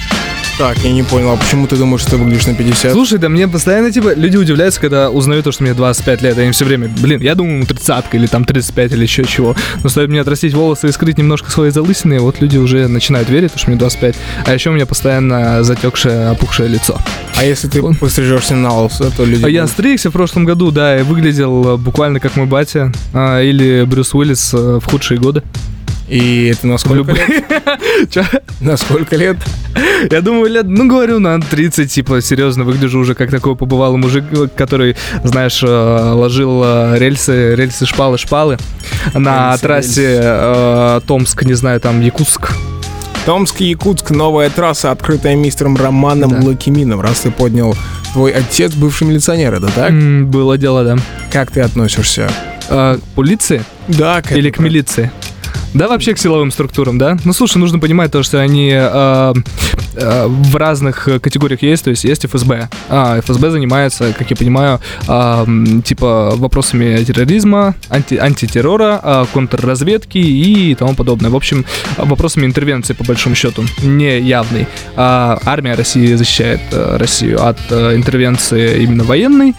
Так, 0.62 0.79
я 0.85 0.92
не 0.92 1.03
понял, 1.03 1.33
а 1.33 1.37
почему 1.37 1.66
ты 1.66 1.75
думаешь, 1.75 2.03
что 2.03 2.12
ты 2.12 2.16
выглядишь 2.18 2.46
на 2.46 2.55
50? 2.55 2.92
Слушай, 2.92 3.18
да 3.18 3.29
мне 3.29 3.48
постоянно, 3.48 3.90
типа, 3.90 4.14
люди 4.14 4.37
удивляются, 4.37 4.81
когда 4.81 5.11
узнают 5.11 5.44
то, 5.44 5.51
что 5.51 5.64
мне 5.64 5.75
25 5.75 6.22
лет. 6.22 6.38
Они 6.38 6.53
все 6.53 6.64
время, 6.64 6.88
блин, 7.01 7.20
я 7.20 7.35
думаю, 7.35 7.57
ему 7.57 7.66
30 7.66 8.05
или 8.12 8.29
там 8.29 8.44
35 8.44 8.92
или 8.92 9.03
еще 9.03 9.25
чего. 9.25 9.57
Но 9.83 9.88
стоит 9.88 10.09
мне 10.09 10.20
отрастить 10.20 10.55
волосы 10.55 10.87
и 10.87 10.92
скрыть 10.92 11.18
немножко 11.18 11.51
свои 11.51 11.70
залысины, 11.70 12.20
вот 12.20 12.40
люди 12.40 12.59
уже 12.59 12.87
начинают 12.87 13.29
верить, 13.29 13.51
что 13.57 13.70
мне 13.70 13.77
25. 13.77 14.14
А 14.46 14.55
еще 14.55 14.70
у 14.70 14.75
меня 14.75 14.87
постоянно 14.87 15.64
затекшее, 15.64 16.29
опухшее 16.29 16.68
лицо. 16.68 16.96
А 17.35 17.42
если 17.44 17.66
ты 17.66 17.83
пострижешься 17.83 18.55
на 18.55 18.83
лысо, 18.83 19.11
то 19.16 19.25
люди... 19.25 19.44
А 19.44 19.48
Я 19.48 19.62
будут- 19.62 19.72
стригся 19.72 20.11
в 20.11 20.12
прошлом 20.12 20.44
году, 20.44 20.70
да, 20.70 20.96
и 20.96 21.03
выглядел 21.03 21.75
э, 21.75 21.77
буквально 21.77 22.20
как 22.20 22.37
мой 22.37 22.46
батя 22.46 22.92
а, 23.12 23.42
или 23.42 23.83
Брюс 23.85 24.14
Уиллис 24.14 24.55
э, 24.55 24.79
в 24.81 24.88
худшие 24.88 25.18
годы. 25.18 25.42
И 26.12 26.53
это 26.53 26.66
на 26.66 26.77
сколько 26.77 27.12
лет? 27.12 27.44
На 28.61 28.77
сколько 28.77 29.16
лет? 29.16 29.38
Я 30.11 30.20
думаю, 30.20 30.51
лет, 30.51 30.66
ну, 30.68 30.87
говорю, 30.87 31.18
на 31.20 31.40
30, 31.40 31.90
типа, 31.90 32.20
серьезно, 32.20 32.64
выгляжу 32.64 32.98
уже 32.98 33.14
как 33.14 33.31
такой 33.31 33.57
побывалый 33.57 33.98
мужик, 33.98 34.25
который, 34.55 34.94
знаешь, 35.25 35.62
э, 35.62 35.66
ложил 35.66 36.62
э, 36.62 36.98
рельсы, 36.98 37.55
рельсы 37.57 37.87
шпалы, 37.87 38.18
шпалы 38.18 38.59
на 39.14 39.53
Рельсы, 39.53 39.62
трассе 39.62 40.20
э, 40.22 41.01
Томск, 41.07 41.44
не 41.44 41.55
знаю, 41.55 41.81
там, 41.81 42.03
Якутск. 42.03 42.53
Томск, 43.25 43.61
Якутск, 43.61 44.11
новая 44.11 44.51
трасса, 44.51 44.90
открытая 44.90 45.35
мистером 45.35 45.77
Романом 45.77 46.31
Да. 46.42 46.46
Лакимином. 46.46 47.01
Раз 47.01 47.20
ты 47.20 47.31
поднял 47.31 47.75
твой 48.12 48.33
отец, 48.33 48.75
бывший 48.75 49.07
милиционер, 49.07 49.55
это 49.55 49.68
так? 49.72 49.90
М, 49.90 50.27
Было 50.27 50.59
дело, 50.59 50.85
да. 50.85 50.98
Как 51.33 51.51
ты 51.51 51.62
относишься? 51.62 52.29
К 52.68 52.98
полиции 53.14 53.64
Да, 53.88 54.20
к 54.20 54.33
или 54.33 54.51
к 54.51 54.59
милиции? 54.59 55.11
Да, 55.74 55.88
вообще 55.88 56.14
к 56.14 56.18
силовым 56.18 56.50
структурам, 56.50 56.98
да? 56.98 57.16
Ну, 57.24 57.32
слушай, 57.32 57.56
нужно 57.56 57.78
понимать 57.78 58.12
то, 58.12 58.22
что 58.22 58.40
они 58.40 58.70
э, 58.74 59.35
э, 59.94 60.26
в 60.26 60.56
разных 60.56 61.08
э, 61.08 61.18
категориях 61.18 61.62
есть, 61.62 61.85
то 61.85 61.90
есть 61.90 62.04
есть 62.04 62.26
ФСБ. 62.26 62.68
А, 62.90 63.20
ФСБ 63.20 63.50
занимается, 63.50 64.12
как 64.16 64.28
я 64.30 64.37
понимаю, 64.37 64.80
м, 65.08 65.80
типа 65.82 66.35
вопросами 66.37 67.02
терроризма, 67.04 67.74
анти- 67.88 68.18
антитеррора, 68.18 69.00
а, 69.02 69.26
контрразведки 69.32 70.18
и 70.18 70.74
тому 70.74 70.94
подобное. 70.94 71.30
В 71.30 71.37
общем, 71.37 71.64
вопросами 71.96 72.44
интервенции, 72.44 72.92
по 72.92 73.04
большому 73.04 73.35
счету, 73.35 73.64
не 73.82 74.20
явной. 74.20 74.68
А, 74.96 75.38
армия 75.46 75.74
России 75.74 76.14
защищает 76.14 76.61
э, 76.70 76.96
Россию 76.98 77.46
от 77.46 77.58
э, 77.70 77.96
интервенции 77.96 78.82
именно 78.82 79.04
военной. 79.04 79.54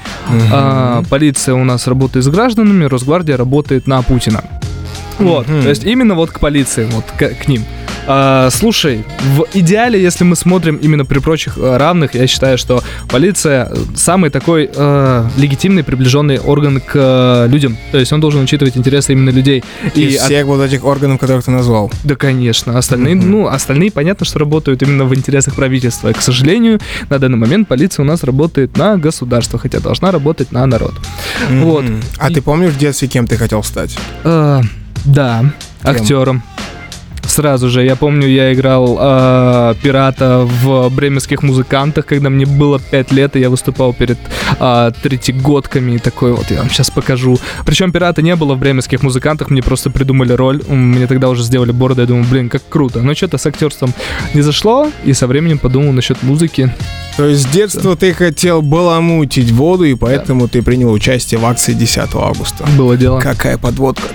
А, 0.52 1.02
полиция 1.10 1.56
у 1.56 1.64
нас 1.64 1.88
работает 1.88 2.24
с 2.24 2.28
гражданами, 2.28 2.86
Росгвардия 2.86 3.36
работает 3.36 3.88
на 3.88 4.02
Путина. 4.04 4.44
Вот, 5.20 5.48
Мгм. 5.48 5.62
то 5.64 5.70
есть 5.70 5.84
именно 5.84 6.16
вот 6.16 6.32
к 6.32 6.40
полиции, 6.40 6.88
вот 6.92 7.06
к, 7.18 7.30
к 7.44 7.48
ним. 7.48 7.64
А, 8.06 8.50
слушай, 8.52 9.06
в 9.36 9.46
идеале, 9.54 10.02
если 10.02 10.26
мы 10.26 10.36
смотрим 10.36 10.76
именно 10.76 11.06
при 11.06 11.20
прочих 11.20 11.58
э, 11.58 11.78
равных, 11.78 12.16
я 12.16 12.28
считаю, 12.28 12.58
что 12.58 12.84
полиция 13.08 13.70
э, 13.72 13.76
самый 13.96 14.30
такой 14.30 14.70
э, 14.76 15.26
легитимный, 15.38 15.84
приближенный 15.86 16.38
орган 16.38 16.82
к 16.82 16.92
э, 16.96 17.48
людям. 17.48 17.78
То 17.94 18.00
есть 18.00 18.12
он 18.12 18.20
должен 18.20 18.42
учитывать 18.44 18.76
интересы 18.76 19.14
именно 19.14 19.30
людей. 19.30 19.64
Из 19.96 20.18
от- 20.18 20.24
всех 20.26 20.46
вот 20.48 20.62
этих 20.62 20.84
органов, 20.84 21.18
которых 21.20 21.46
ты 21.46 21.52
назвал. 21.52 21.90
да, 22.04 22.16
конечно. 22.16 22.78
Остальные, 22.78 23.16
Мгм. 23.16 23.32
ну, 23.32 23.48
остальные, 23.48 23.90
понятно, 23.92 24.26
что 24.26 24.40
работают 24.40 24.82
именно 24.84 25.06
в 25.06 25.16
интересах 25.16 25.56
правительства. 25.56 26.10
И, 26.10 26.14
к 26.14 26.22
сожалению, 26.22 26.80
на 27.10 27.20
данный 27.20 27.38
момент 27.38 27.70
полиция 27.70 28.04
у 28.04 28.06
нас 28.08 28.24
работает 28.26 28.76
на 28.78 28.98
государство, 28.98 29.58
хотя 29.58 29.80
должна 29.80 30.12
работать 30.12 30.52
на 30.52 30.66
народ. 30.66 30.94
Вот. 31.50 31.86
Мгм. 31.86 32.02
А 32.20 32.30
И- 32.30 32.34
ты 32.34 32.42
помнишь 32.42 32.72
в 32.72 32.78
детстве, 32.78 33.08
кем 33.08 33.28
ты 33.28 33.38
хотел 33.38 33.64
стать? 33.64 33.96
Э, 34.26 34.60
да, 35.06 35.46
актером. 35.84 36.44
Сразу 37.26 37.70
же, 37.70 37.84
я 37.84 37.96
помню, 37.96 38.28
я 38.28 38.54
играл 38.54 38.98
э, 39.00 39.76
пирата 39.82 40.46
в 40.46 40.90
бременских 40.90 41.42
музыкантах, 41.42 42.06
когда 42.06 42.30
мне 42.30 42.46
было 42.46 42.80
5 42.80 43.12
лет, 43.12 43.36
и 43.36 43.40
я 43.40 43.50
выступал 43.50 43.94
перед 43.94 44.20
э, 44.60 44.92
третьегодками, 45.02 45.94
и 45.94 46.00
такой 46.00 46.34
вот, 46.34 46.52
я 46.52 46.60
вам 46.60 46.70
сейчас 46.70 46.92
покажу. 46.92 47.40
Причем 47.66 47.92
пирата 47.92 48.22
не 48.22 48.36
было 48.36 48.56
в 48.56 48.60
бременских 48.60 49.02
музыкантах, 49.04 49.50
мне 49.50 49.64
просто 49.64 49.90
придумали 49.90 50.34
роль, 50.34 50.62
мне 50.68 51.08
тогда 51.08 51.30
уже 51.30 51.44
сделали 51.44 51.72
бороду, 51.72 52.02
я 52.02 52.08
думаю, 52.08 52.26
блин, 52.30 52.50
как 52.50 52.62
круто. 52.70 53.02
Но 53.02 53.16
что-то 53.16 53.38
с 53.38 53.46
актерством 53.46 53.94
не 54.34 54.42
зашло, 54.42 54.92
и 55.06 55.14
со 55.14 55.26
временем 55.26 55.60
подумал 55.60 55.94
насчет 55.94 56.22
музыки. 56.24 56.72
То 57.16 57.26
есть 57.26 57.44
с 57.44 57.46
детства 57.46 57.96
ты 57.96 58.14
хотел 58.14 58.62
баламутить 58.62 59.52
воду, 59.52 59.86
и 59.86 59.96
поэтому 59.96 60.48
ты 60.48 60.62
принял 60.62 60.92
участие 60.92 61.40
в 61.40 61.46
акции 61.46 61.74
10 61.74 62.16
августа. 62.16 62.66
Было 62.78 62.98
дело. 62.98 63.20
Какая 63.20 63.58
подводка. 63.58 64.08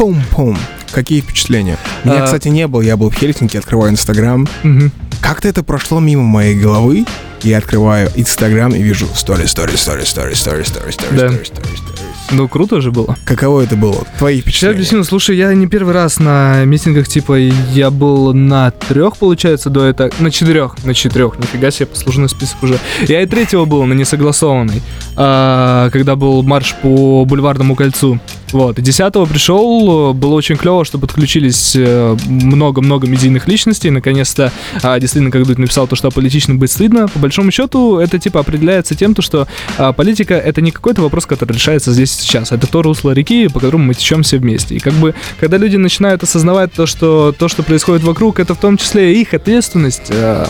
Пум-пум. 0.00 0.56
Какие 0.92 1.20
впечатления? 1.20 1.76
Меня, 2.04 2.22
А. 2.22 2.24
кстати, 2.24 2.48
не 2.48 2.66
было. 2.66 2.80
Я 2.80 2.96
был 2.96 3.10
в 3.10 3.14
Хельсинки, 3.14 3.58
открываю 3.58 3.92
Инстаграм. 3.92 4.48
Мгм. 4.62 4.90
Как-то 5.20 5.46
это 5.46 5.62
прошло 5.62 6.00
мимо 6.00 6.22
моей 6.22 6.54
головы. 6.58 7.04
Я 7.42 7.58
открываю 7.58 8.10
Инстаграм 8.14 8.74
и 8.74 8.80
вижу 8.80 9.04
story, 9.08 9.44
story, 9.44 9.74
story, 9.74 10.04
story, 10.04 10.32
story, 10.32 10.64
story, 10.64 10.88
story, 10.88 11.16
Да. 11.16 11.26
story, 11.26 11.42
story, 11.42 11.76
stories. 11.76 12.09
Ну, 12.32 12.48
круто 12.48 12.80
же 12.80 12.92
было. 12.92 13.16
Каково 13.24 13.62
это 13.62 13.76
было? 13.76 14.06
Твои 14.18 14.40
впечатления? 14.40 14.74
объясню. 14.74 15.04
Слушай, 15.04 15.36
я 15.36 15.52
не 15.54 15.66
первый 15.66 15.94
раз 15.94 16.18
на 16.20 16.64
митингах, 16.64 17.08
типа, 17.08 17.38
я 17.38 17.90
был 17.90 18.32
на 18.32 18.70
трех, 18.70 19.16
получается, 19.16 19.68
до 19.70 19.84
этого. 19.84 20.10
На 20.20 20.30
четырех. 20.30 20.76
На 20.84 20.94
четырех. 20.94 21.38
Нифига 21.38 21.70
себе, 21.70 21.86
послужный 21.86 22.28
список 22.28 22.62
уже. 22.62 22.78
Я 23.08 23.22
и 23.22 23.26
третьего 23.26 23.64
был 23.64 23.84
на 23.84 23.94
несогласованный, 23.94 24.82
а, 25.16 25.90
когда 25.90 26.16
был 26.16 26.42
марш 26.42 26.74
по 26.82 27.24
бульварному 27.24 27.74
кольцу. 27.74 28.20
Вот. 28.52 28.78
И 28.78 28.82
десятого 28.82 29.26
пришел, 29.26 30.12
было 30.12 30.34
очень 30.34 30.56
клево, 30.56 30.84
что 30.84 30.98
подключились 30.98 31.74
э, 31.76 32.16
много-много 32.26 33.06
медийных 33.06 33.46
личностей. 33.46 33.90
Наконец-то, 33.90 34.52
а, 34.82 34.98
действительно, 34.98 35.30
как 35.30 35.46
Дудь 35.46 35.58
написал, 35.58 35.86
то, 35.86 35.96
что 35.96 36.08
аполитичным 36.08 36.58
быть 36.58 36.70
стыдно. 36.72 37.08
По 37.08 37.18
большому 37.18 37.50
счету, 37.50 37.98
это, 37.98 38.18
типа, 38.18 38.40
определяется 38.40 38.94
тем, 38.94 39.14
то, 39.14 39.22
что 39.22 39.46
а, 39.78 39.92
политика— 39.92 40.34
это 40.36 40.60
не 40.60 40.70
какой-то 40.70 41.02
вопрос, 41.02 41.26
который 41.26 41.52
решается 41.52 41.92
здесь 41.92 42.19
сейчас. 42.20 42.52
Это 42.52 42.66
то 42.66 42.82
русло 42.82 43.12
реки, 43.12 43.48
по 43.48 43.60
которому 43.60 43.84
мы 43.84 43.94
течем 43.94 44.22
все 44.22 44.38
вместе. 44.38 44.76
И 44.76 44.78
как 44.78 44.94
бы, 44.94 45.14
когда 45.38 45.56
люди 45.56 45.76
начинают 45.76 46.22
осознавать 46.22 46.72
то, 46.72 46.86
что 46.86 47.34
то, 47.36 47.48
что 47.48 47.62
происходит 47.62 48.02
вокруг, 48.02 48.40
это 48.40 48.54
в 48.54 48.58
том 48.58 48.76
числе 48.76 49.14
и 49.14 49.20
их 49.20 49.34
ответственность, 49.34 50.10
э, 50.10 50.46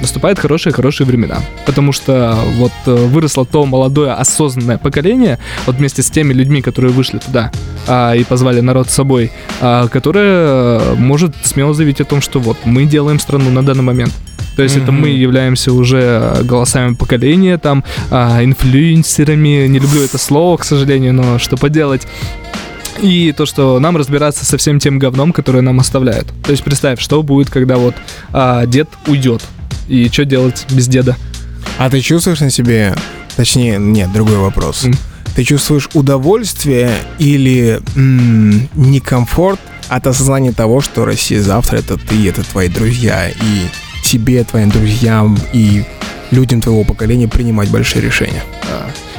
наступают 0.00 0.38
хорошие-хорошие 0.38 1.06
времена. 1.06 1.38
Потому 1.66 1.92
что 1.92 2.36
вот 2.56 2.72
э, 2.86 2.94
выросло 2.94 3.46
то 3.46 3.64
молодое 3.64 4.12
осознанное 4.12 4.78
поколение, 4.78 5.38
вот 5.66 5.76
вместе 5.76 6.02
с 6.02 6.10
теми 6.10 6.32
людьми, 6.32 6.62
которые 6.62 6.92
вышли 6.92 7.18
туда 7.18 7.50
а, 7.86 8.14
и 8.14 8.24
позвали 8.24 8.60
народ 8.60 8.90
с 8.90 8.94
собой, 8.94 9.32
а, 9.60 9.88
которое 9.88 10.80
э, 10.80 10.94
может 10.96 11.34
смело 11.42 11.74
заявить 11.74 12.00
о 12.00 12.04
том, 12.04 12.20
что 12.20 12.40
вот 12.40 12.58
мы 12.64 12.84
делаем 12.84 13.18
страну 13.18 13.50
на 13.50 13.64
данный 13.64 13.82
момент. 13.82 14.12
То 14.56 14.62
есть 14.62 14.76
это 14.76 14.92
Мгм. 14.92 15.00
мы 15.02 15.08
являемся 15.08 15.72
уже 15.72 16.36
голосами 16.42 16.94
поколения, 16.94 17.58
там, 17.58 17.82
а, 18.10 18.42
инфлюенсерами. 18.44 19.66
Не 19.66 19.78
люблю 19.78 20.02
это 20.02 20.18
слово, 20.18 20.56
к 20.58 20.64
сожалению, 20.64 21.12
но 21.14 21.38
что 21.38 21.56
поделать. 21.56 22.06
И 23.02 23.34
то, 23.36 23.44
что 23.46 23.80
нам 23.80 23.96
разбираться 23.96 24.44
со 24.44 24.56
всем 24.56 24.78
тем 24.78 24.98
говном, 25.00 25.32
которое 25.32 25.62
нам 25.62 25.80
оставляют. 25.80 26.28
То 26.44 26.52
есть 26.52 26.62
представь, 26.62 27.00
что 27.00 27.22
будет, 27.24 27.50
когда 27.50 27.76
вот 27.76 27.94
а, 28.32 28.66
дед 28.66 28.88
уйдет. 29.08 29.42
И 29.88 30.08
что 30.12 30.24
делать 30.24 30.64
без 30.70 30.86
деда? 30.88 31.16
А 31.78 31.90
ты 31.90 32.00
чувствуешь 32.00 32.40
на 32.40 32.50
себе... 32.50 32.94
Точнее, 33.36 33.78
нет, 33.78 34.12
другой 34.12 34.36
вопрос. 34.36 34.84
М. 34.84 34.94
Ты 35.34 35.42
чувствуешь 35.42 35.88
удовольствие 35.94 36.92
или 37.18 37.80
м, 37.96 38.68
некомфорт 38.76 39.58
от 39.88 40.06
осознания 40.06 40.52
того, 40.52 40.80
что 40.80 41.04
Россия 41.04 41.42
завтра 41.42 41.78
это 41.78 41.96
ты, 41.98 42.28
это 42.28 42.44
твои 42.44 42.68
друзья, 42.68 43.28
и 43.28 43.34
тебе, 44.04 44.44
твоим 44.44 44.70
друзьям 44.70 45.36
и 45.52 45.84
людям 46.30 46.60
твоего 46.60 46.84
поколения 46.84 47.28
принимать 47.28 47.68
большие 47.70 48.02
решения? 48.02 48.42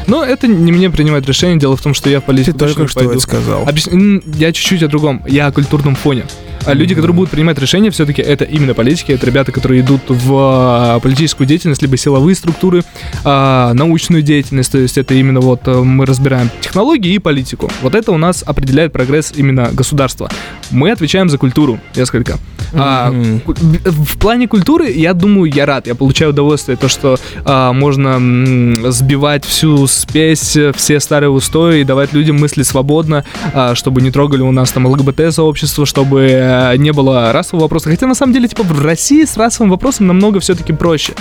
Но 0.08 0.24
это 0.24 0.48
не 0.48 0.71
мне 0.71 0.89
принимать 0.91 1.28
решение. 1.28 1.58
Дело 1.58 1.76
в 1.76 1.82
том, 1.82 1.93
что 1.95 2.10
я 2.12 2.19
в 2.19 2.21
Ты 2.21 2.28
политику 2.28 2.58
точно 2.60 2.76
только 2.76 2.91
что 2.91 3.00
пойду. 3.00 3.12
это 3.13 3.19
сказал. 3.21 3.63
Объяс- 3.67 3.89
Я 4.38 4.52
чуть-чуть 4.54 4.84
о 4.84 4.88
другом. 4.88 5.24
Я 5.28 5.48
о 5.48 5.52
культурном 5.52 5.95
фоне. 5.95 6.26
А 6.65 6.73
люди, 6.73 6.95
которые 6.95 7.15
будут 7.15 7.30
принимать 7.30 7.60
решения, 7.60 7.91
все-таки 7.91 8.21
это 8.21 8.43
именно 8.43 8.73
политики, 8.73 9.12
это 9.12 9.25
ребята, 9.25 9.51
которые 9.51 9.82
идут 9.82 10.01
в 10.08 10.32
а, 10.34 10.99
политическую 10.99 11.45
деятельность, 11.45 11.82
либо 11.82 11.95
силовые 11.95 12.36
структуры, 12.36 12.84
а, 13.23 13.73
научную 13.73 14.23
деятельность, 14.23 14.71
то 14.71 14.78
есть 14.80 14.97
это 14.97 15.13
именно 15.13 15.41
вот 15.41 15.62
э, 15.67 15.71
мы 15.82 16.06
разбираем 16.06 16.49
технологии 16.62 17.13
и 17.13 17.19
политику. 17.19 17.69
Вот 17.84 17.93
это 17.93 18.12
у 18.12 18.17
нас 18.17 18.43
определяет 18.45 18.91
прогресс 18.93 19.32
именно 19.36 19.69
государства. 19.73 20.30
Мы 20.71 20.91
отвечаем 20.91 21.30
за 21.30 21.38
культуру 21.38 21.80
несколько. 21.95 22.38
А, 22.73 23.12
Мгм. 23.12 23.39
ку- 23.41 23.54
в 23.54 24.17
плане 24.17 24.47
культуры, 24.47 24.89
я 24.91 25.13
думаю, 25.13 25.51
я 25.54 25.65
рад, 25.65 25.86
я 25.88 25.93
получаю 25.95 26.32
удовольствие, 26.32 26.75
то, 26.78 26.89
что 26.89 27.17
а, 27.45 27.73
можно 27.73 28.10
м, 28.17 28.91
сбивать 28.91 29.45
всю 29.45 29.86
спесь, 29.88 30.58
все 30.75 30.99
старые 30.99 31.30
устои 31.30 31.82
и 31.82 31.84
давать 31.84 32.12
людям 32.13 32.38
мысли 32.38 32.63
свободно, 32.63 33.23
а, 33.54 33.75
чтобы 33.75 34.01
не 34.01 34.10
трогали 34.12 34.41
у 34.41 34.51
нас 34.51 34.71
там 34.71 34.88
ЛГБТ-сообщество, 34.88 35.86
чтобы 35.86 36.28
э, 36.74 36.78
не 36.78 36.91
было 36.91 37.32
расового 37.32 37.63
вопроса. 37.65 37.89
Хотя, 37.89 38.08
на 38.08 38.15
самом 38.15 38.34
деле, 38.34 38.48
типа, 38.48 38.63
в 38.63 38.82
России 38.84 39.24
с 39.26 39.38
расовым 39.38 39.72
вопросом 39.72 40.08
намного 40.08 40.39
все-таки 40.39 40.74
проще. 40.74 41.13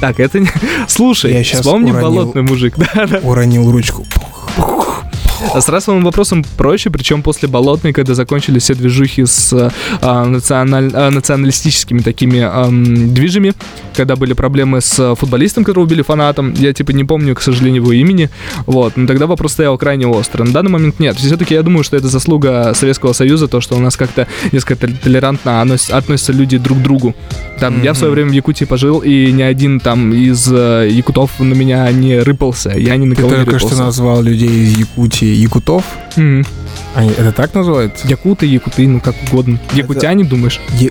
Так, 0.00 0.20
это 0.20 0.40
не... 0.40 0.48
Слушай, 0.88 1.32
Я 1.32 1.44
щас 1.44 1.60
вспомни 1.60 1.90
уронил. 1.90 2.08
болотный 2.10 2.42
мужик. 2.42 2.74
Да, 2.94 3.06
да. 3.06 3.18
Уронил 3.22 3.70
ручку. 3.70 4.04
А 5.52 5.60
С 5.60 5.68
расовым 5.68 6.02
вопросом 6.04 6.44
проще, 6.56 6.90
причем 6.90 7.22
после 7.22 7.48
болотной, 7.48 7.92
когда 7.92 8.14
закончились 8.14 8.62
все 8.64 8.74
движухи 8.74 9.24
с 9.26 9.52
а, 10.00 10.24
националь- 10.24 10.90
а, 10.94 11.10
националистическими 11.10 12.00
такими 12.00 12.40
ам, 12.40 13.12
движами, 13.14 13.52
когда 13.94 14.16
были 14.16 14.32
проблемы 14.32 14.80
с 14.80 15.14
футболистом, 15.14 15.64
которого 15.64 15.84
убили 15.84 16.02
фанатом, 16.02 16.52
я 16.54 16.72
типа 16.72 16.90
не 16.90 17.04
помню, 17.04 17.34
к 17.34 17.40
сожалению, 17.42 17.82
его 17.82 17.92
имени, 17.92 18.30
вот, 18.66 18.96
но 18.96 19.06
тогда 19.06 19.26
вопрос 19.26 19.52
стоял 19.52 19.76
крайне 19.78 20.06
остро. 20.06 20.44
На 20.44 20.52
данный 20.52 20.70
момент 20.70 20.98
нет. 20.98 21.16
Все-таки 21.16 21.54
я 21.54 21.62
думаю, 21.62 21.84
что 21.84 21.96
это 21.96 22.08
заслуга 22.08 22.72
Советского 22.74 23.12
Союза, 23.12 23.46
то, 23.48 23.60
что 23.60 23.76
у 23.76 23.80
нас 23.80 23.96
как-то 23.96 24.26
несколько 24.52 24.86
тол- 24.86 24.96
толерантно 25.02 25.62
относ- 25.62 25.90
относятся 25.90 26.32
люди 26.32 26.58
друг 26.58 26.78
к 26.78 26.82
другу. 26.82 27.14
Там, 27.60 27.82
я 27.82 27.92
в 27.92 27.96
свое 27.96 28.12
время 28.12 28.30
в 28.30 28.32
Якутии 28.34 28.64
пожил, 28.64 28.98
и 29.00 29.30
ни 29.30 29.42
один 29.42 29.78
там 29.78 30.12
из 30.12 30.48
э, 30.50 30.88
якутов 30.90 31.38
на 31.38 31.54
меня 31.54 31.90
не 31.92 32.18
рыпался, 32.18 32.70
я 32.76 32.96
ни 32.96 33.06
на 33.06 33.14
Ты 33.14 33.22
кого 33.22 33.34
не 33.36 33.44
только 33.44 33.58
что 33.58 33.68
рыпался. 33.68 33.84
назвал 33.84 34.22
людей 34.22 34.48
из 34.64 34.76
Якутии 34.78 35.33
якутов. 35.36 35.84
Мгм. 36.16 36.44
Они 36.94 37.08
это 37.10 37.32
так 37.32 37.54
называют? 37.54 37.92
Якуты, 38.04 38.46
якуты, 38.46 38.86
ну 38.88 39.00
как 39.00 39.14
угодно. 39.30 39.58
Якутяне, 39.74 40.24
думаешь? 40.24 40.60
Е- 40.80 40.90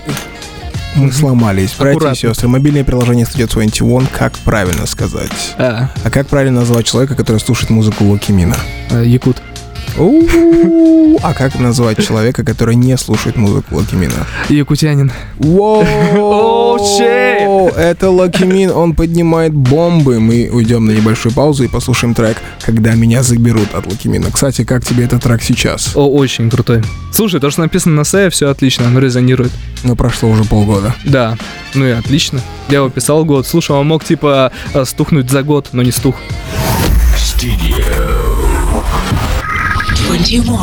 Мы 0.95 1.11
сломались. 1.11 1.73
Братья 1.79 1.95
Аккуратно. 1.97 2.27
и 2.27 2.33
сестры, 2.33 2.47
мобильное 2.47 2.83
приложение 2.83 3.25
Studio 3.25 3.47
21, 3.51 4.07
как 4.19 4.33
правильно 4.45 4.85
сказать? 4.85 5.55
А, 5.57 5.89
А 6.03 6.09
как 6.11 6.27
правильно 6.27 6.59
назвать 6.59 6.85
человека, 6.85 7.15
который 7.15 7.39
слушает 7.39 7.71
музыку 7.71 8.03
Локи 8.03 8.31
Мина? 8.31 8.55
э, 8.91 9.03
якут. 9.05 9.41
А 9.95 11.33
как 11.33 11.59
назвать 11.59 12.05
человека, 12.05 12.43
который 12.43 12.75
не 12.75 12.97
слушает 12.97 13.35
музыку 13.35 13.75
Локи 13.75 13.93
Мина? 13.95 14.25
Якутянин. 14.49 15.11
Воу! 15.37 16.79
Это 17.77 18.09
Локи 18.09 18.43
Мин, 18.43 18.71
он 18.71 18.95
поднимает 18.95 19.53
бомбы. 19.53 20.19
Мы 20.19 20.49
уйдем 20.51 20.85
на 20.85 20.91
небольшую 20.91 21.33
паузу 21.33 21.63
и 21.63 21.67
послушаем 21.67 22.15
трек 22.15 22.37
«Когда 22.65 22.95
меня 22.95 23.21
заберут» 23.21 23.75
от 23.75 23.85
Локи 23.85 24.07
Мина. 24.07 24.31
Кстати, 24.31 24.63
как 24.63 24.83
тебе 24.83 25.05
этот 25.05 25.21
трек 25.23 25.43
сейчас? 25.43 25.95
О, 25.95 26.09
очень 26.09 26.49
крутой. 26.49 26.81
Слушай, 27.11 27.39
то, 27.39 27.51
что 27.51 27.61
написано 27.61 27.95
на 27.95 28.03
сее, 28.03 28.31
все 28.31 28.49
отлично, 28.49 28.87
оно 28.87 28.99
резонирует. 28.99 29.51
Ну, 29.83 29.95
прошло 29.95 30.29
уже 30.29 30.43
полгода. 30.43 30.95
Да, 31.05 31.37
ну 31.75 31.85
и 31.85 31.91
отлично. 31.91 32.41
Я 32.69 32.77
его 32.77 32.89
писал 32.89 33.25
год. 33.25 33.45
Слушай, 33.45 33.75
он 33.75 33.87
мог 33.87 34.03
типа 34.03 34.51
э, 34.73 34.85
стухнуть 34.85 35.29
за 35.29 35.43
год, 35.43 35.69
но 35.71 35.83
не 35.83 35.91
стух. 35.91 36.15
Studio 37.15 37.92
21. 40.13 40.55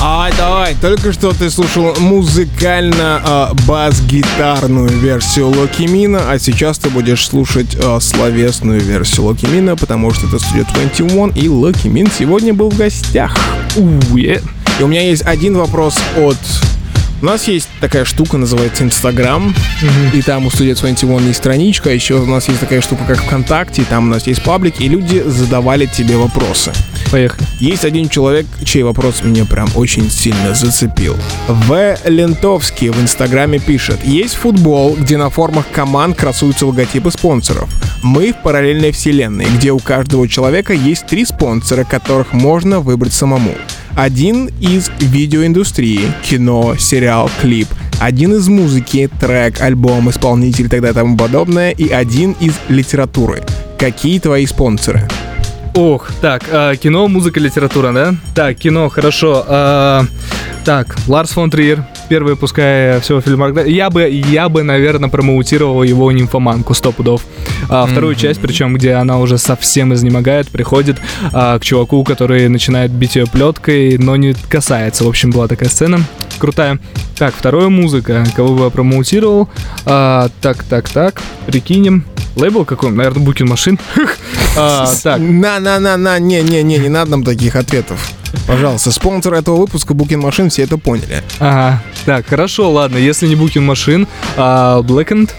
Ай, 0.00 0.32
давай, 0.38 0.74
только 0.80 1.12
что 1.12 1.34
ты 1.34 1.50
слушал 1.50 1.94
музыкально 1.98 3.20
а, 3.22 3.54
бас-гитарную 3.66 4.88
версию 4.88 5.48
Локи 5.48 5.82
Мина, 5.82 6.30
а 6.30 6.38
сейчас 6.38 6.78
ты 6.78 6.88
будешь 6.88 7.26
слушать 7.26 7.76
а, 7.78 8.00
словесную 8.00 8.80
версию 8.80 9.26
Локи 9.26 9.44
Мина, 9.44 9.76
потому 9.76 10.14
что 10.14 10.26
это 10.28 10.36
Studio 10.36 10.66
21, 10.72 11.32
и 11.34 11.46
Локи 11.46 11.88
Мин 11.88 12.08
сегодня 12.10 12.54
был 12.54 12.70
в 12.70 12.78
гостях. 12.78 13.36
Уе. 13.76 14.40
И 14.80 14.82
у 14.82 14.86
меня 14.86 15.02
есть 15.02 15.22
один 15.26 15.58
вопрос 15.58 15.98
от... 16.16 16.38
У 17.20 17.26
нас 17.26 17.46
есть 17.48 17.68
такая 17.82 18.06
штука, 18.06 18.38
называется 18.38 18.82
Инстаграм, 18.84 19.54
и 20.14 20.22
там 20.22 20.46
у 20.46 20.48
Studio 20.48 20.74
21 20.74 21.26
есть 21.26 21.38
страничка, 21.38 21.90
а 21.90 21.92
еще 21.92 22.14
у 22.14 22.26
нас 22.26 22.48
есть 22.48 22.60
такая 22.60 22.80
штука, 22.80 23.04
как 23.06 23.18
ВКонтакте, 23.18 23.82
и 23.82 23.84
там 23.84 24.06
у 24.06 24.10
нас 24.10 24.26
есть 24.26 24.42
паблик, 24.42 24.80
и 24.80 24.88
люди 24.88 25.22
задавали 25.26 25.84
тебе 25.84 26.16
вопросы. 26.16 26.72
Поехали. 27.14 27.46
Есть 27.60 27.84
один 27.84 28.08
человек, 28.08 28.44
чей 28.64 28.82
вопрос 28.82 29.22
меня 29.22 29.44
прям 29.44 29.68
очень 29.76 30.10
сильно 30.10 30.52
зацепил. 30.52 31.14
В. 31.46 31.96
Лентовский 32.06 32.88
в 32.88 33.00
Инстаграме 33.00 33.60
пишет. 33.60 34.04
Есть 34.04 34.34
футбол, 34.34 34.96
где 34.98 35.16
на 35.16 35.30
формах 35.30 35.64
команд 35.72 36.16
красуются 36.16 36.66
логотипы 36.66 37.12
спонсоров. 37.12 37.70
Мы 38.02 38.32
в 38.32 38.42
параллельной 38.42 38.90
вселенной, 38.90 39.46
где 39.56 39.70
у 39.70 39.78
каждого 39.78 40.26
человека 40.26 40.72
есть 40.72 41.06
три 41.06 41.24
спонсора, 41.24 41.84
которых 41.84 42.32
можно 42.32 42.80
выбрать 42.80 43.12
самому. 43.12 43.54
Один 43.96 44.50
из 44.60 44.90
видеоиндустрии, 44.98 46.00
кино, 46.28 46.74
сериал, 46.76 47.30
клип. 47.40 47.68
Один 48.00 48.34
из 48.34 48.48
музыки, 48.48 49.08
трек, 49.20 49.60
альбом, 49.60 50.10
исполнитель 50.10 50.64
и 50.64 50.68
так 50.68 50.80
далее 50.80 50.90
и 50.90 50.94
тому 50.96 51.16
подобное. 51.16 51.70
И 51.70 51.90
один 51.90 52.32
из 52.40 52.54
литературы. 52.68 53.44
Какие 53.78 54.18
твои 54.18 54.46
спонсоры? 54.46 55.08
Ох, 55.76 56.12
так, 56.20 56.44
а, 56.52 56.76
кино, 56.76 57.08
музыка, 57.08 57.40
литература, 57.40 57.92
да? 57.92 58.14
Так, 58.32 58.56
кино, 58.58 58.88
хорошо. 58.88 59.44
А, 59.48 60.04
так, 60.64 60.94
Ларс 61.08 61.30
фон 61.30 61.50
Триер, 61.50 61.84
первый, 62.08 62.36
пускай 62.36 63.00
всего 63.00 63.20
фильмографии. 63.20 63.72
Я 63.72 63.90
бы, 63.90 64.08
я 64.08 64.48
бы, 64.48 64.62
наверное, 64.62 65.08
промоутировал 65.08 65.82
его 65.82 66.12
нимфоманку, 66.12 66.74
сто 66.74 66.92
пудов. 66.92 67.22
А, 67.68 67.86
вторую 67.86 68.14
часть, 68.14 68.40
причем, 68.40 68.72
где 68.74 68.92
она 68.92 69.18
уже 69.18 69.36
совсем 69.36 69.92
изнемогает, 69.92 70.48
приходит 70.48 70.98
а, 71.32 71.58
к 71.58 71.64
чуваку, 71.64 72.04
который 72.04 72.48
начинает 72.48 72.92
бить 72.92 73.16
ее 73.16 73.26
плеткой, 73.26 73.98
но 73.98 74.14
не 74.14 74.34
касается. 74.48 75.02
В 75.04 75.08
общем, 75.08 75.32
была 75.32 75.48
такая 75.48 75.68
сцена 75.68 75.98
крутая. 76.38 76.78
Так, 77.18 77.34
второе 77.34 77.68
музыка. 77.68 78.24
Кого 78.36 78.54
бы 78.54 78.64
я 78.64 78.70
промоутировал? 78.70 79.48
А, 79.86 80.28
так, 80.40 80.62
так, 80.62 80.88
так. 80.88 81.20
Прикинем. 81.46 82.04
Лейбл 82.36 82.64
какой? 82.64 82.92
Наверное, 82.92 83.24
Букин 83.24 83.48
Машин. 83.48 83.78
А, 84.56 84.86
На-на-на-на, 85.18 86.18
не-не-не, 86.18 86.78
не 86.78 86.88
надо 86.88 87.12
нам 87.12 87.24
таких 87.24 87.56
ответов. 87.56 88.08
Пожалуйста, 88.46 88.90
спонсор 88.90 89.34
этого 89.34 89.56
выпуска 89.56 89.94
Booking 89.94 90.20
Машин, 90.20 90.50
все 90.50 90.62
это 90.62 90.78
поняли. 90.78 91.22
Ага, 91.38 91.82
так, 92.04 92.26
хорошо, 92.26 92.70
ладно, 92.70 92.98
если 92.98 93.26
не 93.26 93.34
Booking 93.34 93.68
Machine, 93.68 94.06
а 94.36 94.80
Blackened 94.82 95.30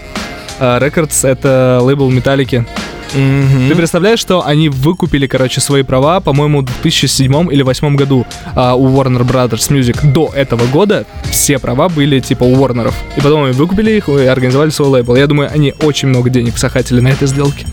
а, 0.58 0.80
Records— 0.80 1.26
это 1.28 1.80
лейбл 1.82 2.10
Металлики. 2.10 2.66
Ты 3.12 3.74
представляешь, 3.74 4.18
что 4.18 4.44
они 4.44 4.68
выкупили, 4.68 5.26
короче, 5.26 5.60
свои 5.60 5.82
права, 5.82 6.20
по-моему, 6.20 6.60
в 6.60 6.64
2007 6.64 7.32
или 7.52 7.62
2008 7.62 7.96
году 7.96 8.26
а, 8.54 8.74
у 8.74 8.88
Warner 8.88 9.24
Brothers 9.24 9.70
Music. 9.70 10.12
До 10.12 10.30
этого 10.34 10.66
года 10.66 11.06
все 11.30 11.58
права 11.58 11.88
были 11.88 12.20
типа 12.20 12.44
у 12.44 12.56
Warner'ов. 12.56 12.94
И 13.16 13.20
потом 13.20 13.44
они 13.44 13.52
выкупили 13.52 13.92
их 13.92 14.08
и 14.08 14.24
организовали 14.26 14.70
свой 14.70 14.88
лейбл. 14.88 15.16
Я 15.16 15.26
думаю, 15.26 15.50
они 15.52 15.72
очень 15.80 16.08
много 16.08 16.28
денег 16.28 16.58
сахатили 16.58 17.00
на 17.00 17.08
этой 17.08 17.28
сделке. 17.28 17.66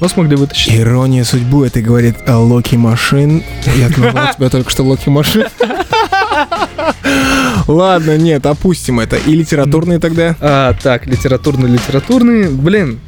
Но 0.00 0.08
смогли 0.08 0.36
вытащить. 0.36 0.74
Ирония 0.76 1.24
судьбы, 1.24 1.66
это 1.66 1.80
говорит 1.80 2.16
о 2.28 2.38
Локи 2.38 2.76
Машин. 2.76 3.42
Я 3.76 3.88
назвал 3.88 4.32
тебя 4.36 4.48
только 4.48 4.70
что 4.70 4.84
Локи 4.84 5.08
Машин. 5.08 5.44
Ладно, 7.66 8.16
нет, 8.16 8.46
опустим 8.46 9.00
это. 9.00 9.16
И 9.16 9.34
литературные 9.34 9.98
тогда? 9.98 10.36
А, 10.40 10.74
так, 10.82 11.06
литературный-литературный. 11.06 12.48
Блин, 12.48 13.00
вот, 13.00 13.07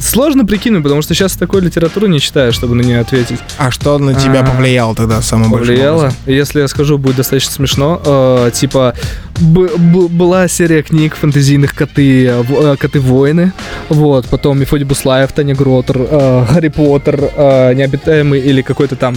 сложно 0.00 0.44
прикинуть, 0.44 0.82
потому 0.82 1.02
что 1.02 1.14
сейчас 1.14 1.32
такой 1.36 1.60
литературы 1.60 2.08
не 2.08 2.20
читаю, 2.20 2.52
чтобы 2.52 2.74
на 2.74 2.82
нее 2.82 3.00
ответить. 3.00 3.38
А 3.58 3.70
что 3.70 3.98
на 3.98 4.14
тебя 4.14 4.40
А, 4.40 4.44
повлияло 4.46 4.94
тогда 4.94 5.20
самым 5.22 5.50
большим 5.50 5.68
Повлияло. 5.74 6.12
Если 6.26 6.60
я 6.60 6.68
скажу, 6.68 6.98
будет 6.98 7.16
достаточно 7.16 7.52
смешно. 7.52 8.00
Э, 8.04 8.50
типа, 8.52 8.94
б- 9.40 9.76
б- 9.76 10.08
была 10.08 10.48
серия 10.48 10.82
книг 10.82 11.16
фэнтезийных 11.16 11.74
коты, 11.74 12.26
э, 12.26 12.76
коты-воины. 12.78 13.52
Вот, 13.88 14.26
потом 14.26 14.58
Мефодий 14.58 14.84
Буслаев, 14.86 15.32
Таня 15.32 15.54
Гротер, 15.54 15.96
э, 15.98 16.46
Гарри 16.52 16.68
Поттер, 16.68 17.30
э, 17.36 17.74
Необитаемый 17.74 18.40
или 18.40 18.62
какой-то 18.62 18.96
там 18.96 19.16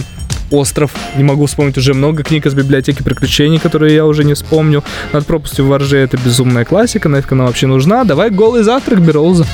Остров. 0.50 0.92
Не 1.16 1.24
могу 1.24 1.44
вспомнить 1.44 1.76
уже 1.76 1.92
много 1.92 2.22
книг 2.22 2.46
из 2.46 2.54
библиотеки 2.54 3.02
приключений, 3.02 3.58
которые 3.58 3.94
я 3.94 4.06
уже 4.06 4.24
не 4.24 4.32
вспомню. 4.32 4.82
Над 5.12 5.26
пропастью 5.26 5.66
во 5.66 5.76
рже 5.76 5.98
это 5.98 6.16
безумная 6.16 6.64
классика, 6.64 7.08
нафиг 7.10 7.32
она 7.32 7.44
вообще 7.44 7.66
нужна. 7.66 8.04
Давай 8.04 8.30
голый 8.30 8.62
завтрак 8.62 9.00
Бероуза. 9.02 9.46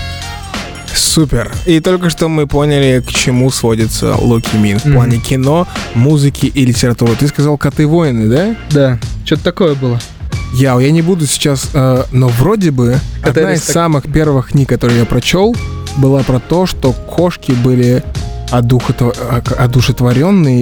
Супер. 0.96 1.50
И 1.66 1.80
только 1.80 2.10
что 2.10 2.28
мы 2.28 2.46
поняли, 2.46 3.00
к 3.06 3.10
чему 3.12 3.50
сводится 3.50 4.14
Локи 4.16 4.56
Мин 4.56 4.78
в 4.78 4.84
Мгм. 4.86 4.94
плане 4.94 5.18
кино, 5.18 5.66
музыки 5.94 6.46
и 6.46 6.64
литературы. 6.64 7.14
Ты 7.18 7.28
сказал 7.28 7.56
«Коты-воины», 7.58 8.28
да? 8.28 8.56
Да, 8.70 8.98
что-то 9.24 9.44
такое 9.44 9.74
было. 9.74 9.98
Я, 10.54 10.78
я 10.80 10.90
не 10.92 11.02
буду 11.02 11.26
сейчас, 11.26 11.70
э, 11.74 12.04
но 12.12 12.28
вроде 12.28 12.70
бы 12.70 12.98
одна 13.22 13.52
из 13.54 13.60
аристок- 13.60 13.72
самых 13.72 14.04
первых 14.12 14.50
книг, 14.50 14.68
которые 14.68 15.00
я 15.00 15.04
прочел, 15.04 15.54
была 15.96 16.22
про 16.22 16.38
то, 16.38 16.66
что 16.66 16.92
кошки 16.92 17.52
были 17.52 18.02
одухотво- 18.52 19.14
а- 19.30 19.42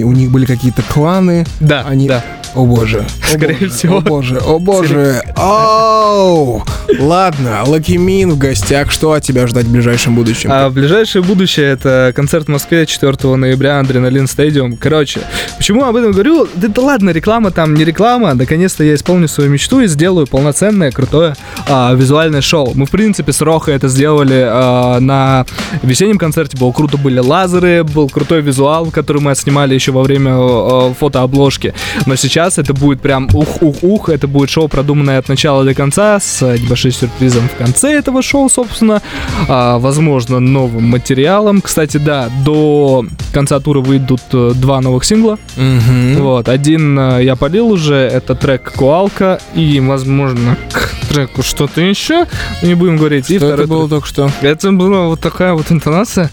у 0.03 0.11
них 0.11 0.31
были 0.31 0.45
какие-то 0.45 0.81
кланы. 0.81 1.45
Да, 1.59 1.83
Они... 1.87 2.07
да. 2.07 2.23
О 2.55 2.65
боже. 2.65 2.99
О 2.99 3.37
Скорее 3.37 3.55
боже, 3.55 3.69
всего. 3.69 3.97
О 3.97 4.01
боже, 4.01 4.37
о 4.37 4.59
боже. 4.59 5.21
Оу. 5.35 6.63
Ладно, 6.99 7.63
Лаки 7.65 7.97
Мин 7.97 8.31
в 8.31 8.37
гостях. 8.37 8.91
Что 8.91 9.13
от 9.13 9.23
тебя 9.23 9.47
ждать 9.47 9.65
в 9.65 9.71
ближайшем 9.71 10.15
будущем? 10.15 10.51
А 10.51 10.69
в 10.69 10.73
ближайшее 10.73 11.23
будущее 11.23 11.71
это 11.71 12.13
концерт 12.15 12.45
в 12.45 12.49
Москве 12.49 12.85
4 12.85 13.35
ноября, 13.35 13.79
Адреналин 13.79 14.27
Стадиум. 14.27 14.77
Короче, 14.77 15.21
почему 15.57 15.83
об 15.85 15.95
этом 15.95 16.11
говорю? 16.11 16.47
Да, 16.55 16.67
да 16.67 16.81
ладно, 16.81 17.09
реклама 17.09 17.49
там 17.49 17.73
не 17.73 17.83
реклама. 17.83 18.33
Наконец-то 18.35 18.83
я 18.83 18.93
исполню 18.93 19.27
свою 19.27 19.49
мечту 19.49 19.79
и 19.79 19.87
сделаю 19.87 20.27
полноценное, 20.27 20.91
крутое 20.91 21.35
а, 21.67 21.93
визуальное 21.93 22.41
шоу. 22.41 22.73
Мы, 22.75 22.85
в 22.85 22.91
принципе, 22.91 23.33
с 23.33 23.41
Рохо 23.41 23.71
это 23.71 23.87
сделали 23.87 24.45
а, 24.45 24.99
на 24.99 25.45
весеннем 25.81 26.19
концерте. 26.19 26.57
Было 26.57 26.71
круто, 26.71 26.97
были 26.97 27.19
лазеры, 27.19 27.83
был 27.83 28.09
крутой 28.09 28.41
визуал, 28.41 28.91
который 28.91 29.21
мы 29.21 29.33
снимали 29.35 29.73
еще 29.73 29.91
во 29.91 30.03
время 30.03 30.33
а, 30.35 30.93
фотообложки. 30.93 31.73
Но 32.05 32.15
сейчас 32.15 32.42
это 32.57 32.73
будет 32.73 33.01
прям 33.01 33.27
ух-ух-ух. 33.33 34.09
Это 34.09 34.27
будет 34.27 34.49
шоу, 34.49 34.67
продуманное 34.67 35.17
от 35.19 35.27
начала 35.29 35.63
до 35.63 35.73
конца, 35.73 36.19
с 36.19 36.41
небольшим 36.41 36.91
сюрпризом 36.91 37.47
в 37.49 37.55
конце 37.57 37.93
этого 37.93 38.21
шоу, 38.21 38.49
собственно. 38.49 39.01
А, 39.47 39.79
возможно, 39.79 40.39
новым 40.39 40.83
материалом. 40.89 41.61
Кстати, 41.61 41.97
да, 41.97 42.29
до 42.45 43.05
конца 43.33 43.59
тура 43.59 43.79
выйдут 43.79 44.21
э, 44.33 44.51
два 44.55 44.81
новых 44.81 45.03
сингла. 45.05 45.37
Мгм. 45.57 46.21
Вот, 46.21 46.49
один 46.49 46.97
э, 46.99 47.23
я 47.23 47.35
полил 47.35 47.69
уже, 47.69 47.95
это 47.95 48.35
трек 48.35 48.71
Куалка, 48.75 49.39
и, 49.55 49.79
возможно, 49.79 50.57
к 50.71 50.91
треку 51.09 51.43
что-то 51.43 51.81
еще, 51.81 52.25
не 52.61 52.73
будем 52.75 52.97
говорить. 52.97 53.29
и 53.29 53.37
Что 53.37 53.47
второй 53.47 53.65
это 53.65 53.67
было 53.73 53.79
трек. 53.87 53.89
только 53.89 54.07
что? 54.07 54.31
Это 54.41 54.71
была 54.71 55.07
вот 55.07 55.19
такая 55.19 55.53
вот 55.53 55.71
интонация. 55.71 56.29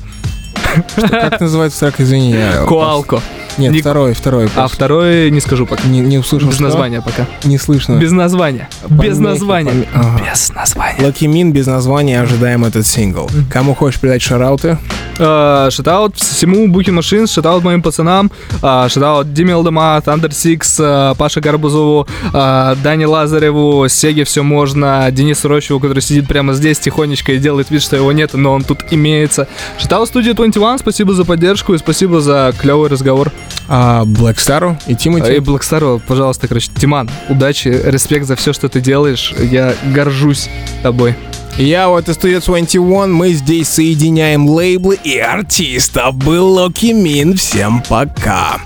Как 0.97 1.41
называется 1.41 1.81
трек, 1.81 2.01
извини? 2.01 2.33
я- 2.33 2.65
Куалко. 2.69 3.21
Нет, 3.61 3.73
Не- 3.73 3.81
второй, 3.81 4.15
второй. 4.15 4.47
А 4.47 4.49
просто. 4.49 4.77
второй 4.77 5.31
не 5.31 5.41
скажу 5.41 5.67
пока. 5.67 5.87
Не, 5.89 6.01
не 6.01 6.19
услышал, 6.19 6.49
Без 6.49 6.55
что? 6.57 6.65
названия 6.65 7.01
пока. 7.03 7.27
Не 7.45 7.59
слышно. 7.59 7.95
Без 7.99 8.11
названия. 8.13 8.69
Без 8.89 9.17
Помехи, 9.17 9.19
названия. 9.21 9.71
поме- 9.71 9.89
Ага. 9.95 10.23
Без 10.31 10.51
названия. 10.53 11.05
Лаки 11.07 11.27
Мин 11.27 11.53
без 11.53 11.67
названия, 11.67 12.21
ожидаем 12.23 12.65
этот 12.65 12.87
сингл. 12.87 13.31
Кому 13.53 13.75
хочешь 13.75 14.01
передать 14.01 14.23
шарауты? 14.23 14.79
Э, 15.19 15.69
Шатаут 15.71 16.17
всему 16.17 16.67
Бухи 16.69 16.91
Машин, 16.91 17.27
шатаут 17.27 17.63
моим 17.63 17.83
пацанам, 17.83 18.31
э, 18.63 18.87
шатаут 18.89 19.33
Диме 19.35 19.53
Алдема, 19.55 20.01
Thunder 20.05 20.31
Six, 20.31 20.77
э, 20.79 21.15
Паше 21.19 21.41
Гарбузову, 21.41 22.07
Дане 22.33 23.07
Лазареву, 23.07 23.87
Сеге 23.89 24.25
все 24.25 24.43
можно, 24.43 25.07
Денису 25.11 25.49
Рощеву, 25.49 25.79
который 25.79 26.01
сидит 26.01 26.27
прямо 26.27 26.55
здесь 26.55 26.79
тихонечко 26.79 27.33
и 27.33 27.39
делает 27.39 27.71
вид, 27.71 27.83
что 27.83 27.97
его 27.97 28.13
нет, 28.13 28.31
но 28.35 28.53
он 28.53 28.63
тут 28.65 28.79
имеется. 28.91 29.47
Шатаут 29.79 30.09
студия 30.09 30.33
21, 30.33 30.79
спасибо 30.79 31.13
за 31.13 31.25
поддержку 31.27 31.75
и 31.75 31.79
спасибо 31.79 32.21
за 32.23 32.55
клевый 32.59 32.89
разговор. 32.89 33.31
Блэкстару 33.69 34.79
и 34.87 34.95
Тимати. 34.95 35.31
Э, 35.31 35.37
и 35.37 35.41
Блэкстару, 35.41 36.01
пожалуйста, 36.07 36.49
короче, 36.49 36.71
Тиман, 36.77 37.11
удачи, 37.29 37.69
респект 37.69 38.27
за 38.27 38.37
все, 38.37 38.53
что 38.53 38.69
ты 38.69 38.81
делаешь. 38.81 39.35
Я 39.39 39.75
горжусь 39.93 40.49
тобой. 40.83 41.15
Я 41.57 41.89
вот 41.89 42.09
из 42.09 42.17
Studio 42.17 42.45
21, 42.45 43.13
мы 43.13 43.33
здесь 43.33 43.69
соединяем 43.69 44.49
лейблы 44.49 44.97
и 45.03 45.19
артистов. 45.19 46.15
Был 46.15 46.49
Локи 46.49 46.93
Мин, 46.93 47.37
всем 47.37 47.83
пока. 47.89 48.61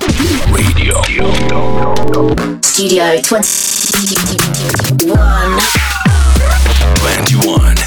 Radio. 0.52 1.02
Studio 2.60 3.22
21. 3.22 5.14
21. 6.96 7.78